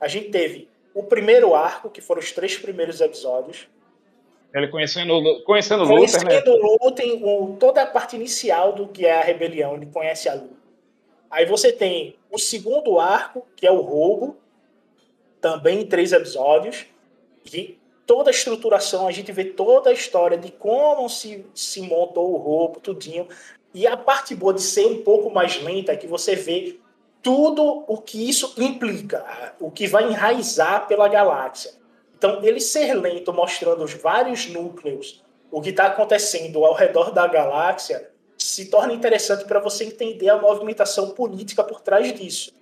A 0.00 0.08
gente 0.08 0.30
teve 0.30 0.68
o 0.94 1.02
primeiro 1.02 1.54
arco, 1.54 1.90
que 1.90 2.00
foram 2.00 2.20
os 2.20 2.32
três 2.32 2.56
primeiros 2.56 3.00
episódios. 3.00 3.68
Ele 4.54 4.68
conhecendo, 4.68 5.42
conhecendo 5.44 5.84
o 5.84 5.86
Luther, 5.86 6.24
né? 6.24 6.40
Conhecendo 6.40 6.52
o 6.52 6.78
Luther, 6.82 7.26
o, 7.26 7.56
toda 7.58 7.82
a 7.82 7.86
parte 7.86 8.16
inicial 8.16 8.72
do 8.72 8.88
que 8.88 9.04
é 9.04 9.18
a 9.18 9.20
rebelião, 9.20 9.74
ele 9.74 9.86
conhece 9.86 10.28
a 10.28 10.34
Lu. 10.34 10.56
Aí 11.30 11.44
você 11.44 11.72
tem 11.72 12.16
o 12.30 12.38
segundo 12.38 12.98
arco, 12.98 13.46
que 13.54 13.66
é 13.66 13.70
o 13.70 13.80
roubo, 13.80 14.38
também 15.40 15.80
em 15.80 15.86
três 15.86 16.12
episódios, 16.12 16.86
e 17.52 17.78
toda 18.06 18.30
a 18.30 18.32
estruturação, 18.32 19.06
a 19.06 19.12
gente 19.12 19.30
vê 19.32 19.44
toda 19.44 19.90
a 19.90 19.92
história 19.92 20.38
de 20.38 20.50
como 20.52 21.08
se, 21.10 21.44
se 21.54 21.82
montou 21.82 22.32
o 22.32 22.36
roubo, 22.36 22.80
tudinho. 22.80 23.28
E 23.76 23.86
a 23.86 23.94
parte 23.94 24.34
boa 24.34 24.54
de 24.54 24.62
ser 24.62 24.86
um 24.86 25.02
pouco 25.02 25.28
mais 25.28 25.62
lenta 25.62 25.92
é 25.92 25.96
que 25.98 26.06
você 26.06 26.34
vê 26.34 26.80
tudo 27.22 27.84
o 27.86 27.98
que 27.98 28.26
isso 28.26 28.54
implica, 28.56 29.22
o 29.60 29.70
que 29.70 29.86
vai 29.86 30.04
enraizar 30.04 30.88
pela 30.88 31.06
galáxia. 31.08 31.74
Então, 32.16 32.42
ele 32.42 32.58
ser 32.58 32.94
lento, 32.94 33.34
mostrando 33.34 33.84
os 33.84 33.92
vários 33.92 34.48
núcleos, 34.48 35.22
o 35.50 35.60
que 35.60 35.68
está 35.68 35.88
acontecendo 35.88 36.64
ao 36.64 36.72
redor 36.72 37.10
da 37.10 37.26
galáxia, 37.26 38.10
se 38.38 38.70
torna 38.70 38.94
interessante 38.94 39.44
para 39.44 39.60
você 39.60 39.84
entender 39.84 40.30
a 40.30 40.40
movimentação 40.40 41.10
política 41.10 41.62
por 41.62 41.82
trás 41.82 42.14
disso. 42.14 42.54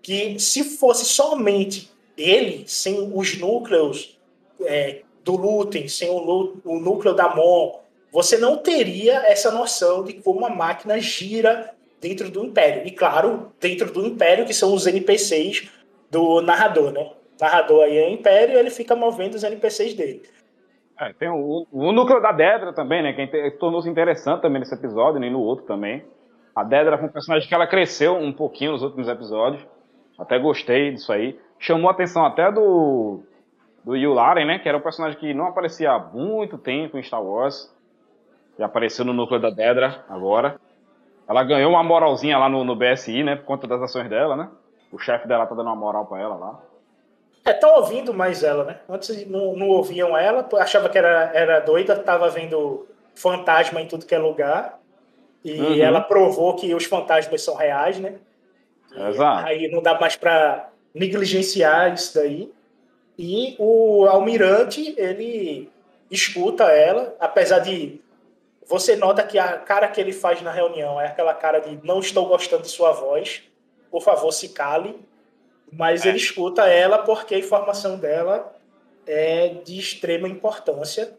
Que 0.00 0.38
se 0.38 0.64
fosse 0.64 1.04
somente 1.04 1.90
ele, 2.16 2.64
sem 2.66 2.98
os 3.14 3.36
núcleos 3.36 4.18
é, 4.62 5.02
do 5.22 5.36
Lutem, 5.36 5.86
sem 5.86 6.08
o, 6.08 6.56
o 6.64 6.80
núcleo 6.80 7.12
da 7.12 7.34
Mon, 7.36 7.79
você 8.12 8.36
não 8.36 8.56
teria 8.56 9.22
essa 9.26 9.50
noção 9.50 10.02
de 10.04 10.14
como 10.14 10.44
a 10.44 10.50
máquina 10.50 10.98
gira 10.98 11.72
dentro 12.00 12.30
do 12.30 12.44
Império. 12.44 12.86
E 12.86 12.90
claro, 12.90 13.52
dentro 13.60 13.92
do 13.92 14.06
Império, 14.06 14.46
que 14.46 14.54
são 14.54 14.74
os 14.74 14.86
NPCs 14.86 15.68
do 16.10 16.40
narrador, 16.40 16.92
né? 16.92 17.10
O 17.38 17.42
narrador 17.42 17.84
aí 17.84 17.96
é 17.96 18.10
Império 18.10 18.54
e 18.54 18.58
ele 18.58 18.70
fica 18.70 18.96
movendo 18.96 19.34
os 19.34 19.44
NPCs 19.44 19.94
dele. 19.94 20.22
É, 20.98 21.12
tem 21.14 21.28
o, 21.28 21.66
o, 21.72 21.92
núcleo 21.92 22.20
da 22.20 22.32
Dedra 22.32 22.72
também, 22.74 23.02
né? 23.02 23.12
Que 23.12 23.50
tornou-se 23.52 23.88
interessante 23.88 24.42
também 24.42 24.60
nesse 24.60 24.74
episódio, 24.74 25.20
nem 25.20 25.30
no 25.30 25.40
outro 25.40 25.64
também. 25.64 26.04
A 26.54 26.62
Dedra 26.62 26.98
foi 26.98 27.08
um 27.08 27.12
personagem 27.12 27.48
que 27.48 27.54
ela 27.54 27.66
cresceu 27.66 28.16
um 28.16 28.32
pouquinho 28.32 28.72
nos 28.72 28.82
últimos 28.82 29.08
episódios. 29.08 29.66
Até 30.18 30.38
gostei 30.38 30.90
disso 30.90 31.10
aí. 31.10 31.38
Chamou 31.58 31.88
a 31.88 31.92
atenção 31.92 32.26
até 32.26 32.52
do, 32.52 33.20
do 33.82 33.96
Yularen, 33.96 34.44
né? 34.44 34.58
Que 34.58 34.68
era 34.68 34.76
um 34.76 34.82
personagem 34.82 35.18
que 35.18 35.32
não 35.32 35.46
aparecia 35.46 35.90
há 35.90 35.98
muito 35.98 36.58
tempo 36.58 36.98
em 36.98 37.02
Star 37.02 37.22
Wars. 37.22 37.74
E 38.60 38.62
apareceu 38.62 39.06
no 39.06 39.14
núcleo 39.14 39.40
da 39.40 39.48
Dedra 39.48 40.04
agora. 40.06 40.60
Ela 41.26 41.42
ganhou 41.42 41.70
uma 41.70 41.82
moralzinha 41.82 42.36
lá 42.36 42.46
no, 42.46 42.62
no 42.62 42.76
BSI, 42.76 43.22
né? 43.22 43.34
Por 43.34 43.46
conta 43.46 43.66
das 43.66 43.80
ações 43.80 44.06
dela, 44.10 44.36
né? 44.36 44.50
O 44.92 44.98
chefe 44.98 45.26
dela 45.26 45.46
tá 45.46 45.54
dando 45.54 45.68
uma 45.68 45.76
moral 45.76 46.04
pra 46.04 46.20
ela 46.20 46.34
lá. 46.34 46.60
É, 47.42 47.54
tão 47.54 47.76
ouvindo 47.76 48.12
mais 48.12 48.42
ela, 48.44 48.64
né? 48.64 48.80
Antes 48.86 49.26
não, 49.26 49.56
não 49.56 49.66
ouviam 49.68 50.14
ela, 50.14 50.46
achava 50.58 50.90
que 50.90 50.98
era, 50.98 51.30
era 51.32 51.60
doida, 51.60 51.96
tava 51.96 52.28
vendo 52.28 52.86
fantasma 53.14 53.80
em 53.80 53.86
tudo 53.86 54.04
que 54.04 54.14
é 54.14 54.18
lugar. 54.18 54.78
E 55.42 55.58
uhum. 55.58 55.82
ela 55.82 56.02
provou 56.02 56.54
que 56.54 56.74
os 56.74 56.84
fantasmas 56.84 57.42
são 57.42 57.56
reais, 57.56 57.98
né? 57.98 58.16
Exato. 58.94 59.46
Aí 59.46 59.70
não 59.70 59.80
dá 59.80 59.98
mais 59.98 60.16
para 60.16 60.68
negligenciar 60.94 61.94
isso 61.94 62.14
daí. 62.14 62.52
E 63.18 63.56
o 63.58 64.04
almirante, 64.04 64.94
ele 64.98 65.70
escuta 66.10 66.64
ela, 66.64 67.14
apesar 67.18 67.60
de 67.60 68.02
você 68.70 68.94
nota 68.94 69.24
que 69.24 69.36
a 69.36 69.58
cara 69.58 69.88
que 69.88 70.00
ele 70.00 70.12
faz 70.12 70.40
na 70.42 70.52
reunião 70.52 71.00
é 71.00 71.08
aquela 71.08 71.34
cara 71.34 71.58
de 71.58 71.84
não 71.84 71.98
estou 71.98 72.24
gostando 72.28 72.62
de 72.62 72.68
sua 72.68 72.92
voz, 72.92 73.42
por 73.90 74.00
favor, 74.00 74.30
se 74.30 74.50
cale. 74.50 74.96
Mas 75.72 76.06
é. 76.06 76.08
ele 76.08 76.18
escuta 76.18 76.68
ela 76.68 76.98
porque 76.98 77.34
a 77.34 77.38
informação 77.38 77.98
dela 77.98 78.54
é 79.04 79.48
de 79.48 79.76
extrema 79.76 80.28
importância. 80.28 81.18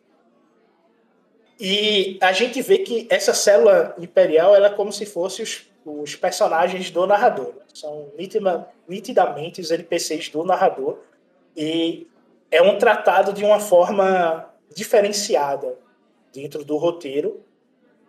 E 1.60 2.18
a 2.22 2.32
gente 2.32 2.62
vê 2.62 2.78
que 2.78 3.06
essa 3.10 3.34
célula 3.34 3.96
imperial 4.00 4.56
ela 4.56 4.68
é 4.68 4.74
como 4.74 4.94
se 4.94 5.06
fosse 5.06 5.42
os, 5.42 5.70
os 5.86 6.16
personagens 6.16 6.90
do 6.90 7.06
narrador. 7.06 7.54
São 7.74 8.14
nitida, 8.18 8.66
nitidamente 8.88 9.60
os 9.60 9.72
NPCs 9.72 10.30
do 10.30 10.46
narrador. 10.46 11.00
E 11.56 12.08
é 12.50 12.62
um 12.62 12.78
tratado 12.78 13.34
de 13.34 13.44
uma 13.44 13.60
forma 13.60 14.50
diferenciada 14.74 15.78
dentro 16.34 16.64
do 16.64 16.78
roteiro, 16.78 17.42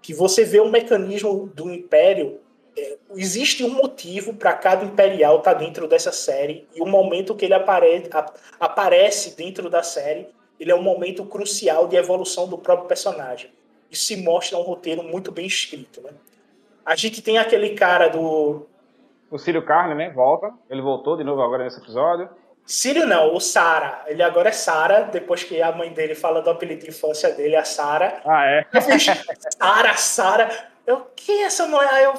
que 0.01 0.13
você 0.13 0.45
vê 0.45 0.61
o 0.61 0.65
um 0.65 0.71
mecanismo 0.71 1.51
do 1.55 1.73
Império. 1.73 2.41
É, 2.77 2.97
existe 3.15 3.63
um 3.65 3.71
motivo 3.71 4.35
para 4.35 4.55
cada 4.55 4.85
Imperial 4.85 5.39
estar 5.39 5.55
tá 5.55 5.59
dentro 5.59 5.87
dessa 5.87 6.11
série, 6.11 6.67
e 6.75 6.81
o 6.81 6.87
momento 6.87 7.35
que 7.35 7.45
ele 7.45 7.55
apare, 7.55 8.09
a, 8.11 8.33
aparece 8.59 9.37
dentro 9.37 9.69
da 9.69 9.83
série, 9.83 10.29
ele 10.59 10.71
é 10.71 10.75
um 10.75 10.83
momento 10.83 11.25
crucial 11.25 11.87
de 11.89 11.97
evolução 11.97 12.49
do 12.49 12.57
próprio 12.57 12.89
personagem. 12.89 13.51
Isso 13.91 14.05
se 14.05 14.17
mostra 14.23 14.57
um 14.57 14.63
roteiro 14.63 15.03
muito 15.03 15.31
bem 15.31 15.47
escrito. 15.47 16.01
Né? 16.01 16.11
A 16.85 16.97
gente 16.97 17.21
tem 17.21 17.37
aquele 17.37 17.71
cara 17.71 18.09
do. 18.09 18.67
O 19.31 19.39
Círio 19.39 19.65
Carne, 19.65 19.95
né? 19.95 20.11
Volta. 20.11 20.53
Ele 20.71 20.81
voltou 20.81 21.17
de 21.17 21.25
novo 21.25 21.43
agora 21.43 21.65
nesse 21.65 21.79
episódio. 21.79 22.29
Sírio 22.73 23.07
não, 23.07 23.35
o 23.35 23.39
Sara. 23.39 24.03
Ele 24.07 24.23
agora 24.23 24.49
é 24.49 24.53
Sara, 24.53 25.03
depois 25.03 25.45
que 25.45 25.61
a 25.61 25.71
mãe 25.73 25.93
dele 25.93 26.15
fala 26.15 26.41
do 26.41 26.49
apelido 26.49 26.83
de 26.83 26.89
infância 26.89 27.31
dele, 27.31 27.55
a 27.55 27.67
Sara. 27.67 28.23
Ah, 28.25 28.47
é? 28.47 28.67
Sara, 29.61 29.93
Sara. 29.93 30.49
Eu, 30.87 31.07
quem 31.15 31.43
é 31.43 31.45
essa? 31.45 31.65
Aí 31.65 32.05
eu 32.05 32.15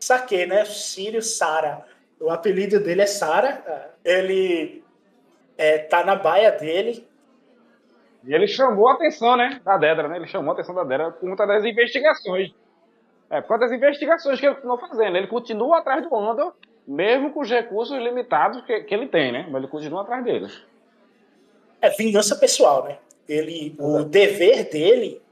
saquei, 0.00 0.44
né? 0.44 0.64
Sírio 0.64 1.22
Sara. 1.22 1.84
O 2.18 2.30
apelido 2.30 2.80
dele 2.80 3.02
é 3.02 3.06
Sara. 3.06 3.94
Ele 4.04 4.82
é, 5.56 5.78
tá 5.78 6.04
na 6.04 6.16
baia 6.16 6.50
dele. 6.50 7.08
E 8.24 8.34
ele 8.34 8.48
chamou 8.48 8.88
a 8.88 8.94
atenção, 8.94 9.36
né? 9.36 9.60
Da 9.64 9.78
Dedra, 9.78 10.08
né? 10.08 10.16
Ele 10.16 10.26
chamou 10.26 10.50
a 10.50 10.54
atenção 10.54 10.74
da 10.74 10.82
Dedra 10.82 11.12
por 11.12 11.30
conta 11.30 11.46
das 11.46 11.64
investigações. 11.64 12.52
É, 13.30 13.40
por 13.40 13.46
conta 13.46 13.66
das 13.66 13.72
investigações 13.72 14.40
que 14.40 14.46
ele 14.46 14.56
continuou 14.56 14.78
fazendo. 14.78 15.16
Ele 15.16 15.28
continua 15.28 15.78
atrás 15.78 16.02
do 16.02 16.12
Andor 16.16 16.56
mesmo 16.86 17.32
com 17.32 17.40
os 17.40 17.50
recursos 17.50 17.96
limitados 17.98 18.62
que, 18.62 18.80
que 18.80 18.94
ele 18.94 19.06
tem, 19.06 19.32
né? 19.32 19.46
Mas 19.50 19.62
ele 19.62 19.70
continua 19.70 20.02
atrás 20.02 20.24
deles. 20.24 20.62
É 21.80 21.90
vingança 21.90 22.36
pessoal, 22.36 22.84
né? 22.84 22.98
Ele, 23.28 23.74
o 23.78 24.02
dever 24.02 24.68
dele 24.68 25.22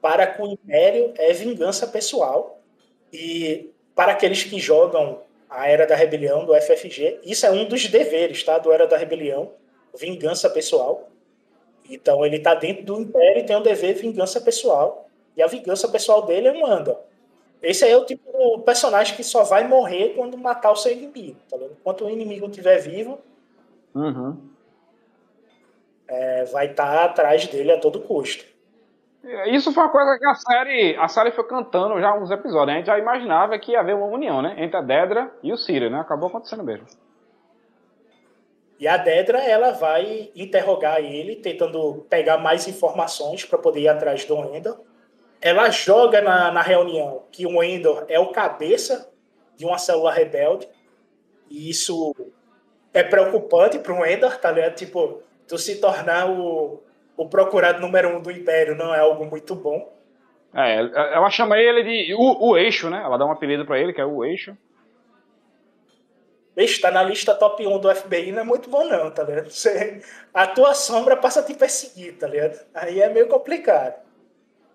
para 0.00 0.26
com 0.26 0.44
o 0.44 0.52
Império 0.52 1.12
é 1.16 1.32
vingança 1.32 1.86
pessoal. 1.86 2.60
E 3.12 3.70
para 3.94 4.12
aqueles 4.12 4.44
que 4.44 4.58
jogam 4.58 5.20
a 5.48 5.68
Era 5.68 5.86
da 5.86 5.96
Rebelião 5.96 6.46
do 6.46 6.54
FFG, 6.54 7.20
isso 7.24 7.44
é 7.44 7.50
um 7.50 7.64
dos 7.64 7.86
deveres, 7.88 8.42
tá? 8.44 8.56
Do 8.58 8.72
Era 8.72 8.86
da 8.86 8.96
Rebelião, 8.96 9.52
vingança 9.94 10.48
pessoal. 10.48 11.08
Então 11.88 12.24
ele 12.24 12.36
está 12.36 12.54
dentro 12.54 12.84
do 12.84 13.00
Império 13.00 13.42
e 13.42 13.44
tem 13.44 13.56
o 13.56 13.60
dever 13.60 13.94
de 13.94 14.02
vingança 14.02 14.40
pessoal. 14.40 15.08
E 15.36 15.42
a 15.42 15.46
vingança 15.46 15.88
pessoal 15.88 16.24
dele 16.24 16.48
é 16.48 16.52
um 16.52 16.64
Andor. 16.64 16.98
Esse 17.62 17.84
aí 17.84 17.92
é 17.92 17.96
o 17.96 18.04
tipo 18.04 18.22
de 18.30 18.62
personagem 18.62 19.14
que 19.14 19.22
só 19.22 19.44
vai 19.44 19.66
morrer 19.66 20.14
quando 20.16 20.38
matar 20.38 20.70
o 20.70 20.76
seu 20.76 20.92
inimigo, 20.92 21.36
tá 21.48 21.56
vendo? 21.56 21.76
Enquanto 21.78 22.04
o 22.04 22.10
inimigo 22.10 22.46
estiver 22.46 22.78
vivo, 22.78 23.18
uhum. 23.94 24.36
é, 26.08 26.44
vai 26.44 26.70
estar 26.70 26.90
tá 26.90 27.04
atrás 27.04 27.46
dele 27.46 27.72
a 27.72 27.78
todo 27.78 28.00
custo. 28.00 28.44
Isso 29.52 29.70
foi 29.72 29.82
uma 29.82 29.92
coisa 29.92 30.18
que 30.18 30.26
a 30.26 30.34
série, 30.34 30.96
a 30.96 31.06
série 31.06 31.30
foi 31.32 31.44
cantando 31.46 32.00
já 32.00 32.08
há 32.08 32.14
uns 32.14 32.30
episódios. 32.30 32.68
Né? 32.68 32.72
A 32.72 32.76
gente 32.76 32.86
já 32.86 32.98
imaginava 32.98 33.58
que 33.58 33.72
ia 33.72 33.80
haver 33.80 33.94
uma 33.94 34.06
união, 34.06 34.40
né? 34.40 34.54
Entre 34.56 34.78
a 34.78 34.80
Dedra 34.80 35.30
e 35.42 35.52
o 35.52 35.58
Ciro, 35.58 35.90
né? 35.90 36.00
Acabou 36.00 36.30
acontecendo 36.30 36.64
mesmo. 36.64 36.86
E 38.78 38.88
a 38.88 38.96
Dedra, 38.96 39.38
ela 39.40 39.72
vai 39.72 40.30
interrogar 40.34 41.00
ele, 41.00 41.36
tentando 41.36 42.06
pegar 42.08 42.38
mais 42.38 42.66
informações 42.66 43.44
para 43.44 43.58
poder 43.58 43.80
ir 43.80 43.88
atrás 43.88 44.24
do 44.24 44.34
Endor 44.56 44.78
ela 45.40 45.70
joga 45.70 46.20
na, 46.20 46.50
na 46.50 46.62
reunião 46.62 47.24
que 47.32 47.46
o 47.46 47.62
Endor 47.62 48.04
é 48.08 48.18
o 48.18 48.28
cabeça 48.28 49.10
de 49.56 49.64
uma 49.64 49.78
célula 49.78 50.12
rebelde. 50.12 50.68
E 51.48 51.70
isso 51.70 52.14
é 52.92 53.02
preocupante 53.02 53.78
para 53.78 53.92
o 53.92 54.04
Endor, 54.04 54.36
tá 54.38 54.50
ligado? 54.50 54.74
Tipo, 54.74 55.22
tu 55.48 55.56
se 55.58 55.80
tornar 55.80 56.30
o, 56.30 56.82
o 57.16 57.28
procurado 57.28 57.80
número 57.80 58.16
um 58.16 58.20
do 58.20 58.30
Império 58.30 58.74
não 58.74 58.94
é 58.94 59.00
algo 59.00 59.24
muito 59.24 59.54
bom. 59.54 59.92
É, 60.54 60.78
ela 60.78 61.30
chama 61.30 61.58
ele 61.58 61.82
de 61.82 62.14
o, 62.14 62.50
o 62.50 62.56
eixo, 62.56 62.90
né? 62.90 63.00
Ela 63.02 63.16
dá 63.16 63.24
um 63.24 63.30
apelido 63.30 63.64
para 63.64 63.78
ele, 63.78 63.92
que 63.92 64.00
é 64.00 64.04
o 64.04 64.24
eixo. 64.24 64.56
Bicho, 66.54 66.80
tá 66.80 66.90
na 66.90 67.02
lista 67.02 67.34
top 67.34 67.64
1 67.64 67.78
do 67.78 67.94
FBI, 67.94 68.32
não 68.32 68.40
é 68.40 68.44
muito 68.44 68.68
bom 68.68 68.84
não, 68.84 69.10
tá 69.10 69.22
ligado? 69.22 69.48
Você, 69.48 70.02
a 70.34 70.46
tua 70.46 70.74
sombra 70.74 71.16
passa 71.16 71.40
a 71.40 71.42
te 71.42 71.54
perseguir, 71.54 72.18
tá 72.18 72.26
ligado? 72.26 72.58
Aí 72.74 73.00
é 73.00 73.08
meio 73.08 73.28
complicado. 73.28 73.94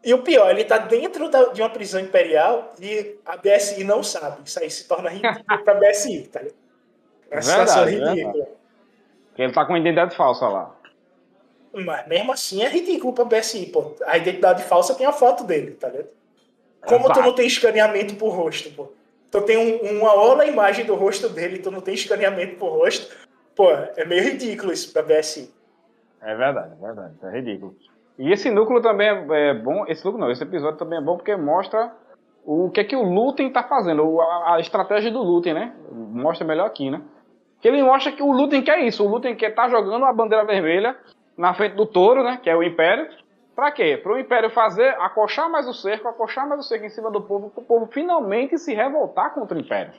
E 0.06 0.14
o 0.14 0.22
pior, 0.22 0.52
ele 0.52 0.62
está 0.62 0.78
dentro 0.78 1.28
da, 1.30 1.46
de 1.46 1.64
uma 1.64 1.70
prisão 1.70 2.00
imperial 2.00 2.74
e 2.80 3.18
a 3.26 3.38
BSI 3.38 3.84
não 3.84 4.04
sabe. 4.04 4.38
Isso 4.46 4.60
aí 4.60 4.70
se 4.70 4.88
torna 4.88 5.10
ridículo 5.10 5.64
para 5.64 5.74
a 5.74 5.80
BSI, 5.80 6.30
tá 6.32 6.42
ligado? 6.42 6.56
É 7.32 7.36
uma 7.36 7.42
situação 7.42 7.86
ridícula. 7.86 8.48
Ele 9.36 9.52
tá 9.52 9.66
com 9.66 9.76
identidade 9.76 10.16
falsa 10.16 10.48
lá. 10.48 10.76
Mas 11.74 12.08
mesmo 12.08 12.32
assim 12.32 12.62
é 12.62 12.70
ridículo 12.70 13.14
pra 13.14 13.26
BSI, 13.26 13.66
pô. 13.66 13.96
A 14.06 14.16
identidade 14.16 14.62
falsa 14.64 14.94
tem 14.94 15.08
a 15.08 15.12
foto 15.12 15.44
dele, 15.44 15.72
tá 15.72 15.90
ligado? 15.90 16.10
Como 16.86 17.12
tu 17.12 17.22
não 17.22 17.34
tem 17.34 17.48
escaneamento 17.48 18.14
por 18.14 18.30
rosto, 18.30 18.70
pô? 18.72 18.92
Tu 19.32 19.42
tem 19.42 19.58
um, 19.58 19.98
uma 19.98 20.14
ola 20.14 20.46
imagem 20.46 20.86
do 20.86 20.94
rosto 20.94 21.28
dele, 21.30 21.58
tu 21.58 21.72
não 21.72 21.82
tem 21.82 21.96
escaneamento 21.96 22.58
por 22.58 22.70
rosto. 22.70 23.12
Pô, 23.56 23.72
é 23.72 24.06
meio 24.06 24.24
ridículo 24.24 24.72
isso 24.72 24.94
pra 24.94 25.02
BSI. 25.02 25.52
É 26.22 26.36
verdade, 26.36 26.74
é 26.80 26.86
verdade. 26.86 27.14
É 27.24 27.30
ridículo. 27.32 27.76
E 28.18 28.32
esse 28.32 28.50
núcleo 28.50 28.82
também 28.82 29.08
é, 29.08 29.50
é 29.50 29.54
bom. 29.54 29.86
Esse 29.88 30.06
núcleo 30.06 30.24
não, 30.24 30.32
esse 30.32 30.44
episódio 30.44 30.78
também 30.78 31.00
é 31.00 31.02
bom 31.02 31.18
porque 31.18 31.36
mostra 31.36 31.94
o 32.46 32.70
que 32.70 32.80
é 32.80 32.84
que 32.84 32.96
o 32.96 33.04
Lutem 33.04 33.52
tá 33.52 33.64
fazendo, 33.64 34.22
a, 34.22 34.60
estratégia 34.60 35.12
do 35.12 35.22
Lutem, 35.22 35.54
né? 35.54 35.74
Mostra 35.92 36.46
melhor 36.46 36.68
aqui, 36.68 36.90
né? 36.90 37.02
Que 37.60 37.68
ele 37.68 37.82
mostra 37.84 38.12
que 38.12 38.22
o 38.22 38.32
Lutem 38.32 38.62
quer 38.62 38.80
isso. 38.80 39.04
O 39.04 39.08
Lutem 39.08 39.36
quer 39.36 39.54
tá 39.54 39.68
jogando 39.68 40.06
a 40.06 40.14
bandeira 40.14 40.46
vermelha 40.46 40.96
na 41.36 41.54
frente 41.54 41.76
do 41.76 41.86
touro, 41.86 42.24
né? 42.24 42.40
Que 42.42 42.50
é 42.50 42.56
o 42.56 42.64
Império. 42.64 43.10
Pra 43.56 43.72
quê? 43.72 43.98
Para 44.02 44.14
o 44.14 44.20
Império 44.20 44.50
fazer, 44.50 44.90
acochar 45.00 45.50
mais 45.50 45.68
o 45.68 45.74
cerco, 45.74 46.08
acochar 46.08 46.48
mais 46.48 46.60
o 46.60 46.64
cerco 46.64 46.86
em 46.86 46.90
cima 46.90 47.10
do 47.10 47.22
povo, 47.22 47.50
para 47.50 47.62
o 47.62 47.66
povo 47.66 47.88
finalmente 47.88 48.58
se 48.58 48.74
revoltar 48.74 49.34
contra 49.34 49.58
o 49.58 49.62
Império. 49.62 49.94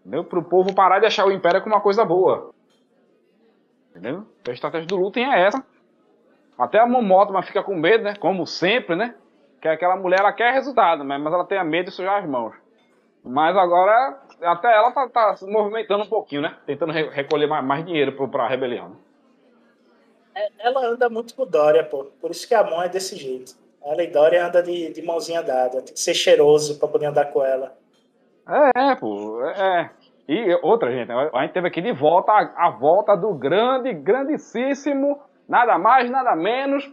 Entendeu? 0.00 0.24
Para 0.24 0.38
o 0.40 0.44
povo 0.44 0.74
parar 0.74 0.98
de 0.98 1.06
achar 1.06 1.24
o 1.26 1.32
Império 1.32 1.62
como 1.62 1.74
uma 1.74 1.80
coisa 1.80 2.04
boa. 2.04 2.50
Entendeu? 3.90 4.26
A 4.46 4.50
estratégia 4.50 4.86
do 4.86 4.96
Lutem 4.96 5.32
é 5.32 5.46
essa. 5.46 5.64
Até 6.58 6.78
a 6.78 6.86
Momotma 6.86 7.42
fica 7.42 7.62
com 7.62 7.74
medo, 7.74 8.04
né? 8.04 8.14
Como 8.16 8.46
sempre, 8.46 8.94
né? 8.94 9.14
Que 9.60 9.68
aquela 9.68 9.96
mulher, 9.96 10.20
ela 10.20 10.32
quer 10.32 10.52
resultado, 10.52 11.04
mas 11.04 11.24
ela 11.24 11.44
tem 11.44 11.62
medo 11.64 11.86
de 11.86 11.92
sujar 11.92 12.22
as 12.22 12.28
mãos. 12.28 12.54
Mas 13.24 13.56
agora, 13.56 14.20
até 14.42 14.74
ela 14.74 14.90
tá, 14.90 15.08
tá 15.08 15.36
se 15.36 15.46
movimentando 15.46 16.04
um 16.04 16.08
pouquinho, 16.08 16.42
né? 16.42 16.56
Tentando 16.66 16.92
recolher 16.92 17.46
mais, 17.46 17.64
mais 17.64 17.84
dinheiro 17.84 18.12
para 18.28 18.44
a 18.44 18.48
rebelião. 18.48 18.96
É, 20.34 20.48
ela 20.60 20.86
anda 20.86 21.08
muito 21.08 21.34
com 21.34 21.46
Dória, 21.46 21.84
pô. 21.84 22.06
Por 22.20 22.30
isso 22.30 22.48
que 22.48 22.54
a 22.54 22.64
mão 22.64 22.82
é 22.82 22.88
desse 22.88 23.16
jeito. 23.16 23.54
A 23.84 23.94
Leidória 23.94 24.46
anda 24.46 24.62
de, 24.62 24.92
de 24.92 25.02
mãozinha 25.02 25.42
dada. 25.42 25.82
Tem 25.82 25.94
que 25.94 26.00
ser 26.00 26.14
cheiroso 26.14 26.78
pra 26.78 26.88
poder 26.88 27.06
andar 27.06 27.26
com 27.26 27.44
ela. 27.44 27.76
É, 28.74 28.94
pô. 28.96 29.44
É. 29.44 29.90
E 30.28 30.54
outra, 30.62 30.90
gente, 30.90 31.10
a 31.10 31.42
gente 31.42 31.52
teve 31.52 31.68
aqui 31.68 31.80
de 31.80 31.92
volta 31.92 32.32
a, 32.32 32.66
a 32.66 32.70
volta 32.70 33.16
do 33.16 33.34
grande, 33.34 33.92
grandíssimo, 33.92 35.20
nada 35.48 35.78
mais, 35.78 36.10
nada 36.10 36.34
menos, 36.36 36.90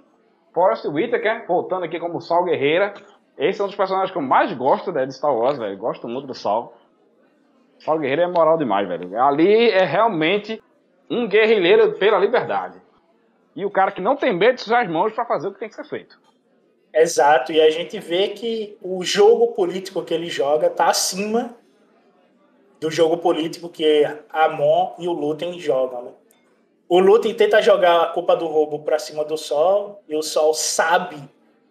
Forrest 0.54 0.86
Whitaker, 0.86 1.46
voltando 1.48 1.86
aqui 1.86 2.00
como 2.00 2.22
Sal 2.22 2.44
Guerreira. 2.44 2.94
Esse 3.38 3.62
é 3.62 3.64
um 3.64 3.68
dos 3.68 3.76
personagens 3.76 4.12
que 4.12 4.18
eu 4.18 4.22
mais 4.22 4.52
gosto 4.54 4.92
né, 4.92 5.06
de 5.06 5.14
Star 5.14 5.34
Wars, 5.34 5.58
velho. 5.58 5.78
Gosto 5.78 6.08
muito 6.08 6.28
do 6.28 6.34
Sal. 6.34 6.74
Sal 7.80 7.98
Guerreiro 7.98 8.24
é 8.24 8.28
moral 8.28 8.58
demais, 8.58 8.88
velho. 8.88 9.22
Ali 9.22 9.70
é 9.70 9.86
realmente 9.86 10.62
um 11.10 11.28
guerrilheiro 11.28 11.94
pela 11.94 12.20
liberdade. 12.20 12.82
E 13.56 13.66
o 13.66 13.72
cara 13.72 13.92
que 13.92 14.02
não 14.02 14.16
tem 14.16 14.36
medo 14.36 14.56
de 14.56 14.62
sujar 14.62 14.84
as 14.84 14.92
mãos 14.92 15.14
para 15.14 15.26
fazer 15.26 15.48
o 15.48 15.54
que 15.54 15.60
tem 15.60 15.70
que 15.70 15.76
ser 15.76 15.86
feito. 15.86 16.20
Exato, 16.94 17.52
e 17.52 17.62
a 17.62 17.70
gente 17.70 18.00
vê 18.00 18.30
que 18.30 18.78
o 18.82 19.04
jogo 19.04 19.54
político 19.54 20.04
que 20.04 20.14
ele 20.14 20.28
joga 20.28 20.70
tá 20.70 20.88
acima 20.88 21.56
do 22.80 22.90
jogo 22.90 23.18
político 23.18 23.70
que 23.70 24.04
a 24.30 24.50
Mon 24.50 24.96
e 24.98 25.08
o 25.08 25.12
Lutem 25.12 25.60
jogam. 25.60 26.04
Né? 26.04 26.12
O 26.90 27.00
Lutem 27.00 27.36
tenta 27.36 27.62
jogar 27.62 28.02
a 28.02 28.08
culpa 28.08 28.36
do 28.36 28.48
roubo 28.48 28.80
para 28.80 28.98
cima 28.98 29.24
do 29.24 29.38
Sol, 29.38 30.04
e 30.10 30.16
o 30.16 30.24
Sol 30.24 30.56
sabe 30.56 31.18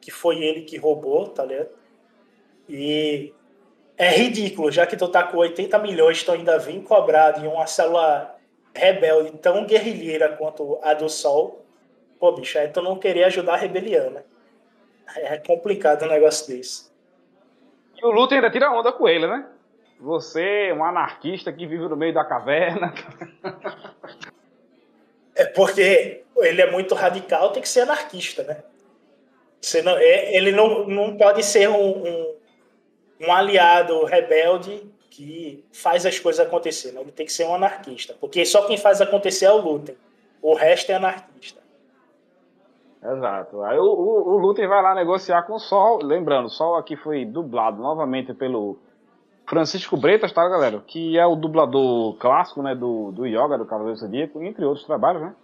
que 0.01 0.13
foi 0.13 0.39
ele 0.45 0.63
que 0.63 0.77
roubou, 0.77 1.27
tá 1.27 1.45
ligado? 1.45 1.71
E 2.69 3.35
é 3.97 4.11
ridículo, 4.11 4.71
já 4.71 4.87
que 4.87 4.97
tu 4.97 5.09
tá 5.09 5.25
com 5.25 5.39
80 5.39 5.77
milhões, 5.81 6.23
tu 6.23 6.31
ainda 6.31 6.57
vem 6.57 6.81
cobrado 6.81 7.45
em 7.45 7.49
uma 7.49 7.67
célula 7.67 8.37
rebelde 8.73 9.33
tão 9.39 9.67
guerrilheira 9.67 10.37
quanto 10.37 10.79
a 10.85 10.95
do 10.95 11.09
Sol. 11.09 11.67
Pô, 12.21 12.31
bicho, 12.31 12.57
aí 12.57 12.69
tu 12.69 12.81
não 12.81 12.97
querer 12.97 13.25
ajudar 13.25 13.55
a 13.55 13.57
rebelião, 13.57 14.11
né? 14.11 14.23
É 15.17 15.37
complicado 15.39 16.05
um 16.05 16.09
negócio 16.09 16.47
desse. 16.47 16.93
E 18.01 18.07
o 18.07 18.13
Luthor 18.13 18.37
ainda 18.37 18.51
tira 18.51 18.71
onda 18.71 18.93
com 18.93 19.09
ele, 19.09 19.27
né? 19.27 19.49
Você, 19.99 20.73
um 20.73 20.85
anarquista 20.85 21.53
que 21.53 21.67
vive 21.67 21.89
no 21.89 21.97
meio 21.97 22.15
da 22.15 22.25
caverna. 22.25 22.95
É 25.39 25.45
porque 25.45 26.25
ele 26.39 26.61
é 26.61 26.69
muito 26.69 26.97
radical, 26.97 27.53
tem 27.53 27.63
que 27.63 27.69
ser 27.69 27.83
anarquista, 27.83 28.43
né? 28.43 28.63
É, 30.01 30.37
ele 30.37 30.51
não, 30.51 30.87
não 30.87 31.17
pode 31.17 31.45
ser 31.45 31.69
um, 31.69 32.07
um, 32.07 32.35
um 33.21 33.33
aliado 33.33 34.05
rebelde 34.05 34.83
que 35.11 35.65
faz 35.73 36.05
as 36.05 36.19
coisas 36.19 36.45
acontecer. 36.45 36.93
Né? 36.93 37.01
Ele 37.03 37.13
tem 37.13 37.25
que 37.25 37.33
ser 37.33 37.45
um 37.45 37.55
anarquista. 37.55 38.17
Porque 38.21 38.45
só 38.45 38.67
quem 38.67 38.77
faz 38.77 39.01
acontecer 39.01 39.47
é 39.47 39.53
o 39.53 39.59
Luthor. 39.59 39.95
O 40.43 40.55
resto 40.55 40.91
é 40.91 40.97
anarquista. 40.97 41.61
Exato. 43.01 43.63
Aí 43.63 43.79
o, 43.79 43.85
o, 43.85 44.51
o 44.51 44.55
vai 44.55 44.83
lá 44.83 44.95
negociar 44.95 45.43
com 45.43 45.55
o 45.55 45.61
Sol. 45.61 46.01
Lembrando, 46.03 46.47
o 46.47 46.51
Sol 46.51 46.75
aqui 46.75 46.97
foi 46.97 47.25
dublado 47.25 47.81
novamente 47.81 48.35
pelo 48.35 48.79
Francisco 49.49 49.97
Bretas, 49.97 50.31
tá, 50.31 50.47
galera? 50.47 50.83
Que 50.87 51.19
é 51.19 51.27
o 51.27 51.35
dublador 51.35 52.15
clássico, 52.19 52.63
né, 52.63 52.75
do, 52.75 53.11
do 53.13 53.27
Yoga, 53.27 53.57
do 53.57 53.65
Cavaleiro 53.65 53.99
Zodíaco, 53.99 54.43
entre 54.43 54.65
outros 54.65 54.85
trabalhos, 54.85 55.23
né? 55.23 55.35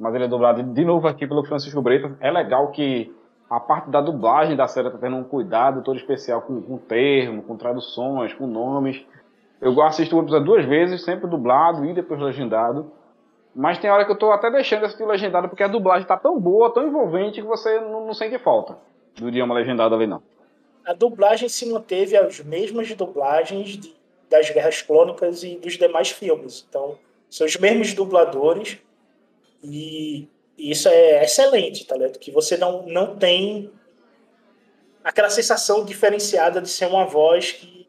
Mas 0.00 0.14
ele 0.14 0.24
é 0.24 0.28
dublado 0.28 0.62
de 0.62 0.84
novo 0.84 1.06
aqui 1.06 1.26
pelo 1.26 1.44
Francisco 1.44 1.82
Bretas. 1.82 2.12
É 2.20 2.30
legal 2.30 2.68
que 2.68 3.14
a 3.48 3.60
parte 3.60 3.90
da 3.90 4.00
dublagem 4.00 4.56
da 4.56 4.66
série 4.66 4.90
tá 4.90 4.96
tendo 4.98 5.16
um 5.16 5.24
cuidado 5.24 5.82
todo 5.82 5.96
especial 5.96 6.40
com, 6.40 6.60
com 6.62 6.78
termo, 6.78 7.42
com 7.42 7.56
traduções, 7.56 8.32
com 8.32 8.46
nomes. 8.46 9.04
Eu 9.60 9.80
assisto 9.82 10.16
o 10.16 10.22
episódio 10.22 10.46
duas 10.46 10.64
vezes, 10.64 11.04
sempre 11.04 11.28
dublado 11.28 11.84
e 11.84 11.92
depois 11.92 12.18
legendado. 12.20 12.90
Mas 13.54 13.78
tem 13.78 13.90
hora 13.90 14.06
que 14.06 14.10
eu 14.10 14.18
tô 14.18 14.32
até 14.32 14.50
deixando 14.50 14.80
de 14.80 14.86
assistir 14.86 15.04
legendado 15.04 15.48
porque 15.48 15.62
a 15.62 15.68
dublagem 15.68 16.08
tá 16.08 16.16
tão 16.16 16.40
boa, 16.40 16.72
tão 16.72 16.86
envolvente 16.86 17.42
que 17.42 17.46
você 17.46 17.78
não, 17.78 18.06
não 18.06 18.14
sente 18.14 18.38
falta 18.38 18.76
do 19.16 19.28
idioma 19.28 19.54
legendado 19.54 19.94
ali, 19.94 20.06
não. 20.06 20.22
A 20.84 20.92
dublagem 20.92 21.48
se 21.48 21.66
manteve 21.66 22.16
as 22.16 22.40
mesmas 22.40 22.92
dublagens 22.94 23.78
de, 23.78 23.94
das 24.28 24.50
Guerras 24.50 24.82
Clônicas 24.82 25.42
e 25.42 25.56
dos 25.56 25.78
demais 25.78 26.10
filmes. 26.10 26.64
Então, 26.68 26.98
são 27.30 27.46
os 27.46 27.56
mesmos 27.56 27.94
dubladores 27.94 28.78
e 29.62 30.28
e 30.56 30.70
isso 30.70 30.88
é 30.88 31.24
excelente, 31.24 31.84
tá 31.86 31.96
ligado? 31.96 32.18
Que 32.18 32.30
você 32.30 32.56
não, 32.56 32.86
não 32.86 33.16
tem 33.16 33.70
aquela 35.02 35.28
sensação 35.28 35.84
diferenciada 35.84 36.60
de 36.60 36.68
ser 36.68 36.86
uma 36.86 37.04
voz 37.04 37.52
que 37.52 37.88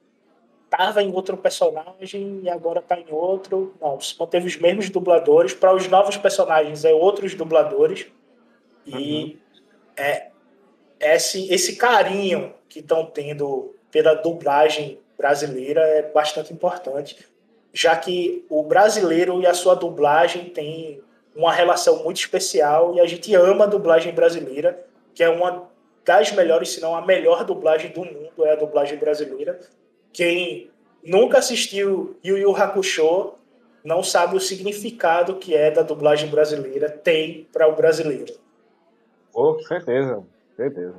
tava 0.70 1.02
em 1.02 1.14
outro 1.14 1.38
personagem 1.38 2.42
e 2.44 2.50
agora 2.50 2.82
tá 2.82 3.00
em 3.00 3.12
outro. 3.12 3.76
Não, 3.80 4.00
se 4.00 4.20
manteve 4.20 4.48
os 4.48 4.58
mesmos 4.58 4.90
dubladores. 4.90 5.54
Para 5.54 5.76
os 5.76 5.88
novos 5.88 6.18
personagens, 6.18 6.84
é 6.84 6.94
outros 6.94 7.36
dubladores. 7.36 8.08
E 8.86 9.24
uhum. 9.24 9.38
é 9.96 10.32
esse, 11.00 11.52
esse 11.54 11.76
carinho 11.76 12.54
que 12.70 12.80
estão 12.80 13.06
tendo 13.06 13.74
pela 13.92 14.14
dublagem 14.14 15.00
brasileira 15.18 15.82
é 15.82 16.02
bastante 16.02 16.54
importante, 16.54 17.26
já 17.74 17.96
que 17.96 18.46
o 18.50 18.64
brasileiro 18.64 19.42
e 19.42 19.48
a 19.48 19.54
sua 19.54 19.76
dublagem 19.76 20.46
têm 20.46 21.02
uma 21.36 21.52
relação 21.52 22.04
muito 22.04 22.18
especial 22.18 22.96
e 22.96 23.02
a 23.02 23.06
gente 23.06 23.34
ama 23.36 23.66
a 23.66 23.68
dublagem 23.68 24.14
brasileira, 24.14 24.86
que 25.14 25.24
é 25.24 25.30
uma 25.30 25.70
das 26.06 26.32
melhores, 26.32 26.70
se 26.70 26.82
não 26.82 26.96
a 26.96 27.06
melhor 27.06 27.44
dublagem 27.44 27.92
do 27.92 28.06
mundo, 28.06 28.46
é 28.46 28.54
a 28.54 28.56
dublagem 28.56 28.98
brasileira. 28.98 29.60
Quem 30.14 30.70
nunca 31.04 31.40
assistiu 31.40 32.18
Yu 32.24 32.38
Yu 32.38 32.56
Hakusho 32.56 33.34
não 33.84 34.02
sabe 34.02 34.36
o 34.36 34.40
significado 34.40 35.36
que 35.36 35.56
é 35.56 35.70
da 35.70 35.82
dublagem 35.82 36.30
brasileira 36.30 36.90
tem 36.90 37.48
para 37.52 37.68
o 37.68 37.76
brasileiro. 37.76 38.34
Oh, 39.34 39.60
certeza, 39.60 40.24
certeza. 40.56 40.96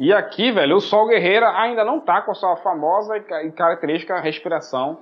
E 0.00 0.14
aqui, 0.14 0.50
velho, 0.50 0.76
o 0.76 0.80
Sol 0.80 1.06
Guerreira 1.08 1.50
ainda 1.50 1.84
não 1.84 2.00
tá 2.00 2.22
com 2.22 2.30
a 2.30 2.34
sua 2.34 2.56
famosa 2.56 3.18
e 3.18 3.52
característica 3.52 4.18
respiração 4.18 4.98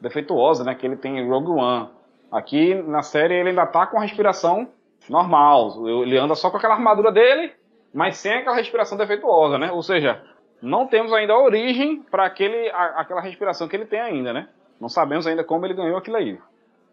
defeituosa, 0.00 0.64
né, 0.64 0.74
que 0.74 0.84
ele 0.84 0.96
tem 0.96 1.16
em 1.16 1.28
Rogue 1.28 1.52
One. 1.52 1.88
Aqui 2.28 2.74
na 2.74 3.02
série 3.02 3.34
ele 3.34 3.50
ainda 3.50 3.64
tá 3.66 3.86
com 3.86 3.98
a 3.98 4.02
respiração 4.02 4.66
normal. 5.08 5.86
Ele 6.02 6.18
anda 6.18 6.34
só 6.34 6.50
com 6.50 6.56
aquela 6.56 6.74
armadura 6.74 7.12
dele, 7.12 7.52
mas 7.94 8.16
sem 8.16 8.32
aquela 8.32 8.56
respiração 8.56 8.98
defeituosa, 8.98 9.58
né? 9.58 9.70
Ou 9.70 9.80
seja, 9.80 10.20
não 10.60 10.88
temos 10.88 11.12
ainda 11.12 11.34
a 11.34 11.40
origem 11.40 12.02
para 12.10 12.26
aquela 12.26 13.20
respiração 13.20 13.68
que 13.68 13.76
ele 13.76 13.86
tem 13.86 14.00
ainda, 14.00 14.32
né? 14.32 14.48
Não 14.80 14.88
sabemos 14.88 15.24
ainda 15.24 15.44
como 15.44 15.66
ele 15.66 15.74
ganhou 15.74 15.96
aquilo 15.96 16.16
aí. 16.16 16.36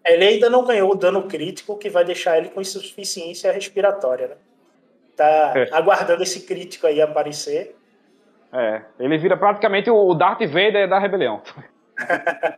Ele 0.05 0.23
ainda 0.23 0.51
não 0.51 0.63
ganhou 0.63 0.91
o 0.91 0.95
dano 0.95 1.23
crítico 1.23 1.77
que 1.77 1.89
vai 1.89 2.05
deixar 2.05 2.37
ele 2.37 2.49
com 2.49 2.61
insuficiência 2.61 3.51
respiratória, 3.51 4.27
né? 4.27 4.35
Tá 5.19 5.51
é. 5.53 5.67
aguardando 5.73 6.23
esse 6.23 6.43
crítico 6.43 6.87
aí 6.87 7.01
aparecer. 7.01 7.75
É, 8.53 8.83
ele 8.97 9.17
vira 9.17 9.35
praticamente 9.35 9.89
o 9.89 10.13
Darth 10.13 10.39
Vader 10.47 10.87
da 10.87 10.97
rebelião. 10.97 11.41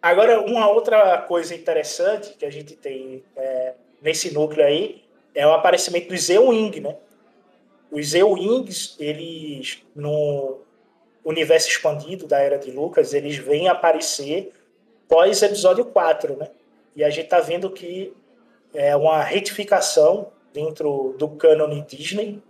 Agora, 0.00 0.40
uma 0.40 0.68
outra 0.70 1.18
coisa 1.22 1.52
interessante 1.52 2.34
que 2.34 2.46
a 2.46 2.50
gente 2.50 2.76
tem 2.76 3.24
é, 3.36 3.74
nesse 4.00 4.32
núcleo 4.32 4.64
aí 4.64 5.02
é 5.34 5.44
o 5.44 5.52
aparecimento 5.52 6.10
dos 6.10 6.20
Z-Wing, 6.26 6.78
né? 6.78 6.94
Os 7.90 8.10
Z-Wings, 8.10 8.96
eles, 9.00 9.84
no 9.96 10.60
universo 11.24 11.68
expandido 11.68 12.28
da 12.28 12.38
Era 12.38 12.56
de 12.56 12.70
Lucas, 12.70 13.12
eles 13.14 13.36
vêm 13.36 13.66
aparecer 13.66 14.52
pós 15.08 15.42
episódio 15.42 15.86
4, 15.86 16.36
né? 16.36 16.48
E 16.94 17.02
a 17.02 17.10
gente 17.10 17.26
tá 17.26 17.40
vendo 17.40 17.68
que 17.68 18.14
é 18.72 18.94
uma 18.94 19.24
retificação 19.24 20.30
dentro 20.52 21.14
do 21.18 21.28
cânone 21.28 21.82
Disney, 21.82 22.42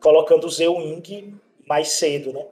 colocando 0.00 0.46
o 0.46 0.50
Z-Wing 0.50 1.38
mais 1.66 1.88
cedo, 1.90 2.32
né? 2.32 2.46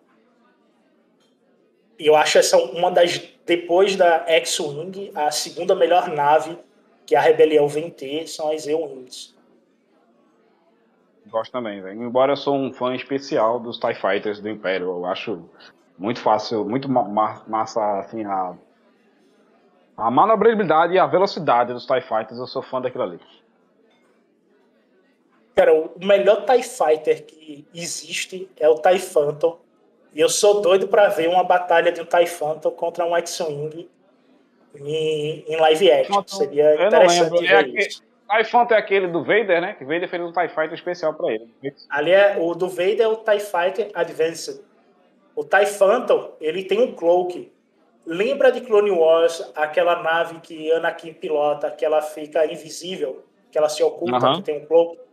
E 1.98 2.06
eu 2.06 2.16
acho 2.16 2.38
essa 2.38 2.56
uma 2.56 2.90
das. 2.90 3.18
Depois 3.46 3.94
da 3.94 4.24
X-Wing, 4.26 5.12
a 5.14 5.30
segunda 5.30 5.74
melhor 5.74 6.08
nave 6.08 6.58
que 7.06 7.14
a 7.14 7.20
rebelião 7.20 7.68
vem 7.68 7.90
ter 7.90 8.26
são 8.26 8.50
as 8.50 8.62
Z-Wings. 8.62 9.34
Gosto 11.26 11.52
também, 11.52 11.82
velho. 11.82 12.02
Embora 12.02 12.32
eu 12.32 12.36
sou 12.36 12.54
um 12.54 12.72
fã 12.72 12.94
especial 12.94 13.60
dos 13.60 13.78
TIE 13.78 13.94
Fighters 13.94 14.40
do 14.40 14.48
Império, 14.48 14.86
eu 14.86 15.06
acho 15.06 15.48
muito 15.98 16.20
fácil, 16.20 16.64
muito 16.64 16.88
ma 16.88 17.42
massa, 17.46 17.98
assim, 17.98 18.24
a, 18.24 18.54
a 19.96 20.10
manobrabilidade 20.10 20.94
e 20.94 20.98
a 20.98 21.06
velocidade 21.06 21.72
dos 21.72 21.86
TIE 21.86 22.00
Fighters, 22.00 22.38
eu 22.38 22.46
sou 22.46 22.62
fã 22.62 22.80
daquilo 22.80 23.04
ali. 23.04 23.20
Cara, 25.54 25.72
o 25.72 25.92
melhor 26.04 26.44
TIE 26.44 26.62
Fighter 26.62 27.24
que 27.24 27.64
existe 27.72 28.50
é 28.58 28.68
o 28.68 28.74
TIE 28.74 28.98
Phantom, 28.98 29.58
e 30.12 30.20
eu 30.20 30.28
sou 30.28 30.60
doido 30.60 30.88
para 30.88 31.08
ver 31.08 31.28
uma 31.28 31.44
batalha 31.44 31.92
de 31.92 32.00
um 32.00 32.04
TIE 32.04 32.26
Phantom 32.26 32.70
contra 32.72 33.04
um 33.04 33.16
X-Wing 33.16 33.88
em, 34.76 35.44
em, 35.46 35.56
live 35.56 35.92
action. 35.92 36.14
Phantom, 36.14 36.36
Seria 36.36 36.74
interessante 36.74 37.46
é 37.46 37.62
ver 37.62 37.86
isso. 37.86 38.02
TIE 38.28 38.44
Phantom 38.44 38.74
é 38.74 38.78
aquele 38.78 39.06
do 39.08 39.22
Vader, 39.22 39.60
né? 39.60 39.74
Que 39.74 39.84
Vader 39.84 40.08
fez 40.08 40.22
um 40.22 40.32
TIE 40.32 40.48
Fighter 40.48 40.74
especial 40.74 41.14
para 41.14 41.32
ele. 41.32 41.48
Ali 41.88 42.10
é, 42.10 42.36
o 42.40 42.54
do 42.54 42.68
Vader 42.68 43.02
é 43.02 43.08
o 43.08 43.16
TIE 43.16 43.40
Fighter 43.40 43.90
Advanced. 43.94 44.60
O 45.36 45.44
TIE 45.44 45.66
Phantom, 45.66 46.32
ele 46.40 46.64
tem 46.64 46.80
um 46.80 46.92
cloak. 46.92 47.52
Lembra 48.06 48.52
de 48.52 48.60
Clone 48.60 48.90
Wars, 48.90 49.50
aquela 49.54 50.02
nave 50.02 50.40
que 50.40 50.70
Anakin 50.72 51.12
pilota, 51.12 51.70
que 51.70 51.84
ela 51.84 52.02
fica 52.02 52.44
invisível, 52.44 53.24
que 53.50 53.56
ela 53.56 53.68
se 53.68 53.82
oculta, 53.82 54.34
que 54.34 54.42
tem 54.42 54.62
um 54.62 54.66
cloak? 54.66 55.03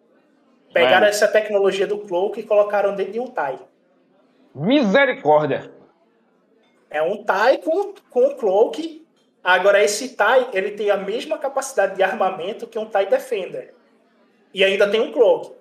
Pegaram 0.73 1.07
essa 1.07 1.27
tecnologia 1.27 1.85
do 1.85 1.99
Cloak 1.99 2.39
e 2.39 2.43
colocaram 2.43 2.95
dentro 2.95 3.13
de 3.13 3.19
um 3.19 3.25
TIE. 3.25 3.59
Misericórdia. 4.55 5.71
É 6.89 7.01
um 7.01 7.23
TIE 7.23 7.57
com, 7.63 7.93
com 8.09 8.27
o 8.27 8.35
Cloak. 8.35 9.05
Agora, 9.43 9.81
esse 9.83 10.09
TIE, 10.15 10.47
ele 10.53 10.71
tem 10.71 10.91
a 10.91 10.97
mesma 10.97 11.37
capacidade 11.37 11.95
de 11.95 12.03
armamento 12.03 12.67
que 12.67 12.77
um 12.77 12.85
TIE 12.85 13.05
Defender. 13.07 13.73
E 14.53 14.63
ainda 14.63 14.89
tem 14.89 15.01
um 15.01 15.11
Cloak. 15.11 15.53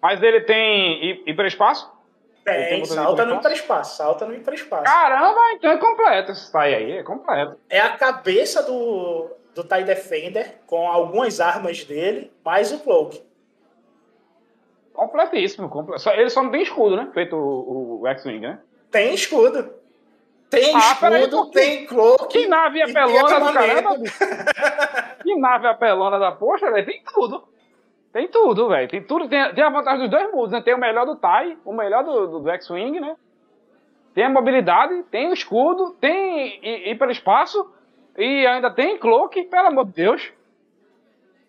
Mas 0.00 0.22
ele 0.22 0.40
tem 0.42 1.04
hi- 1.04 1.22
hiperespaço? 1.26 1.90
Ele 2.44 2.64
Tem, 2.66 2.84
salta 2.84 3.24
no 3.24 3.36
hiperespaço? 3.36 3.38
hiperespaço, 3.38 3.96
salta 3.96 4.26
no 4.26 4.34
hiperespaço. 4.34 4.82
Caramba, 4.84 5.40
então 5.54 5.70
é 5.70 5.78
completo 5.78 6.32
esse 6.32 6.50
TIE 6.50 6.58
aí, 6.58 6.92
é 6.98 7.02
completo. 7.04 7.56
É 7.70 7.78
a 7.78 7.96
cabeça 7.96 8.64
do, 8.64 9.30
do 9.54 9.62
TIE 9.62 9.84
Defender, 9.84 10.60
com 10.66 10.88
algumas 10.90 11.40
armas 11.40 11.84
dele, 11.84 12.32
mais 12.44 12.72
o 12.72 12.80
Cloak. 12.80 13.22
Completíssimo. 14.92 15.70
só- 15.98 16.12
Ele 16.12 16.28
só 16.30 16.42
não 16.42 16.50
tem 16.50 16.62
escudo, 16.62 16.96
né? 16.96 17.10
Feito 17.14 17.34
o, 17.36 18.00
o 18.02 18.06
X-Wing, 18.08 18.40
né? 18.40 18.58
Tem 18.90 19.14
escudo. 19.14 19.72
Tem 20.50 20.74
Ah, 20.74 20.78
escudo, 20.92 21.50
tem 21.50 21.86
Cloak. 21.86 22.28
Que 22.28 22.46
nave 22.46 22.82
apelona 22.82 23.40
do 23.40 23.52
caramba. 23.54 23.90
Que 25.22 25.36
nave 25.36 25.66
apelona 25.68 26.18
da 26.18 26.32
poxa, 26.32 26.70
velho. 26.70 26.84
Tem 26.84 27.00
tudo. 27.14 27.44
Tem 28.12 28.28
tudo, 28.28 28.68
velho. 28.68 28.88
Tem 28.88 29.02
tudo. 29.02 29.28
Tem, 29.28 29.54
tem 29.54 29.64
a 29.64 29.70
vantagem 29.70 30.00
dos 30.00 30.10
dois 30.10 30.30
mundos, 30.32 30.50
né? 30.50 30.60
Tem 30.60 30.74
o 30.74 30.78
melhor 30.78 31.06
do 31.06 31.14
TIE, 31.16 31.56
o 31.64 31.72
melhor 31.72 32.04
do, 32.04 32.26
do, 32.26 32.38
do 32.40 32.50
X-Wing, 32.50 33.00
né? 33.00 33.16
Tem 34.14 34.24
a 34.24 34.28
mobilidade, 34.28 35.02
tem 35.04 35.30
o 35.30 35.32
escudo, 35.32 35.92
tem 35.98 36.58
hi- 36.62 36.90
hiperespaço 36.90 37.72
e 38.18 38.46
ainda 38.46 38.70
tem 38.70 38.98
cloak, 38.98 39.42
pelo 39.44 39.68
amor 39.68 39.86
de 39.86 39.92
Deus. 39.92 40.32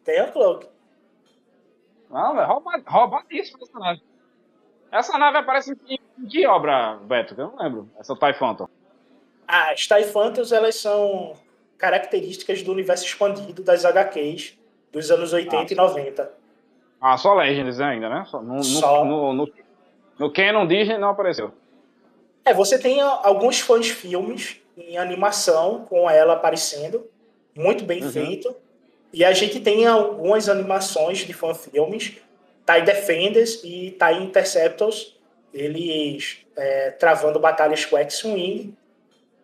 Tem 0.06 0.22
o 0.22 0.32
Cloak. 0.32 0.68
Não, 2.14 2.46
rouba, 2.46 2.72
roubadíssimo 2.86 3.60
essa 3.64 3.80
nave. 3.80 4.02
Essa 4.92 5.18
nave 5.18 5.38
aparece 5.40 5.76
em, 5.88 6.00
em 6.20 6.28
que 6.28 6.46
obra, 6.46 6.98
Beto? 7.04 7.34
Eu 7.36 7.48
não 7.48 7.58
lembro. 7.58 7.90
Essa 8.00 8.16
TIE 8.16 8.34
Phantom. 8.34 8.68
As 9.48 9.88
TIE 9.88 10.04
Phantoms, 10.04 10.52
elas 10.52 10.76
são 10.76 11.34
características 11.78 12.62
do 12.62 12.72
universo 12.72 13.04
expandido 13.06 13.64
das 13.64 13.84
HQs 13.84 14.58
dos 14.92 15.10
anos 15.10 15.34
80 15.34 15.74
e 15.74 15.76
90. 15.76 16.32
Ah, 17.02 17.18
só 17.18 17.34
Legends 17.34 17.80
ainda, 17.82 18.08
né? 18.08 18.24
Só, 18.28 18.42
no, 18.42 18.56
no, 18.58 18.64
Só. 18.64 19.04
no, 19.04 19.34
no, 19.34 19.50
no 20.20 20.32
Canon 20.32 20.68
Disney 20.68 20.98
não 21.00 21.10
apareceu. 21.10 21.52
É, 22.46 22.54
você 22.54 22.78
tem 22.80 23.02
a- 23.02 23.22
alguns 23.24 23.60
fãs 23.60 23.90
filmes 23.90 24.62
em 24.78 24.98
animação 24.98 25.86
com 25.86 26.10
ela 26.10 26.34
aparecendo, 26.34 27.06
muito 27.56 27.84
bem 27.84 28.04
Uhum. 28.04 28.12
feito. 28.12 28.56
E 29.14 29.24
a 29.24 29.32
gente 29.32 29.60
tem 29.60 29.86
algumas 29.86 30.50
animações 30.50 31.20
de 31.20 31.34
fanfilmes, 31.34 32.18
TIE 32.66 32.82
Defenders 32.84 33.64
e 33.64 33.92
TIE 33.92 34.24
Interceptors, 34.24 35.16
eles 35.54 36.40
é, 36.56 36.90
travando 36.90 37.40
batalhas 37.40 37.86
com 37.86 37.96
X-Wing. 37.96 38.76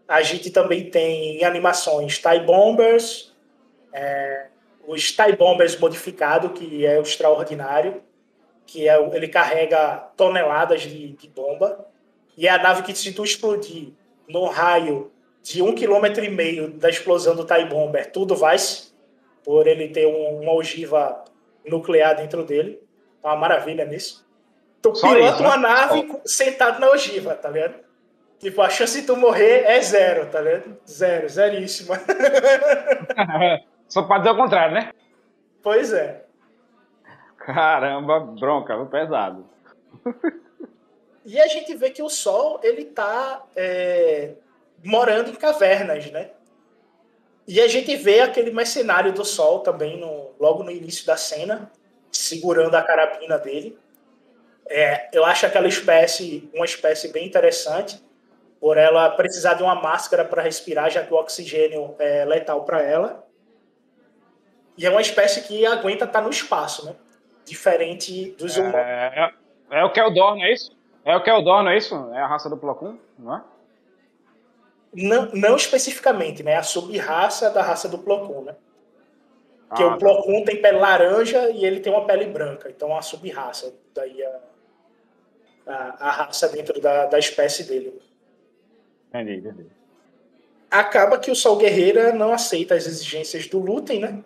A 0.08 0.24
gente 0.24 0.50
também 0.50 0.90
tem 0.90 1.44
animações 1.44 2.18
TIE 2.18 2.40
Bombers, 2.40 3.32
é, 3.94 4.48
os 4.88 5.12
TIE 5.12 5.36
Bombers 5.38 5.78
modificado, 5.78 6.50
que 6.50 6.84
é 6.84 6.98
o 6.98 7.04
extraordinário, 7.04 8.02
que 8.66 8.90
é, 8.90 9.00
ele 9.14 9.28
carrega 9.28 9.98
toneladas 10.18 10.82
de, 10.82 11.10
de 11.10 11.28
bomba. 11.28 11.86
E 12.36 12.48
a 12.48 12.58
nave 12.58 12.82
que, 12.82 12.96
se 12.96 13.12
tu 13.12 13.24
explodir 13.24 13.90
num 14.28 14.48
raio 14.48 15.12
de 15.44 15.62
um 15.62 15.76
quilômetro 15.76 16.24
e 16.24 16.30
meio 16.30 16.70
da 16.72 16.90
explosão 16.90 17.36
do 17.36 17.46
TIE 17.46 17.66
Bomber, 17.66 18.12
tudo 18.12 18.36
vai 18.36 18.58
por 19.50 19.66
ele 19.66 19.88
ter 19.88 20.06
um- 20.06 20.42
uma 20.42 20.54
ogiva 20.54 21.26
nuclear 21.66 22.16
dentro 22.16 22.44
dele. 22.46 22.80
É 23.24 23.28
uma 23.30 23.36
maravilha 23.36 23.84
nisso. 23.84 24.24
Tu 24.80 24.94
Só 24.94 25.08
pilota 25.12 25.34
isso, 25.34 25.42
né? 25.42 25.48
uma 25.48 25.58
nave 25.58 26.22
sentado 26.24 26.80
na 26.80 26.92
ogiva, 26.92 27.34
tá 27.34 27.50
ligado? 27.50 27.80
Tipo, 28.38 28.62
a 28.62 28.70
chance 28.70 29.02
de 29.02 29.08
tu 29.08 29.18
morrer 29.18 29.64
é 29.66 29.82
zero, 29.82 30.28
tá 30.28 30.40
ligado? 30.40 30.78
Zero, 30.88 31.28
zeríssima. 31.28 31.96
Só 33.90 34.04
pode 34.04 34.20
dizer 34.20 34.36
o 34.36 34.38
contrário, 34.38 34.76
né? 34.76 34.92
pois 35.64 35.92
é. 35.94 36.26
Caramba, 37.40 38.20
bronca, 38.20 38.86
pesado. 38.86 39.50
E 41.26 41.40
a 41.40 41.48
gente 41.48 41.74
vê 41.74 41.90
que 41.90 42.04
o 42.04 42.10
Sol, 42.10 42.60
ele 42.62 42.86
tá 42.86 43.44
é, 43.56 44.34
morando 44.86 45.32
em 45.32 45.36
cavernas, 45.36 46.12
né? 46.12 46.30
E 47.50 47.60
a 47.60 47.68
gente 47.68 47.96
vê 47.96 48.20
aquele 48.20 48.52
mercenário 48.52 49.12
do 49.12 49.26
Sol 49.26 49.62
também, 49.62 50.00
no, 50.00 50.36
logo 50.40 50.62
no 50.62 50.70
início 50.70 51.04
da 51.04 51.18
cena, 51.18 51.72
segurando 52.12 52.76
a 52.76 52.84
carabina 52.84 53.40
dele. 53.40 53.76
É, 54.70 55.10
eu 55.12 55.26
acho 55.26 55.48
aquela 55.48 55.68
espécie 55.68 56.48
uma 56.54 56.64
espécie 56.64 57.12
bem 57.12 57.26
interessante, 57.26 58.00
por 58.62 58.78
ela 58.78 59.10
precisar 59.10 59.56
de 59.56 59.64
uma 59.64 59.74
máscara 59.74 60.24
para 60.24 60.44
respirar, 60.44 60.92
já 60.92 61.04
que 61.04 61.12
o 61.12 61.18
oxigênio 61.18 61.96
é 61.98 62.24
letal 62.24 62.64
para 62.66 62.84
ela. 62.84 63.28
E 64.78 64.86
é 64.86 64.90
uma 64.92 65.02
espécie 65.02 65.42
que 65.42 65.66
aguenta 65.66 66.06
estar 66.06 66.22
no 66.22 66.30
espaço, 66.30 66.86
né? 66.86 66.96
Diferente 67.46 68.30
dos 68.38 68.58
humanos. 68.58 68.76
É, 68.76 69.34
é, 69.72 69.80
é 69.80 69.84
o 69.84 69.92
Keldor, 69.92 70.36
não 70.36 70.44
é 70.44 70.54
isso? 70.54 70.78
É 71.04 71.16
o 71.16 71.24
Keldor, 71.24 71.64
não 71.64 71.72
é 71.72 71.78
isso? 71.78 71.96
É 72.14 72.22
a 72.22 72.28
raça 72.28 72.48
do 72.48 72.58
Plo 72.58 72.76
Koon, 72.76 72.96
não 73.18 73.38
é? 73.38 73.44
Não, 74.94 75.30
não 75.34 75.56
especificamente, 75.56 76.42
né? 76.44 76.56
A 76.56 76.64
sub-raça 76.64 77.50
da 77.50 77.62
raça 77.62 77.88
do 77.88 78.00
Plo 78.00 78.28
Koon, 78.28 78.44
né? 78.44 78.56
Porque 79.68 79.84
Ah, 79.84 79.88
o 79.88 79.98
Plo 79.98 80.24
Koon 80.24 80.44
tem 80.44 80.62
pele 80.62 80.80
laranja 80.80 81.50
e 81.52 81.64
ele 81.64 81.80
tem 81.80 81.94
uma 81.94 82.06
pele 82.06 82.26
branca. 82.26 82.70
Então, 82.70 82.90
é 82.90 82.94
uma 82.94 83.02
sub-raça. 83.02 83.74
Daí 83.94 84.24
a, 84.24 84.40
a, 85.68 86.08
a 86.08 86.12
raça 86.12 86.50
dentro 86.50 86.82
da, 86.82 87.06
da 87.06 87.20
espécie 87.20 87.64
dele. 87.66 88.02
Entendi, 89.10 89.36
entendi. 89.36 89.68
Acaba 90.72 91.18
que 91.18 91.32
o 91.32 91.36
Sol 91.36 91.58
Guerreira 91.58 92.12
não 92.12 92.32
aceita 92.32 92.76
as 92.76 92.86
exigências 92.86 93.48
do 93.48 93.60
Lutem, 93.60 94.00
né? 94.00 94.24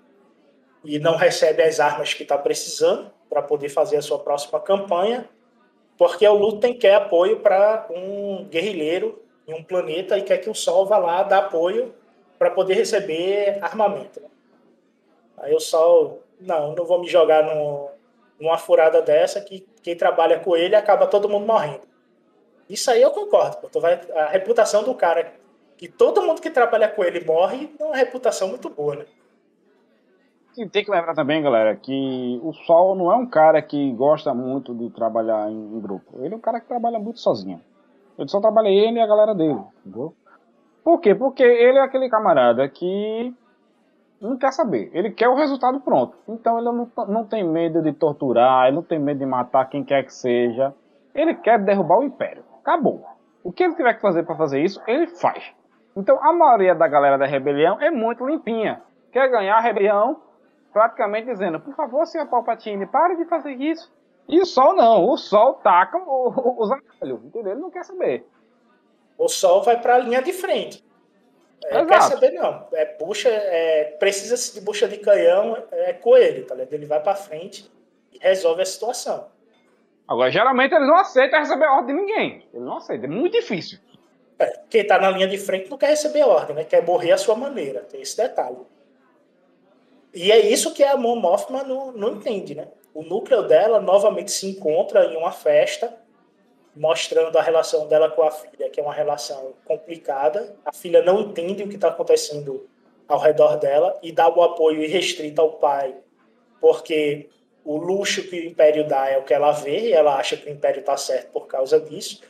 E 0.84 1.00
não 1.00 1.16
recebe 1.16 1.62
as 1.62 1.80
armas 1.80 2.14
que 2.14 2.24
está 2.24 2.38
precisando 2.38 3.12
para 3.30 3.42
poder 3.42 3.70
fazer 3.70 3.98
a 3.98 4.02
sua 4.02 4.20
próxima 4.20 4.60
campanha. 4.60 5.30
Porque 5.98 6.28
o 6.28 6.34
Lutem 6.34 6.78
quer 6.78 6.96
apoio 6.96 7.40
para 7.40 7.88
um 7.90 8.46
guerrilheiro 8.46 9.22
em 9.48 9.54
um 9.54 9.64
planeta 9.64 10.18
e 10.18 10.24
quer 10.24 10.38
que 10.38 10.50
o 10.50 10.56
Sol 10.56 10.86
vá 10.86 10.98
lá 10.98 11.24
dar 11.24 11.40
apoio 11.40 11.94
para 12.38 12.52
poder 12.52 12.74
receber 12.74 13.58
armamento. 13.62 14.22
Aí 15.38 15.54
o 15.54 15.60
Sol, 15.60 16.22
não, 16.40 16.74
não 16.74 16.86
vou 16.86 17.00
me 17.00 17.08
jogar 17.08 17.44
no, 17.44 17.90
numa 18.40 18.58
furada 18.58 19.02
dessa 19.02 19.42
que 19.42 19.66
quem 19.82 19.96
trabalha 19.96 20.40
com 20.40 20.56
ele 20.56 20.76
acaba 20.76 21.08
todo 21.08 21.30
mundo 21.30 21.46
morrendo. 21.46 21.88
Isso 22.70 22.90
aí 22.90 23.02
eu 23.02 23.12
concordo. 23.12 23.58
pô. 23.58 23.70
Tu 23.70 23.80
vai, 23.80 24.00
a 24.16 24.28
reputação 24.28 24.84
do 24.84 24.96
cara, 24.96 25.34
que 25.78 25.88
todo 25.88 26.22
mundo 26.22 26.42
que 26.42 26.50
trabalha 26.50 26.88
com 26.88 27.04
ele 27.04 27.24
morre, 27.24 27.74
é 27.80 27.84
uma 27.84 27.96
reputação 27.96 28.48
muito 28.48 28.70
boa, 28.70 28.96
né? 28.96 29.06
E 30.58 30.70
tem 30.70 30.86
que 30.86 30.92
lembrar 30.92 31.16
também, 31.16 31.42
galera, 31.42 31.76
que 31.76 32.40
o 32.44 32.54
Sol 32.54 32.96
não 32.96 33.12
é 33.12 33.16
um 33.16 33.26
cara 33.26 33.62
que 33.62 33.92
gosta 33.94 34.34
muito 34.34 34.74
de 34.74 34.90
trabalhar 34.92 35.50
em 35.50 35.80
grupo. 35.82 36.24
Ele 36.24 36.34
é 36.34 36.38
um 36.38 36.42
cara 36.42 36.60
que 36.60 36.68
trabalha 36.68 37.00
muito 37.00 37.20
sozinho. 37.20 37.60
Ele 38.18 38.28
só 38.28 38.40
trabalha 38.40 38.68
ele 38.68 39.00
e 39.00 39.02
a 39.02 39.08
galera 39.08 39.34
dele, 39.34 39.60
entendeu? 39.80 40.14
Por 40.84 41.00
quê? 41.00 41.16
Porque 41.16 41.44
ele 41.44 41.78
é 41.78 41.82
aquele 41.82 42.10
camarada 42.10 42.68
que 42.68 43.34
não 44.20 44.38
quer 44.38 44.52
saber. 44.52 44.90
Ele 44.94 45.12
quer 45.12 45.30
o 45.30 45.36
resultado 45.36 45.80
pronto. 45.82 46.16
Então 46.28 46.58
ele 46.58 46.66
não, 46.66 46.90
não 47.08 47.26
tem 47.26 47.44
medo 47.44 47.82
de 47.82 47.94
torturar, 47.94 48.68
ele 48.68 48.76
não 48.76 48.84
tem 48.84 49.00
medo 49.00 49.20
de 49.20 49.26
matar 49.26 49.70
quem 49.70 49.84
quer 49.84 50.04
que 50.04 50.14
seja. 50.14 50.74
Ele 51.14 51.34
quer 51.36 51.60
derrubar 51.60 52.00
o 52.00 52.04
Império. 52.04 52.44
Acabou. 52.62 53.06
O 53.44 53.52
que 53.52 53.64
ele 53.64 53.76
tiver 53.76 53.94
que 53.94 54.02
fazer 54.02 54.24
para 54.24 54.36
fazer 54.36 54.62
isso, 54.62 54.82
ele 54.88 55.08
faz. 55.08 55.54
Então 55.96 56.18
a 56.22 56.34
maioria 56.34 56.74
da 56.74 56.88
galera 56.88 57.18
da 57.18 57.26
rebelião 57.26 57.80
é 57.82 57.92
muito 57.92 58.26
limpinha. 58.26 58.82
Quer 59.12 59.30
ganhar 59.30 59.58
a 59.58 59.62
rebelião 59.62 60.22
praticamente 60.72 61.28
dizendo, 61.28 61.60
por 61.60 61.76
favor, 61.76 62.06
senhor 62.06 62.28
Palpatine, 62.28 62.88
pare 62.88 63.16
de 63.16 63.26
fazer 63.26 63.54
isso. 63.54 63.94
E 64.28 64.40
o 64.40 64.46
Sol 64.46 64.76
não, 64.76 65.10
o 65.10 65.18
Sol 65.18 65.56
taca 65.56 65.98
os 65.98 66.72
atalhos, 66.72 67.24
entendeu? 67.26 67.54
Ele 67.54 67.62
não 67.62 67.72
quer 67.72 67.84
saber. 67.84 68.26
O 69.18 69.28
Sol 69.28 69.64
vai 69.64 69.80
para 69.80 69.96
a 69.96 70.00
linha 70.00 70.22
de 70.22 70.34
frente. 70.34 70.84
É, 71.66 71.76
Exato. 71.76 71.88
quer 71.88 72.02
saber, 72.02 72.32
não. 72.32 72.68
É 72.74 72.98
bucha, 72.98 73.30
é, 73.30 73.96
precisa 74.00 74.54
de 74.54 74.62
bucha 74.62 74.88
de 74.88 74.98
canhão, 74.98 75.58
é 75.72 75.94
com 75.94 76.18
ele, 76.18 76.44
tá 76.44 76.56
ligado? 76.56 76.74
Ele 76.74 76.86
vai 76.86 77.02
para 77.02 77.16
frente 77.16 77.72
e 78.12 78.18
resolve 78.18 78.62
a 78.62 78.66
situação. 78.66 79.28
Agora, 80.08 80.30
geralmente 80.30 80.74
ele 80.74 80.86
não 80.86 80.98
aceita 80.98 81.40
receber 81.40 81.66
ordem 81.66 81.96
de 81.96 82.02
ninguém. 82.02 82.48
Ele 82.54 82.64
não 82.64 82.78
aceita, 82.78 83.06
é 83.06 83.10
muito 83.10 83.34
difícil. 83.34 83.80
É, 84.38 84.60
quem 84.70 84.86
tá 84.86 85.00
na 85.00 85.10
linha 85.12 85.28
de 85.28 85.38
frente 85.38 85.70
não 85.70 85.78
quer 85.78 85.88
receber 85.88 86.24
ordem, 86.24 86.56
né? 86.56 86.64
Quer 86.66 86.86
morrer 86.86 87.14
à 87.14 87.18
sua 87.18 87.36
maneira. 87.36 87.82
Tem 87.82 88.02
esse 88.02 88.18
detalhe. 88.18 88.58
E 90.14 90.32
é 90.32 90.40
isso 90.40 90.74
que 90.74 90.84
a 90.84 90.98
Mon 90.98 91.16
Mothma 91.16 91.64
não, 91.64 91.92
não 91.92 92.16
entende, 92.16 92.54
né? 92.54 92.68
O 92.94 93.02
núcleo 93.02 93.44
dela 93.44 93.82
novamente 93.82 94.32
se 94.32 94.48
encontra 94.48 95.06
em 95.06 95.18
uma 95.18 95.32
festa, 95.32 95.98
mostrando 96.76 97.38
a 97.38 97.42
relação 97.42 97.88
dela 97.88 98.10
com 98.10 98.22
a 98.24 98.32
filha, 98.32 98.70
que 98.70 98.80
é 98.80 98.84
uma 98.84 98.94
relação 98.94 99.54
complicada. 99.66 100.56
A 100.66 100.72
filha 100.72 101.02
não 101.02 101.22
entende 101.22 101.64
o 101.64 101.68
que 101.68 101.76
está 101.76 101.90
acontecendo 101.90 102.68
ao 103.08 103.20
redor 103.20 103.58
dela 103.58 103.98
e 104.02 104.12
dá 104.12 104.28
o 104.30 104.42
apoio 104.42 104.84
irrestrito 104.84 105.42
ao 105.42 105.54
pai, 105.54 105.96
porque 106.62 107.30
o 107.66 107.78
luxo 107.78 108.24
que 108.24 108.40
o 108.40 108.46
Império 108.46 108.88
dá 108.88 109.10
é 109.10 109.18
o 109.18 109.24
que 109.24 109.34
ela 109.34 109.52
vê, 109.52 109.90
e 109.90 109.94
ela 109.94 110.16
acha 110.16 110.38
que 110.38 110.48
o 110.48 110.52
Império 110.52 110.80
está 110.80 110.98
certo 110.98 111.32
por 111.32 111.48
causa 111.48 111.80
disso. 111.80 112.22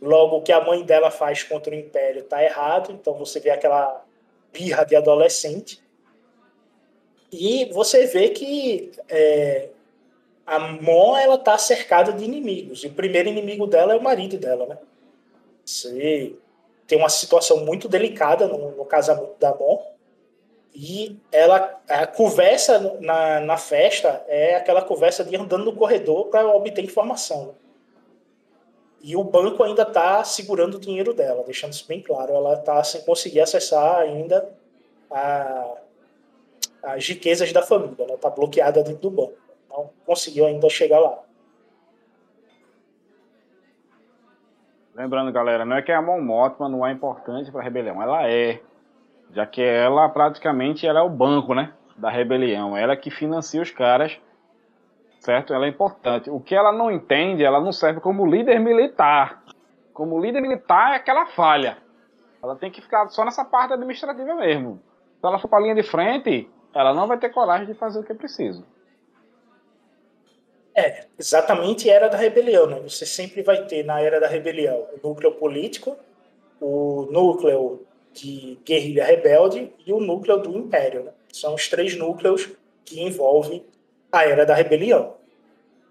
Logo, 0.00 0.36
o 0.36 0.42
que 0.42 0.52
a 0.52 0.60
mãe 0.64 0.82
dela 0.82 1.10
faz 1.10 1.42
contra 1.42 1.74
o 1.74 1.78
Império 1.78 2.22
está 2.22 2.42
errado, 2.42 2.92
então 2.92 3.14
você 3.14 3.40
vê 3.40 3.50
aquela 3.50 4.04
birra 4.52 4.84
de 4.84 4.96
adolescente. 4.96 5.82
E 7.30 7.66
você 7.66 8.06
vê 8.06 8.30
que 8.30 8.92
é, 9.08 9.68
a 10.48 10.58
Mon 10.58 11.14
ela 11.16 11.36
tá 11.36 11.58
cercada 11.58 12.10
de 12.10 12.24
inimigos. 12.24 12.82
E 12.82 12.86
o 12.86 12.92
primeiro 12.92 13.28
inimigo 13.28 13.66
dela 13.66 13.92
é 13.92 13.96
o 13.96 14.02
marido 14.02 14.38
dela, 14.38 14.66
né? 14.66 14.78
Tem 16.86 16.96
uma 16.96 17.10
situação 17.10 17.66
muito 17.66 17.86
delicada 17.86 18.48
no, 18.48 18.70
no 18.70 18.84
casamento 18.86 19.34
da 19.38 19.54
Mon. 19.54 19.82
E 20.74 21.18
ela 21.30 21.78
a 21.86 22.06
conversa 22.06 22.78
na, 23.00 23.40
na 23.40 23.56
festa 23.58 24.24
é 24.26 24.54
aquela 24.54 24.80
conversa 24.80 25.22
de 25.22 25.36
andando 25.36 25.66
no 25.66 25.76
corredor 25.76 26.28
para 26.28 26.48
obter 26.48 26.82
informação. 26.82 27.48
Né? 27.48 27.52
E 29.02 29.16
o 29.16 29.22
banco 29.22 29.62
ainda 29.62 29.82
está 29.82 30.24
segurando 30.24 30.76
o 30.76 30.80
dinheiro 30.80 31.12
dela, 31.12 31.44
deixando 31.44 31.74
isso 31.74 31.86
bem 31.86 32.00
claro. 32.00 32.32
Ela 32.32 32.54
está 32.54 32.82
sem 32.82 33.02
conseguir 33.02 33.40
acessar 33.40 33.96
ainda 34.00 34.48
a, 35.10 35.74
as 36.82 37.06
riquezas 37.06 37.52
da 37.52 37.60
família. 37.60 38.04
Ela 38.04 38.14
está 38.14 38.30
bloqueada 38.30 38.82
dentro 38.82 39.02
do 39.02 39.10
banco. 39.10 39.47
Não 39.78 39.90
conseguiu 40.04 40.46
ainda 40.46 40.68
chegar 40.68 40.98
lá. 40.98 41.20
Lembrando, 44.92 45.30
galera, 45.30 45.64
não 45.64 45.76
é 45.76 45.82
que 45.82 45.92
a 45.92 46.02
Mon 46.02 46.20
Mothma 46.20 46.68
não 46.68 46.84
é 46.84 46.90
importante 46.90 47.52
para 47.52 47.60
a 47.60 47.64
rebelião. 47.64 48.02
Ela 48.02 48.28
é. 48.28 48.60
Já 49.30 49.46
que 49.46 49.62
ela 49.62 50.08
praticamente 50.08 50.84
ela 50.84 50.98
é 50.98 51.02
o 51.02 51.08
banco, 51.08 51.54
né? 51.54 51.72
Da 51.96 52.10
rebelião. 52.10 52.76
Ela 52.76 52.96
que 52.96 53.08
financia 53.08 53.62
os 53.62 53.70
caras. 53.70 54.18
Certo? 55.20 55.54
Ela 55.54 55.66
é 55.66 55.68
importante. 55.68 56.28
O 56.28 56.40
que 56.40 56.56
ela 56.56 56.72
não 56.72 56.90
entende, 56.90 57.44
ela 57.44 57.60
não 57.60 57.70
serve 57.70 58.00
como 58.00 58.26
líder 58.26 58.58
militar. 58.58 59.44
Como 59.92 60.20
líder 60.20 60.40
militar 60.40 60.96
é 60.96 60.98
que 60.98 61.10
ela 61.10 61.26
falha. 61.26 61.78
Ela 62.42 62.56
tem 62.56 62.70
que 62.70 62.80
ficar 62.80 63.08
só 63.10 63.24
nessa 63.24 63.44
parte 63.44 63.74
administrativa 63.74 64.34
mesmo. 64.34 64.80
Se 65.20 65.26
ela 65.26 65.38
for 65.38 65.48
para 65.48 65.58
a 65.58 65.62
linha 65.62 65.74
de 65.76 65.82
frente, 65.84 66.50
ela 66.74 66.92
não 66.92 67.06
vai 67.06 67.18
ter 67.18 67.28
coragem 67.28 67.66
de 67.66 67.74
fazer 67.74 68.00
o 68.00 68.04
que 68.04 68.10
é 68.10 68.16
preciso. 68.16 68.64
É, 70.78 71.06
exatamente 71.18 71.90
era 71.90 72.08
da 72.08 72.16
rebelião, 72.16 72.68
né? 72.68 72.78
Você 72.84 73.04
sempre 73.04 73.42
vai 73.42 73.66
ter 73.66 73.84
na 73.84 74.00
era 74.00 74.20
da 74.20 74.28
rebelião 74.28 74.86
o 74.92 75.08
núcleo 75.08 75.32
político, 75.32 75.96
o 76.60 77.08
núcleo 77.10 77.84
de 78.12 78.56
guerrilha 78.64 79.04
rebelde 79.04 79.72
e 79.84 79.92
o 79.92 79.98
núcleo 79.98 80.38
do 80.38 80.56
império. 80.56 81.02
Né? 81.02 81.10
São 81.32 81.54
os 81.54 81.66
três 81.66 81.96
núcleos 81.96 82.48
que 82.84 83.02
envolvem 83.02 83.64
a 84.12 84.24
era 84.24 84.46
da 84.46 84.54
rebelião. 84.54 85.14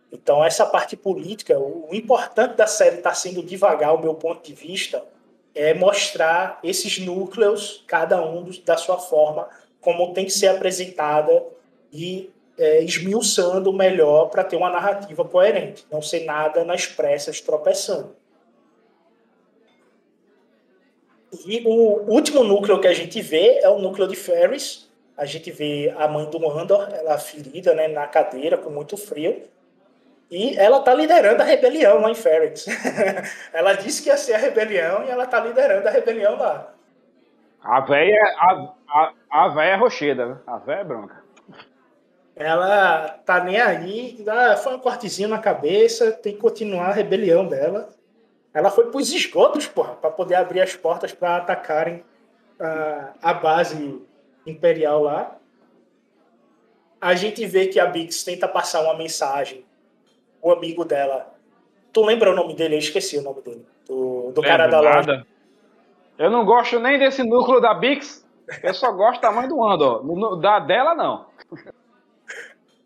Então, 0.10 0.42
essa 0.42 0.66
parte 0.66 0.96
política, 0.96 1.60
o 1.60 1.90
importante 1.92 2.56
da 2.56 2.66
série 2.66 2.96
está 2.96 3.14
sendo 3.14 3.44
devagar, 3.44 3.94
o 3.94 4.00
meu 4.00 4.16
ponto 4.16 4.42
de 4.42 4.54
vista, 4.54 5.04
é 5.54 5.74
mostrar 5.74 6.62
esses 6.64 6.98
núcleos, 6.98 7.84
cada 7.86 8.22
um 8.26 8.50
da 8.64 8.78
sua 8.78 8.98
forma, 8.98 9.50
como 9.82 10.14
tem 10.14 10.24
que 10.24 10.32
ser 10.32 10.48
apresentada 10.48 11.44
e 11.92 12.30
é, 12.58 12.82
esmiuçando 12.84 13.72
melhor 13.72 14.30
para 14.30 14.44
ter 14.44 14.56
uma 14.56 14.70
narrativa 14.70 15.24
coerente, 15.24 15.86
não 15.92 16.02
ser 16.02 16.26
nada 16.26 16.64
nas 16.64 16.86
pressas 16.86 17.40
tropeçando. 17.40 18.16
E 21.46 21.62
o 21.66 22.12
último 22.12 22.44
núcleo 22.44 22.80
que 22.80 22.88
a 22.88 22.94
gente 22.94 23.22
vê 23.22 23.60
é 23.62 23.70
o 23.70 23.80
núcleo 23.80 24.08
de 24.08 24.16
Ferris. 24.16 24.90
A 25.18 25.26
gente 25.26 25.52
vê 25.52 25.94
a 25.98 26.08
mãe 26.08 26.30
do 26.30 26.50
Andor, 26.50 26.88
ela 26.92 27.18
ferida 27.18 27.74
né, 27.74 27.88
na 27.88 28.08
cadeira, 28.08 28.58
com 28.58 28.70
muito 28.70 28.96
frio. 28.96 29.44
E 30.30 30.58
ela 30.58 30.82
tá 30.82 30.94
liderando 30.94 31.42
a 31.42 31.46
rebelião 31.46 32.02
lá 32.02 32.12
em 32.12 32.16
Ferris. 32.16 32.66
ela 33.54 33.74
disse 33.74 34.04
que 34.04 34.10
ia 34.10 34.18
ser 34.18 34.34
a 34.34 34.38
rebelião 34.38 35.04
e 35.04 35.10
ela 35.10 35.26
tá 35.26 35.40
liderando 35.40 35.88
a 35.88 35.92
rebelião 35.92 36.38
lá. 36.38 36.74
A 37.62 37.82
véia, 37.82 38.20
a, 38.38 38.74
a, 38.90 39.14
a 39.30 39.48
véia 39.50 39.74
é 39.74 39.76
rocheda, 39.76 40.26
né? 40.26 40.38
A 40.46 40.58
véia 40.58 40.80
é 40.80 40.84
branca. 40.84 41.27
Ela 42.40 43.20
tá 43.26 43.44
nem 43.44 43.60
aí, 43.60 44.24
foi 44.62 44.76
um 44.76 44.80
cortezinho 44.80 45.28
na 45.28 45.40
cabeça, 45.40 46.12
tem 46.12 46.34
que 46.34 46.40
continuar 46.40 46.90
a 46.90 46.94
rebelião 46.94 47.48
dela. 47.48 47.90
Ela 48.54 48.70
foi 48.70 48.92
pros 48.92 49.12
esgotos, 49.12 49.66
porra, 49.66 49.96
pra 49.96 50.12
poder 50.12 50.36
abrir 50.36 50.62
as 50.62 50.76
portas 50.76 51.12
para 51.12 51.38
atacarem 51.38 52.04
a, 52.60 53.14
a 53.22 53.34
base 53.34 54.02
imperial 54.46 55.02
lá. 55.02 55.36
A 57.02 57.16
gente 57.16 57.46
vê 57.46 57.68
que 57.68 57.80
a 57.80 57.88
Bix 57.88 58.24
tenta 58.24 58.48
passar 58.48 58.84
uma 58.84 58.96
mensagem. 58.96 59.66
O 60.42 60.52
amigo 60.52 60.86
dela. 60.86 61.34
Tu 61.92 62.04
lembra 62.04 62.32
o 62.32 62.36
nome 62.36 62.54
dele? 62.54 62.76
Eu 62.76 62.80
esqueci 62.80 63.18
o 63.18 63.24
nome 63.24 63.42
dele. 63.42 63.66
Do, 63.88 64.32
do 64.32 64.42
cara 64.42 64.68
da 64.68 64.82
nada. 64.82 64.98
loja. 64.98 65.28
Eu 66.18 66.30
não 66.30 66.46
gosto 66.46 66.80
nem 66.80 67.00
desse 67.00 67.24
núcleo 67.24 67.60
da 67.60 67.74
Bix. 67.74 68.26
Eu 68.64 68.74
só 68.74 68.92
gosto 68.92 69.22
da 69.22 69.32
mãe 69.32 69.48
do 69.48 69.64
Andor. 69.64 70.04
Da 70.40 70.60
dela, 70.60 70.96
não. 70.96 71.26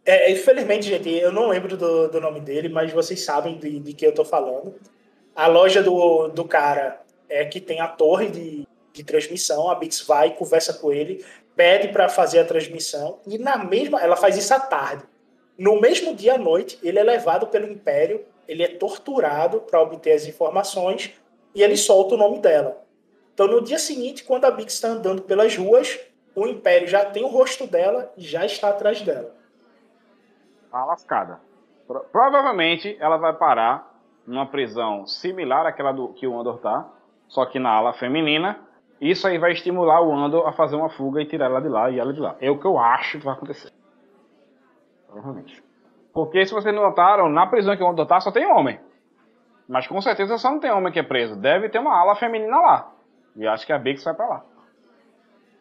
É, 0.05 0.31
infelizmente, 0.31 0.87
gente, 0.87 1.09
eu 1.09 1.31
não 1.31 1.49
lembro 1.49 1.77
do, 1.77 2.07
do 2.07 2.19
nome 2.19 2.39
dele, 2.39 2.69
mas 2.69 2.91
vocês 2.91 3.23
sabem 3.23 3.57
de, 3.57 3.79
de 3.79 3.93
que 3.93 4.05
eu 4.05 4.13
tô 4.13 4.25
falando. 4.25 4.75
A 5.35 5.47
loja 5.47 5.83
do, 5.83 6.27
do 6.29 6.43
cara 6.43 7.01
é 7.29 7.45
que 7.45 7.61
tem 7.61 7.79
a 7.79 7.87
torre 7.87 8.29
de, 8.29 8.67
de 8.91 9.03
transmissão, 9.03 9.69
a 9.69 9.75
Bix 9.75 10.01
vai, 10.01 10.35
conversa 10.35 10.73
com 10.73 10.91
ele, 10.91 11.23
pede 11.55 11.89
para 11.89 12.09
fazer 12.09 12.39
a 12.39 12.45
transmissão, 12.45 13.19
e 13.27 13.37
na 13.37 13.57
mesma. 13.57 14.01
Ela 14.01 14.15
faz 14.15 14.37
isso 14.37 14.53
à 14.53 14.59
tarde. 14.59 15.03
No 15.57 15.79
mesmo 15.79 16.15
dia 16.15 16.35
à 16.35 16.37
noite, 16.37 16.79
ele 16.81 16.97
é 16.97 17.03
levado 17.03 17.47
pelo 17.47 17.71
Império, 17.71 18.25
ele 18.47 18.63
é 18.63 18.67
torturado 18.67 19.61
para 19.61 19.81
obter 19.81 20.13
as 20.13 20.25
informações 20.25 21.11
e 21.53 21.61
ele 21.61 21.77
solta 21.77 22.15
o 22.15 22.17
nome 22.17 22.39
dela. 22.39 22.83
Então, 23.33 23.47
no 23.47 23.61
dia 23.61 23.77
seguinte, 23.77 24.23
quando 24.23 24.45
a 24.45 24.51
Bix 24.51 24.73
está 24.73 24.89
andando 24.89 25.21
pelas 25.21 25.55
ruas, 25.55 25.99
o 26.35 26.47
Império 26.47 26.87
já 26.87 27.05
tem 27.05 27.23
o 27.23 27.27
rosto 27.27 27.67
dela 27.67 28.11
e 28.17 28.23
já 28.23 28.45
está 28.45 28.69
atrás 28.69 29.01
dela. 29.01 29.35
Tá 30.71 30.85
lascada. 30.85 31.39
Pro 31.85 31.99
provavelmente 32.11 32.95
ela 32.99 33.17
vai 33.17 33.33
parar 33.33 33.91
numa 34.25 34.45
prisão 34.45 35.05
similar 35.05 35.65
àquela 35.65 35.91
do, 35.91 36.09
que 36.09 36.25
o 36.25 36.39
Andor 36.39 36.59
tá, 36.59 36.87
só 37.27 37.45
que 37.45 37.59
na 37.59 37.71
ala 37.71 37.93
feminina. 37.93 38.59
Isso 38.99 39.27
aí 39.27 39.37
vai 39.37 39.51
estimular 39.51 40.01
o 40.01 40.13
Andor 40.13 40.47
a 40.47 40.53
fazer 40.53 40.75
uma 40.75 40.89
fuga 40.89 41.21
e 41.21 41.25
tirar 41.25 41.47
ela 41.47 41.61
de 41.61 41.67
lá 41.67 41.89
e 41.89 41.99
ela 41.99 42.13
de 42.13 42.19
lá. 42.19 42.35
É 42.39 42.49
o 42.49 42.59
que 42.59 42.65
eu 42.65 42.77
acho 42.77 43.17
que 43.17 43.25
vai 43.25 43.33
acontecer. 43.33 43.71
Provavelmente. 45.07 45.61
Porque 46.13 46.45
se 46.45 46.53
vocês 46.53 46.73
notaram, 46.73 47.27
na 47.27 47.47
prisão 47.47 47.75
que 47.75 47.83
o 47.83 47.87
Andor 47.89 48.05
tá 48.05 48.21
só 48.21 48.31
tem 48.31 48.45
homem. 48.45 48.79
Mas 49.67 49.87
com 49.87 49.99
certeza 50.01 50.37
só 50.37 50.51
não 50.51 50.59
tem 50.59 50.71
homem 50.71 50.91
que 50.93 50.99
é 50.99 51.03
preso. 51.03 51.35
Deve 51.35 51.69
ter 51.69 51.79
uma 51.79 51.97
ala 51.97 52.15
feminina 52.15 52.59
lá. 52.59 52.91
E 53.35 53.47
acho 53.47 53.65
que 53.65 53.73
a 53.73 53.79
Bix 53.79 54.03
vai 54.03 54.13
para 54.13 54.27
lá. 54.27 54.45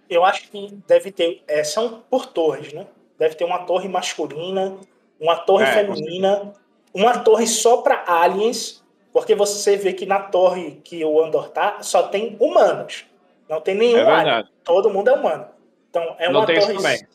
Eu 0.08 0.24
acho 0.24 0.50
que 0.50 0.82
deve 0.86 1.12
ter. 1.12 1.42
É, 1.46 1.62
são 1.62 2.02
por 2.10 2.26
torres, 2.26 2.72
né? 2.72 2.88
Deve 3.16 3.36
ter 3.36 3.44
uma 3.44 3.64
torre 3.64 3.88
masculina, 3.88 4.76
uma 5.20 5.36
torre 5.36 5.64
é, 5.64 5.72
feminina, 5.72 6.52
uma 6.94 7.18
torre 7.18 7.46
só 7.46 7.78
para 7.82 8.04
aliens, 8.06 8.82
porque 9.12 9.34
você 9.34 9.76
vê 9.76 9.92
que 9.92 10.06
na 10.06 10.20
torre 10.20 10.80
que 10.82 11.04
o 11.04 11.22
Andor 11.22 11.50
tá, 11.50 11.82
só 11.82 12.04
tem 12.04 12.36
humanos. 12.40 13.04
Não 13.48 13.60
tem 13.60 13.74
nenhum 13.74 13.98
é 13.98 14.10
alien. 14.10 14.48
Todo 14.64 14.90
mundo 14.90 15.08
é 15.08 15.12
humano. 15.12 15.46
Então 15.90 16.16
é 16.18 16.28
uma 16.28 16.46
torre. 16.46 17.06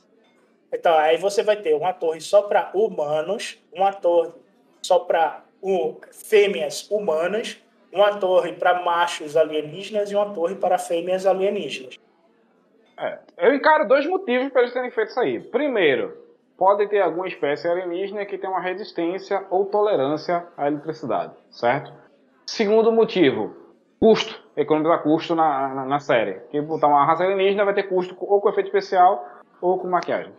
Então 0.71 0.97
aí 0.97 1.17
você 1.17 1.41
vai 1.41 1.55
ter 1.55 1.73
uma 1.73 1.93
torre 1.93 2.19
só 2.19 2.41
para 2.41 2.69
humanos, 2.73 3.57
uma 3.73 3.93
torre 3.93 4.31
só 4.81 4.99
para 4.99 5.43
uh, 5.61 5.99
fêmeas 6.11 6.89
humanas, 6.91 7.57
uma 7.91 8.17
torre 8.17 8.51
para 8.53 8.83
machos 8.83 9.37
alienígenas 9.37 10.11
e 10.11 10.15
uma 10.15 10.33
torre 10.33 10.55
para 10.55 10.77
fêmeas 10.77 11.25
alienígenas. 11.25 11.97
É, 12.97 13.19
eu 13.37 13.55
encaro 13.55 13.87
dois 13.87 14.05
motivos 14.05 14.51
para 14.51 14.61
eles 14.61 14.73
terem 14.73 14.91
feito 14.91 15.09
isso 15.09 15.19
aí. 15.19 15.39
Primeiro, 15.39 16.24
pode 16.57 16.87
ter 16.87 17.01
alguma 17.01 17.27
espécie 17.27 17.67
alienígena 17.67 18.25
que 18.25 18.37
tem 18.37 18.49
uma 18.49 18.61
resistência 18.61 19.45
ou 19.49 19.65
tolerância 19.65 20.47
à 20.57 20.67
eletricidade, 20.67 21.33
certo? 21.49 21.91
Segundo 22.45 22.91
motivo, 22.91 23.55
custo, 23.99 24.41
economizar 24.55 25.01
custo 25.03 25.35
na, 25.35 25.73
na, 25.73 25.85
na 25.85 25.99
série. 25.99 26.39
Que 26.51 26.61
botar 26.61 26.87
uma 26.87 27.05
raça 27.05 27.23
alienígena 27.23 27.65
vai 27.65 27.73
ter 27.73 27.83
custo 27.83 28.15
ou 28.19 28.39
com 28.39 28.49
efeito 28.49 28.67
especial 28.67 29.25
ou 29.61 29.79
com 29.79 29.87
maquiagem. 29.87 30.33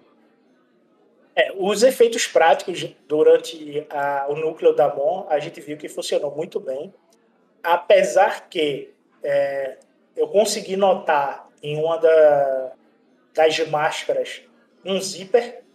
É, 1.34 1.52
os 1.58 1.82
efeitos 1.82 2.26
práticos 2.26 2.96
durante 3.06 3.86
a, 3.90 4.26
o 4.28 4.36
núcleo 4.36 4.74
da 4.74 4.94
Mon, 4.94 5.26
a 5.28 5.38
gente 5.38 5.60
viu 5.60 5.76
que 5.76 5.88
funcionou 5.88 6.34
muito 6.34 6.58
bem. 6.58 6.94
Apesar 7.62 8.48
que 8.48 8.94
é, 9.22 9.76
eu 10.16 10.28
consegui 10.28 10.76
notar 10.76 11.46
em 11.62 11.78
uma 11.78 11.98
da, 11.98 12.72
das 13.34 13.68
máscaras 13.68 14.42
um 14.84 15.00
zíper 15.00 15.65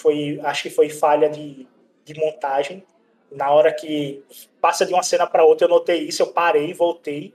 foi, 0.00 0.40
acho 0.42 0.62
que 0.64 0.70
foi 0.70 0.88
falha 0.88 1.28
de, 1.28 1.66
de 2.04 2.14
montagem. 2.14 2.84
Na 3.30 3.50
hora 3.50 3.72
que 3.72 4.22
passa 4.60 4.84
de 4.84 4.92
uma 4.92 5.02
cena 5.02 5.26
para 5.26 5.44
outra, 5.44 5.66
eu 5.66 5.70
notei 5.70 6.00
isso, 6.00 6.22
eu 6.22 6.28
parei, 6.28 6.72
voltei 6.74 7.32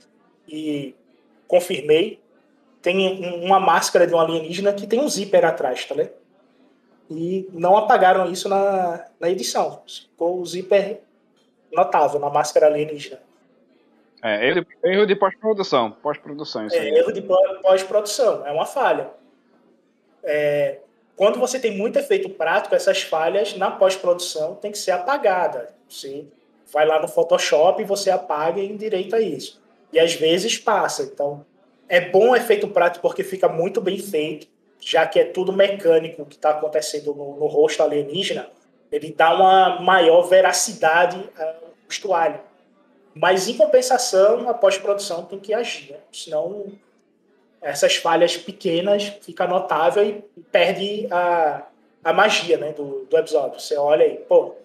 e 0.47 0.93
confirmei. 1.47 2.19
Tem 2.81 3.23
uma 3.43 3.59
máscara 3.59 4.05
de 4.05 4.13
um 4.13 4.19
alienígena 4.19 4.73
que 4.73 4.85
tem 4.85 4.99
um 4.99 5.07
zíper 5.09 5.45
atrás, 5.45 5.85
tá 5.85 5.95
ligado? 5.95 6.25
e 7.09 7.47
não 7.53 7.77
apagaram 7.77 8.31
isso 8.31 8.49
na, 8.49 9.05
na 9.19 9.29
edição. 9.29 9.83
Ficou 9.87 10.39
o 10.39 10.45
zíper 10.45 11.01
notável 11.71 12.19
na 12.19 12.29
máscara 12.29 12.67
alienígena. 12.67 13.19
É, 14.23 14.47
erro 14.47 14.65
de, 14.65 14.89
erro 14.89 15.05
de 15.05 15.15
pós-produção. 15.15 15.91
Pós-produção, 15.91 16.65
isso 16.65 16.75
É, 16.75 16.87
erro 16.89 17.11
de 17.11 17.21
pó- 17.21 17.59
pós-produção, 17.61 18.45
é 18.45 18.51
uma 18.51 18.65
falha. 18.65 19.11
É, 20.23 20.79
quando 21.15 21.39
você 21.39 21.59
tem 21.59 21.75
muito 21.75 21.97
efeito 21.97 22.29
prático, 22.29 22.75
essas 22.75 23.01
falhas 23.01 23.55
na 23.55 23.71
pós-produção 23.71 24.55
tem 24.55 24.71
que 24.71 24.77
ser 24.77 24.91
apagada. 24.91 25.73
Você 25.87 26.25
vai 26.71 26.85
lá 26.85 27.01
no 27.01 27.07
Photoshop 27.07 27.81
e 27.81 27.85
você 27.85 28.09
apaga 28.09 28.59
e 28.59 28.69
endireita 28.69 29.21
isso. 29.21 29.61
E 29.93 29.99
às 29.99 30.13
vezes 30.13 30.57
passa. 30.57 31.03
Então, 31.03 31.45
é 31.87 32.01
bom 32.01 32.31
o 32.31 32.35
efeito 32.35 32.67
prático 32.67 33.07
porque 33.07 33.23
fica 33.23 33.47
muito 33.47 33.79
bem 33.79 33.97
feito, 33.97 34.47
já 34.79 35.07
que 35.07 35.19
é 35.19 35.23
tudo 35.23 35.53
mecânico 35.53 36.25
que 36.25 36.35
está 36.35 36.49
acontecendo 36.49 37.13
no, 37.13 37.37
no 37.37 37.45
rosto 37.45 37.81
alienígena. 37.81 38.49
Ele 38.91 39.13
dá 39.13 39.33
uma 39.33 39.79
maior 39.79 40.23
veracidade 40.23 41.17
ao 41.37 41.55
vestuário. 41.87 42.39
Mas, 43.13 43.47
em 43.47 43.55
compensação, 43.55 44.49
a 44.49 44.53
pós-produção 44.53 45.23
tem 45.23 45.39
que 45.39 45.53
agir. 45.53 45.93
Né? 45.93 45.99
Senão, 46.11 46.73
essas 47.61 47.95
falhas 47.95 48.37
pequenas 48.37 49.07
fica 49.21 49.47
notável 49.47 50.03
e 50.03 50.41
perde 50.51 51.07
a, 51.11 51.65
a 52.03 52.13
magia 52.13 52.57
né, 52.57 52.71
do, 52.71 53.05
do 53.05 53.17
episódio. 53.17 53.59
Você 53.59 53.75
olha 53.75 54.05
aí, 54.05 54.17
pô, 54.17 54.55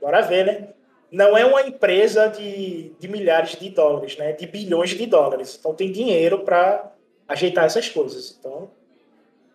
bora 0.00 0.20
ver, 0.20 0.46
né? 0.46 0.68
Não 1.10 1.36
é 1.36 1.44
uma 1.44 1.62
empresa 1.62 2.28
de, 2.28 2.90
de 2.98 3.08
milhares 3.08 3.56
de 3.56 3.70
dólares, 3.70 4.16
né? 4.16 4.32
De 4.32 4.46
bilhões 4.46 4.90
de 4.90 5.06
dólares. 5.06 5.56
Então 5.58 5.74
tem 5.74 5.90
dinheiro 5.90 6.40
para 6.40 6.92
ajeitar 7.26 7.64
essas 7.64 7.88
coisas. 7.88 8.36
Então 8.38 8.70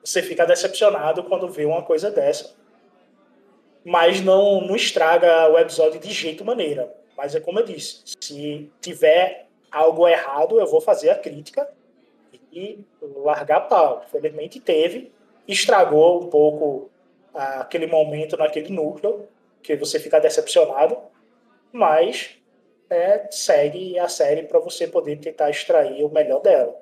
você 0.04 0.22
fica 0.22 0.46
decepcionado 0.46 1.24
quando 1.24 1.48
vê 1.48 1.66
uma 1.66 1.84
coisa 1.84 2.12
dessa. 2.12 2.54
Mas 3.86 4.22
não, 4.22 4.62
não 4.62 4.76
estraga 4.76 5.50
o 5.50 5.58
episódio 5.58 6.00
de 6.00 6.12
jeito 6.12 6.44
maneira. 6.44 6.94
Mas 7.16 7.36
é 7.36 7.40
como 7.40 7.60
eu 7.60 7.66
disse, 7.66 8.02
se 8.20 8.70
tiver 8.82 9.48
algo 9.72 10.08
errado, 10.08 10.60
eu 10.60 10.66
vou 10.66 10.82
fazer 10.82 11.10
a 11.10 11.16
crítica 11.16 11.68
e 12.54 12.86
largar 13.02 13.62
pau. 13.62 14.04
Infelizmente 14.06 14.60
teve, 14.60 15.12
estragou 15.48 16.24
um 16.24 16.30
pouco 16.30 16.90
ah, 17.34 17.62
aquele 17.62 17.88
momento 17.88 18.38
naquele 18.38 18.74
núcleo, 18.74 19.28
que 19.62 19.76
você 19.76 20.00
fica 20.00 20.20
decepcionado, 20.20 20.98
mas 21.72 22.38
é, 22.90 23.28
segue 23.32 23.98
a 23.98 24.08
série 24.08 24.44
para 24.44 24.60
você 24.60 24.88
poder 24.88 25.18
tentar 25.18 25.50
extrair 25.50 26.04
o 26.04 26.10
melhor 26.10 26.42
dela. 26.42 26.76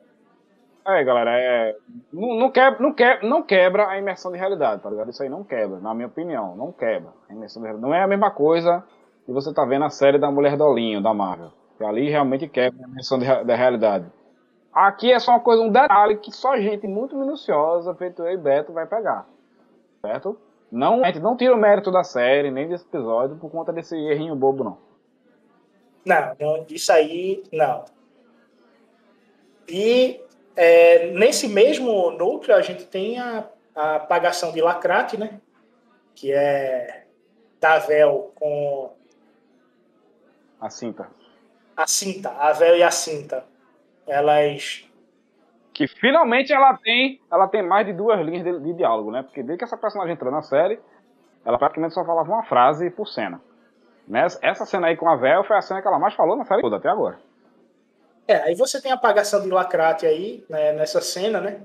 É, 0.86 1.03
galera, 1.03 1.39
é, 1.39 1.76
não, 2.11 2.36
não, 2.36 2.51
quebra, 2.51 2.80
não, 2.80 2.93
quebra, 2.93 3.28
não 3.28 3.43
quebra 3.43 3.88
a 3.88 3.99
imersão 3.99 4.32
de 4.32 4.38
realidade, 4.38 4.82
tá 4.82 4.89
ligado? 4.89 5.11
Isso 5.11 5.22
aí 5.22 5.30
não 5.30 5.43
quebra, 5.43 5.80
na 5.80 5.93
minha 5.93 6.07
opinião, 6.07 6.55
não 6.55 6.72
quebra. 6.72 7.11
A 7.30 7.34
imersão 7.34 7.61
de 7.61 7.67
realidade. 7.67 7.89
Não 7.89 7.95
é 7.95 8.01
a 8.01 8.07
mesma 8.07 8.32
coisa 8.32 8.84
que 9.26 9.32
você 9.32 9.53
tá 9.53 9.63
vendo 9.63 9.86
a 9.86 9.89
série 9.91 10.17
da 10.17 10.32
Mulher 10.32 10.57
Dolinho, 10.57 11.01
da 11.01 11.13
Marvel. 11.13 11.51
Que 11.78 11.84
ali 11.84 12.09
realmente 12.09 12.47
quebra 12.47 12.84
a 12.84 12.89
imersão 12.89 13.19
da 13.19 13.55
realidade. 13.55 14.05
Aqui 14.74 15.11
é 15.11 15.19
só 15.19 15.32
uma 15.32 15.39
coisa, 15.39 15.61
um 15.61 15.69
detalhe 15.69 16.17
que 16.17 16.32
só 16.32 16.57
gente 16.57 16.88
muito 16.88 17.15
minuciosa, 17.15 17.93
feito 17.95 18.24
eu 18.24 18.34
e 18.34 18.38
Beto, 18.38 18.72
vai 18.72 18.88
pegar. 18.88 19.28
Certo? 20.01 20.38
Não, 20.72 21.03
a 21.03 21.07
gente 21.07 21.19
não 21.19 21.36
tira 21.36 21.53
o 21.53 21.57
mérito 21.57 21.91
da 21.91 22.03
série, 22.03 22.49
nem 22.49 22.69
desse 22.69 22.86
episódio, 22.86 23.36
por 23.36 23.51
conta 23.51 23.74
desse 23.74 23.95
errinho 23.95 24.36
bobo, 24.36 24.63
não. 24.63 24.78
Não, 26.05 26.36
não 26.39 26.65
isso 26.69 26.91
aí, 26.91 27.43
não. 27.51 27.84
E 29.67 30.22
é, 30.55 31.11
nesse 31.11 31.47
mesmo 31.47 32.11
núcleo 32.11 32.55
a 32.55 32.61
gente 32.61 32.86
tem 32.86 33.19
a, 33.19 33.45
a 33.76 33.95
apagação 33.97 34.51
de 34.51 34.61
lacrate, 34.61 35.17
né? 35.17 35.39
Que 36.15 36.32
é 36.32 37.05
Tavel 37.59 38.32
com 38.36 38.91
A 40.59 40.69
cinta. 40.69 41.09
a 41.76 41.86
cinta, 41.86 42.32
a 42.32 42.53
Vel 42.53 42.78
e 42.78 42.84
a 42.84 42.91
cinta. 42.91 43.50
Elas 44.07 44.87
Que 45.73 45.87
finalmente 45.87 46.51
ela 46.51 46.77
tem, 46.77 47.21
ela 47.31 47.47
tem 47.47 47.61
mais 47.61 47.85
de 47.85 47.93
duas 47.93 48.19
linhas 48.19 48.43
de, 48.43 48.59
de 48.59 48.73
diálogo, 48.73 49.11
né? 49.11 49.23
Porque 49.23 49.41
desde 49.41 49.59
que 49.59 49.63
essa 49.63 49.77
personagem 49.77 50.13
entrou 50.13 50.31
na 50.31 50.41
série, 50.41 50.79
ela 51.45 51.57
praticamente 51.57 51.93
só 51.93 52.03
falava 52.05 52.31
uma 52.31 52.43
frase 52.43 52.89
por 52.89 53.07
cena. 53.07 53.41
Nessa, 54.07 54.39
essa 54.41 54.65
cena 54.65 54.87
aí 54.87 54.97
com 54.97 55.07
a 55.09 55.15
Vel 55.15 55.43
foi 55.43 55.55
a 55.57 55.61
cena 55.61 55.81
que 55.81 55.87
ela 55.87 55.99
mais 55.99 56.13
falou 56.13 56.35
na 56.35 56.45
série 56.45 56.61
toda 56.61 56.77
até 56.77 56.89
agora. 56.89 57.19
É, 58.27 58.35
aí 58.43 58.55
você 58.55 58.81
tem 58.81 58.91
a 58.91 58.95
apagação 58.95 59.41
de 59.41 59.49
lacrate 59.49 60.05
aí, 60.05 60.45
né, 60.49 60.73
nessa 60.73 61.01
cena, 61.01 61.39
né? 61.39 61.61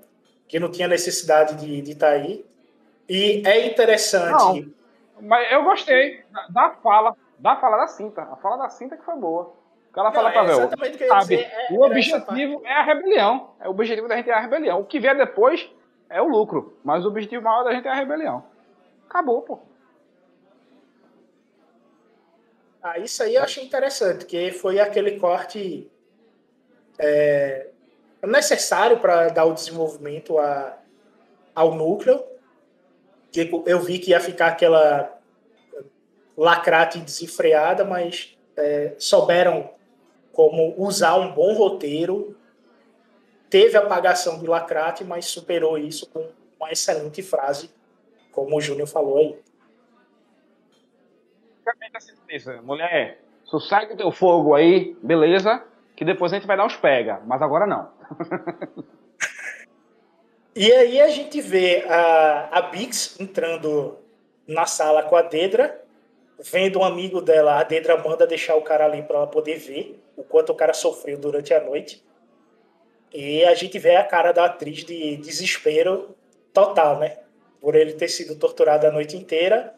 Que 0.49 0.59
não 0.59 0.71
tinha 0.71 0.89
necessidade 0.89 1.57
de 1.57 1.81
de 1.81 1.93
estar 1.93 2.09
aí. 2.11 2.45
E 3.09 3.43
é 3.47 3.67
interessante. 3.67 4.75
Mas 5.21 5.51
eu 5.53 5.65
gostei 5.65 6.23
da, 6.31 6.47
da 6.49 6.71
fala, 6.83 7.17
da 7.39 7.57
fala 7.57 7.79
da 7.79 7.87
cinta. 7.87 8.23
A 8.23 8.37
fala 8.37 8.57
da 8.57 8.69
cinta 8.69 8.97
que 8.97 9.05
foi 9.05 9.17
boa. 9.17 9.55
Que 9.97 10.03
Não, 10.03 10.13
fala 10.13 10.29
é 10.29 10.33
pra 10.33 10.91
que 10.91 11.05
ia 11.05 11.09
sabe? 11.09 11.37
é- 11.37 11.69
o 11.71 11.81
objetivo 11.81 12.61
é 12.67 12.73
a 12.75 12.83
rebelião. 12.83 13.55
É, 13.59 13.67
o 13.67 13.71
objetivo 13.71 14.07
da 14.07 14.17
gente 14.17 14.29
é 14.29 14.35
a 14.35 14.41
rebelião. 14.41 14.81
O 14.81 14.85
que 14.85 15.01
vier 15.01 15.17
depois 15.17 15.71
é 16.11 16.21
o 16.21 16.29
lucro. 16.29 16.79
Mas 16.85 17.07
o 17.07 17.09
objetivo 17.09 17.43
maior 17.43 17.65
da 17.65 17.73
gente 17.73 17.89
é 17.89 17.91
a 17.91 17.95
rebelião. 17.95 18.45
Acabou, 19.09 19.41
pô. 19.41 19.59
Ah, 22.83 22.99
isso 22.99 23.23
aí 23.23 23.37
eu 23.37 23.43
achei 23.43 23.65
interessante, 23.65 24.27
que 24.27 24.51
foi 24.51 24.79
aquele 24.79 25.19
corte 25.19 25.91
é, 26.99 27.69
necessário 28.23 28.99
para 28.99 29.31
dar 29.31 29.47
o 29.47 29.55
desenvolvimento 29.55 30.39
a, 30.39 30.77
ao 31.55 31.75
núcleo. 31.75 32.23
Tipo, 33.31 33.65
eu 33.67 33.81
vi 33.81 33.99
que 33.99 34.11
ia 34.11 34.21
ficar 34.21 34.49
aquela 34.49 35.19
lacrate 36.37 36.99
desenfreada, 36.99 37.83
mas 37.83 38.37
é, 38.59 38.95
souberam 38.99 39.75
como 40.37 40.75
usar 40.77 41.17
um 41.17 41.33
bom 41.33 41.55
roteiro. 41.55 42.37
Teve 43.49 43.79
apagação 43.79 44.39
de 44.39 44.47
lacrate, 44.47 45.03
mas 45.03 45.25
superou 45.25 45.79
isso 45.79 46.07
com 46.11 46.29
uma 46.61 46.71
excelente 46.71 47.23
frase, 47.23 47.71
como 48.31 48.55
o 48.55 48.61
Júnior 48.61 48.87
falou 48.87 49.17
aí. 49.17 49.39
Assim. 51.95 52.61
Mulher, 52.63 53.23
sossegue 53.45 53.95
o 53.95 53.97
teu 53.97 54.13
fogo 54.13 54.55
aí, 54.55 54.95
beleza? 55.03 55.65
Que 55.97 56.05
depois 56.05 56.33
a 56.33 56.37
gente 56.37 56.47
vai 56.47 56.59
dar 56.59 56.67
uns 56.67 56.77
pega. 56.77 57.23
Mas 57.25 57.41
agora 57.41 57.67
não. 57.67 57.91
E 60.59 60.73
aí 60.73 61.03
a 61.03 61.09
gente 61.09 61.39
vê 61.43 61.85
a, 61.87 62.49
a 62.51 62.63
Bix 62.63 63.21
entrando 63.21 63.99
na 64.49 64.65
sala 64.65 65.03
com 65.03 65.15
a 65.15 65.21
Dedra, 65.21 65.85
vendo 66.39 66.81
um 66.81 66.85
amigo 66.85 67.21
dela, 67.21 67.59
a 67.59 67.63
Dedra 67.63 67.97
manda 67.97 68.27
deixar 68.27 68.57
o 68.57 68.63
cara 68.63 68.85
ali 68.85 69.03
para 69.03 69.17
ela 69.17 69.27
poder 69.27 69.57
ver 69.59 70.03
o 70.17 70.23
quanto 70.23 70.53
o 70.53 70.55
cara 70.55 70.75
sofreu 70.75 71.19
durante 71.19 71.53
a 71.55 71.63
noite. 71.63 72.05
E 73.13 73.45
a 73.45 73.55
gente 73.55 73.79
vê 73.79 73.97
a 73.97 74.05
cara 74.05 74.33
da 74.33 74.45
atriz 74.45 74.85
de 74.85 75.17
desespero 75.17 76.15
total, 76.53 76.99
né? 76.99 77.19
Por 77.61 77.75
ele 77.75 77.95
ter 77.95 78.09
sido 78.09 78.37
torturado 78.37 78.87
a 78.87 78.91
noite 78.91 79.17
inteira. 79.17 79.75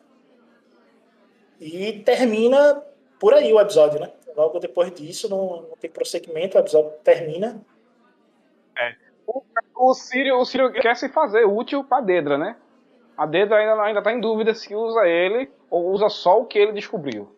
E 1.61 2.01
termina 2.01 2.83
por 3.19 3.35
aí 3.35 3.53
o 3.53 3.61
episódio, 3.61 4.01
né? 4.01 4.13
Logo 4.37 4.59
depois 4.59 4.93
disso, 4.93 5.29
não, 5.29 5.63
não 5.63 5.77
tem 5.81 5.91
prosseguimento, 5.91 6.57
o 6.57 6.61
episódio 6.61 6.93
termina. 7.03 7.61
É. 8.77 8.95
O, 9.27 9.43
o 9.75 9.95
Sírio, 9.95 10.37
o 10.37 10.45
Sírio 10.45 10.73
quer 10.73 10.97
se 10.97 11.09
fazer 11.09 11.45
útil 11.45 11.85
pra 11.85 12.01
Dedra, 12.01 12.39
né? 12.39 12.57
A 13.17 13.27
Dedra 13.27 13.57
ainda, 13.57 13.83
ainda 13.83 14.03
tá 14.03 14.13
em 14.13 14.21
dúvida 14.21 14.55
se 14.55 14.75
usa 14.75 15.07
ele 15.07 15.51
ou 15.71 15.91
usa 15.91 16.09
só 16.09 16.41
o 16.41 16.47
que 16.47 16.59
ele 16.59 16.73
descobriu. 16.73 17.35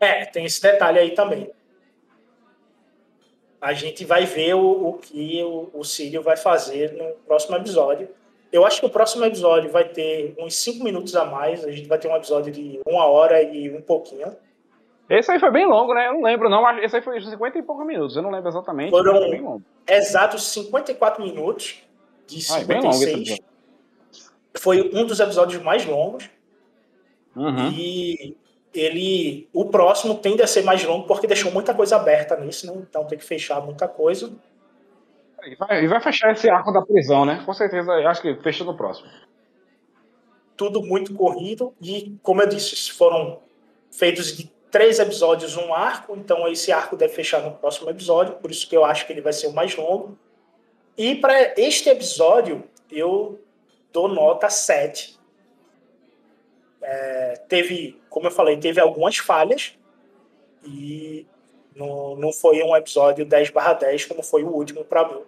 É, 0.00 0.24
tem 0.24 0.44
esse 0.44 0.62
detalhe 0.62 0.98
aí 0.98 1.10
também. 1.12 1.50
A 3.60 3.72
gente 3.72 4.04
vai 4.04 4.24
ver 4.24 4.54
o, 4.54 4.88
o 4.88 4.92
que 4.94 5.42
o, 5.42 5.70
o 5.74 5.84
Círio 5.84 6.22
vai 6.22 6.36
fazer 6.36 6.92
no 6.92 7.12
próximo 7.26 7.56
episódio. 7.56 8.08
Eu 8.52 8.64
acho 8.64 8.80
que 8.80 8.86
o 8.86 8.90
próximo 8.90 9.24
episódio 9.24 9.70
vai 9.70 9.88
ter 9.88 10.34
uns 10.38 10.54
5 10.56 10.82
minutos 10.84 11.14
a 11.16 11.24
mais. 11.24 11.64
A 11.64 11.70
gente 11.70 11.88
vai 11.88 11.98
ter 11.98 12.08
um 12.08 12.16
episódio 12.16 12.52
de 12.52 12.80
uma 12.86 13.04
hora 13.06 13.42
e 13.42 13.68
um 13.70 13.82
pouquinho. 13.82 14.34
Esse 15.10 15.32
aí 15.32 15.40
foi 15.40 15.50
bem 15.50 15.66
longo, 15.66 15.92
né? 15.92 16.06
Eu 16.06 16.14
não 16.14 16.22
lembro, 16.22 16.48
não. 16.48 16.78
Esse 16.78 16.96
aí 16.96 17.02
foi 17.02 17.20
50 17.20 17.58
e 17.58 17.62
poucos 17.62 17.86
minutos. 17.86 18.16
Eu 18.16 18.22
não 18.22 18.30
lembro 18.30 18.48
exatamente. 18.48 18.90
Foram 18.90 19.30
bem 19.30 19.40
longo. 19.40 19.62
exatos 19.86 20.46
54 20.52 21.22
minutos 21.22 21.82
de 22.26 22.52
Ah, 22.52 22.60
é 22.60 22.64
bem 22.64 22.76
longo 22.76 22.90
esse 22.90 23.04
56. 23.04 23.30
episódio. 23.30 23.44
Foi 24.56 24.90
um 24.94 25.04
dos 25.04 25.18
episódios 25.18 25.62
mais 25.62 25.84
longos. 25.84 26.30
Uhum. 27.38 27.70
E 27.70 28.36
ele. 28.74 29.48
O 29.52 29.66
próximo 29.66 30.16
tende 30.16 30.42
a 30.42 30.46
ser 30.46 30.62
mais 30.62 30.84
longo 30.84 31.06
porque 31.06 31.26
deixou 31.26 31.52
muita 31.52 31.72
coisa 31.72 31.96
aberta 31.96 32.36
nisso, 32.36 32.66
né? 32.66 32.82
Então 32.88 33.04
tem 33.04 33.18
que 33.18 33.24
fechar 33.24 33.60
muita 33.60 33.86
coisa. 33.86 34.30
E 35.44 35.54
vai, 35.54 35.84
e 35.84 35.86
vai 35.86 36.00
fechar 36.00 36.32
esse 36.32 36.50
arco 36.50 36.72
da 36.72 36.82
prisão, 36.82 37.24
né? 37.24 37.42
Com 37.46 37.54
certeza, 37.54 37.92
acho 37.92 38.20
que 38.20 38.34
fecha 38.42 38.64
no 38.64 38.76
próximo. 38.76 39.08
tudo 40.56 40.82
muito 40.82 41.14
corrido 41.14 41.72
e, 41.80 42.18
como 42.22 42.42
eu 42.42 42.48
disse, 42.48 42.90
foram 42.92 43.38
feitos 43.90 44.36
de 44.36 44.50
três 44.70 44.98
episódios 44.98 45.56
um 45.56 45.72
arco, 45.72 46.16
então 46.16 46.46
esse 46.48 46.72
arco 46.72 46.96
deve 46.96 47.14
fechar 47.14 47.40
no 47.40 47.52
próximo 47.52 47.88
episódio, 47.88 48.34
por 48.34 48.50
isso 48.50 48.68
que 48.68 48.76
eu 48.76 48.84
acho 48.84 49.06
que 49.06 49.12
ele 49.12 49.22
vai 49.22 49.32
ser 49.32 49.46
o 49.46 49.52
mais 49.52 49.74
longo. 49.76 50.18
E 50.96 51.14
para 51.14 51.54
este 51.56 51.88
episódio, 51.88 52.64
eu 52.90 53.40
dou 53.92 54.08
nota 54.08 54.50
7. 54.50 55.17
É, 56.90 57.34
teve, 57.50 58.00
como 58.08 58.28
eu 58.28 58.30
falei, 58.30 58.56
teve 58.56 58.80
algumas 58.80 59.18
falhas 59.18 59.78
e 60.64 61.26
não, 61.76 62.16
não 62.16 62.32
foi 62.32 62.62
um 62.62 62.74
episódio 62.74 63.26
10 63.26 63.50
barra 63.50 63.74
10 63.74 64.06
como 64.06 64.22
foi 64.22 64.42
o 64.42 64.48
último 64.48 64.82
para 64.86 65.06
mim. 65.06 65.20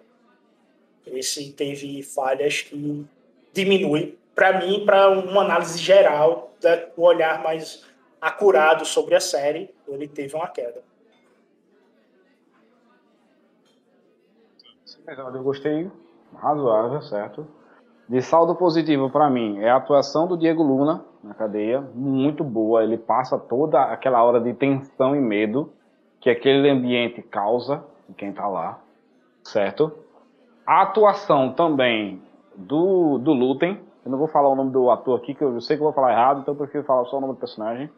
Esse 1.05 1.51
teve 1.51 2.01
falhas 2.01 2.61
que 2.61 3.05
diminui 3.53 4.17
para 4.33 4.59
mim 4.59 4.83
para 4.87 5.11
uma 5.11 5.43
análise 5.43 5.77
geral, 5.77 6.51
o 6.97 7.03
olhar 7.03 7.43
mais 7.43 7.85
acurado 8.19 8.83
sobre 8.83 9.13
a 9.13 9.19
série, 9.19 9.69
ele 9.87 10.07
teve 10.07 10.35
uma 10.35 10.47
queda. 10.47 10.81
Eu 15.05 15.43
gostei, 15.43 15.91
razoável, 16.33 17.03
certo? 17.03 17.47
De 18.09 18.19
saldo 18.19 18.55
positivo 18.55 19.11
para 19.11 19.29
mim 19.29 19.59
é 19.59 19.69
a 19.69 19.75
atuação 19.75 20.27
do 20.27 20.35
Diego 20.35 20.63
Luna 20.63 21.10
na 21.23 21.33
cadeia, 21.33 21.81
muito 21.93 22.43
boa. 22.43 22.83
Ele 22.83 22.97
passa 22.97 23.37
toda 23.37 23.81
aquela 23.83 24.23
hora 24.23 24.39
de 24.39 24.53
tensão 24.53 25.15
e 25.15 25.19
medo 25.19 25.71
que 26.19 26.29
aquele 26.29 26.69
ambiente 26.69 27.21
causa 27.21 27.83
em 28.09 28.13
quem 28.13 28.29
está 28.29 28.47
lá, 28.47 28.79
certo? 29.43 29.91
A 30.65 30.83
atuação 30.83 31.53
também 31.53 32.21
do, 32.55 33.17
do 33.17 33.33
Lutem, 33.33 33.79
eu 34.05 34.11
não 34.11 34.17
vou 34.17 34.27
falar 34.27 34.49
o 34.49 34.55
nome 34.55 34.71
do 34.71 34.89
ator 34.89 35.17
aqui, 35.17 35.33
que 35.33 35.43
eu 35.43 35.59
sei 35.61 35.77
que 35.77 35.81
eu 35.81 35.85
vou 35.85 35.93
falar 35.93 36.11
errado, 36.11 36.41
então 36.41 36.53
eu 36.53 36.57
prefiro 36.57 36.83
falar 36.83 37.05
só 37.05 37.17
o 37.17 37.21
nome 37.21 37.33
do 37.33 37.39
personagem. 37.39 37.89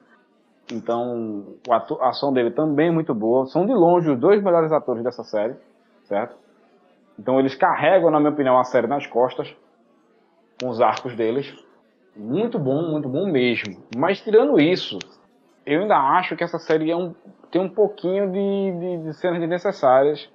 Então, 0.71 1.45
a 1.69 2.09
ação 2.09 2.31
dele 2.31 2.51
também 2.51 2.87
é 2.87 2.91
muito 2.91 3.13
boa. 3.13 3.45
São 3.47 3.65
de 3.65 3.73
longe 3.73 4.09
os 4.09 4.17
dois 4.17 4.41
melhores 4.41 4.71
atores 4.71 5.03
dessa 5.03 5.23
série, 5.23 5.55
certo? 6.05 6.35
Então 7.19 7.39
eles 7.39 7.55
carregam, 7.55 8.09
na 8.09 8.19
minha 8.19 8.31
opinião, 8.31 8.57
a 8.57 8.63
série 8.63 8.87
nas 8.87 9.05
costas, 9.05 9.53
com 10.61 10.69
os 10.69 10.81
arcos 10.81 11.15
deles. 11.15 11.53
Muito 12.15 12.59
bom, 12.59 12.91
muito 12.91 13.09
bom 13.09 13.25
mesmo. 13.25 13.83
Mas 13.95 14.21
tirando 14.21 14.59
isso, 14.59 14.99
eu 15.65 15.81
ainda 15.81 15.97
acho 15.97 16.35
que 16.35 16.43
essa 16.43 16.59
série 16.59 16.91
é 16.91 16.95
um, 16.95 17.13
tem 17.51 17.61
um 17.61 17.69
pouquinho 17.69 18.31
de, 18.31 18.71
de, 18.79 19.03
de 19.05 19.13
cenas 19.15 19.39
desnecessárias, 19.39 20.29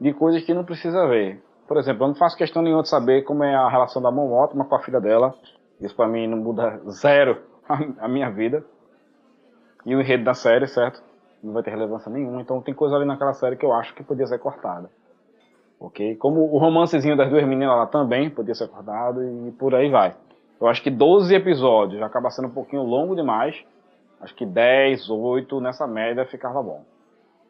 de 0.00 0.12
coisas 0.12 0.42
que 0.42 0.52
não 0.52 0.64
precisa 0.64 1.06
ver. 1.06 1.42
Por 1.68 1.76
exemplo, 1.76 2.04
eu 2.04 2.08
não 2.08 2.14
faço 2.16 2.36
questão 2.36 2.62
nenhuma 2.62 2.82
de 2.82 2.88
saber 2.88 3.22
como 3.22 3.44
é 3.44 3.54
a 3.54 3.68
relação 3.68 4.02
da 4.02 4.10
Mon 4.10 4.32
Ótima 4.32 4.64
com 4.64 4.74
a 4.74 4.80
filha 4.80 5.00
dela. 5.00 5.32
Isso 5.80 5.94
para 5.94 6.08
mim 6.08 6.26
não 6.26 6.38
muda 6.38 6.80
zero 6.90 7.42
a, 7.68 8.06
a 8.06 8.08
minha 8.08 8.28
vida. 8.28 8.64
E 9.86 9.94
o 9.94 10.00
enredo 10.00 10.24
da 10.24 10.34
série, 10.34 10.66
certo? 10.66 11.00
Não 11.42 11.52
vai 11.52 11.62
ter 11.62 11.70
relevância 11.70 12.10
nenhuma. 12.10 12.40
Então 12.40 12.60
tem 12.60 12.74
coisa 12.74 12.96
ali 12.96 13.04
naquela 13.04 13.32
série 13.34 13.56
que 13.56 13.64
eu 13.64 13.72
acho 13.72 13.94
que 13.94 14.02
podia 14.02 14.26
ser 14.26 14.38
cortada. 14.40 14.90
Ok? 15.78 16.16
Como 16.16 16.52
o 16.52 16.58
romancezinho 16.58 17.16
das 17.16 17.30
duas 17.30 17.44
meninas 17.46 17.76
lá 17.76 17.86
também 17.86 18.28
podia 18.28 18.54
ser 18.54 18.68
cortado 18.68 19.22
e 19.22 19.52
por 19.52 19.74
aí 19.74 19.88
vai. 19.88 20.14
Eu 20.60 20.68
acho 20.68 20.82
que 20.82 20.90
12 20.90 21.34
episódios 21.34 22.02
acaba 22.02 22.30
sendo 22.30 22.48
um 22.48 22.52
pouquinho 22.52 22.82
longo 22.82 23.16
demais. 23.16 23.56
Acho 24.20 24.34
que 24.34 24.44
10, 24.44 25.08
8 25.08 25.60
nessa 25.60 25.86
média 25.86 26.26
ficava 26.26 26.62
bom. 26.62 26.84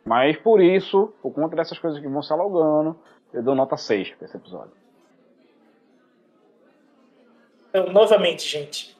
Mas 0.05 0.37
por 0.37 0.61
isso, 0.61 1.13
por 1.21 1.33
conta 1.33 1.57
dessas 1.57 1.79
coisas 1.79 2.01
que 2.01 2.07
vão 2.07 2.23
se 2.23 2.33
alongando, 2.33 2.97
eu 3.33 3.43
dou 3.43 3.55
nota 3.55 3.77
6 3.77 4.11
para 4.15 4.27
esse 4.27 4.37
episódio. 4.37 4.73
Então, 7.69 7.93
novamente, 7.93 8.47
gente. 8.47 8.97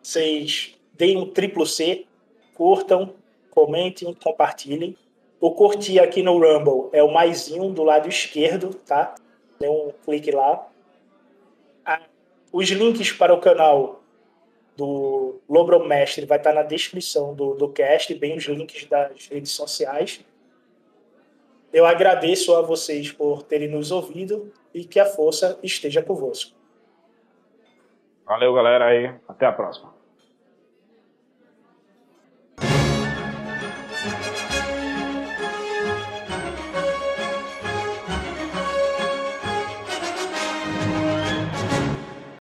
Vocês 0.00 0.78
deem 0.94 1.18
um 1.18 1.30
triplo 1.30 1.66
C, 1.66 2.06
curtam, 2.54 3.14
comentem, 3.50 4.14
compartilhem. 4.14 4.96
O 5.40 5.52
curtir 5.52 6.00
aqui 6.00 6.22
no 6.22 6.38
Rumble 6.38 6.88
é 6.92 7.02
o 7.02 7.12
maisinho 7.12 7.72
do 7.72 7.82
lado 7.82 8.08
esquerdo, 8.08 8.74
tá? 8.74 9.14
Dê 9.60 9.68
um 9.68 9.92
clique 10.04 10.30
lá. 10.30 10.67
Os 12.52 12.68
links 12.68 13.12
para 13.12 13.34
o 13.34 13.40
canal 13.40 14.02
do 14.76 15.40
Lobro 15.48 15.86
Mestre 15.86 16.24
vai 16.24 16.38
estar 16.38 16.52
na 16.52 16.62
descrição 16.62 17.34
do, 17.34 17.54
do 17.54 17.68
cast, 17.68 18.14
bem 18.14 18.36
os 18.36 18.44
links 18.44 18.86
das 18.86 19.26
redes 19.26 19.50
sociais. 19.50 20.24
Eu 21.72 21.84
agradeço 21.84 22.54
a 22.54 22.62
vocês 22.62 23.12
por 23.12 23.42
terem 23.42 23.68
nos 23.68 23.90
ouvido 23.90 24.52
e 24.72 24.84
que 24.84 24.98
a 24.98 25.04
força 25.04 25.58
esteja 25.62 26.02
convosco. 26.02 26.56
Valeu, 28.24 28.54
galera 28.54 28.86
aí. 28.86 29.14
Até 29.26 29.46
a 29.46 29.52
próxima. 29.52 29.97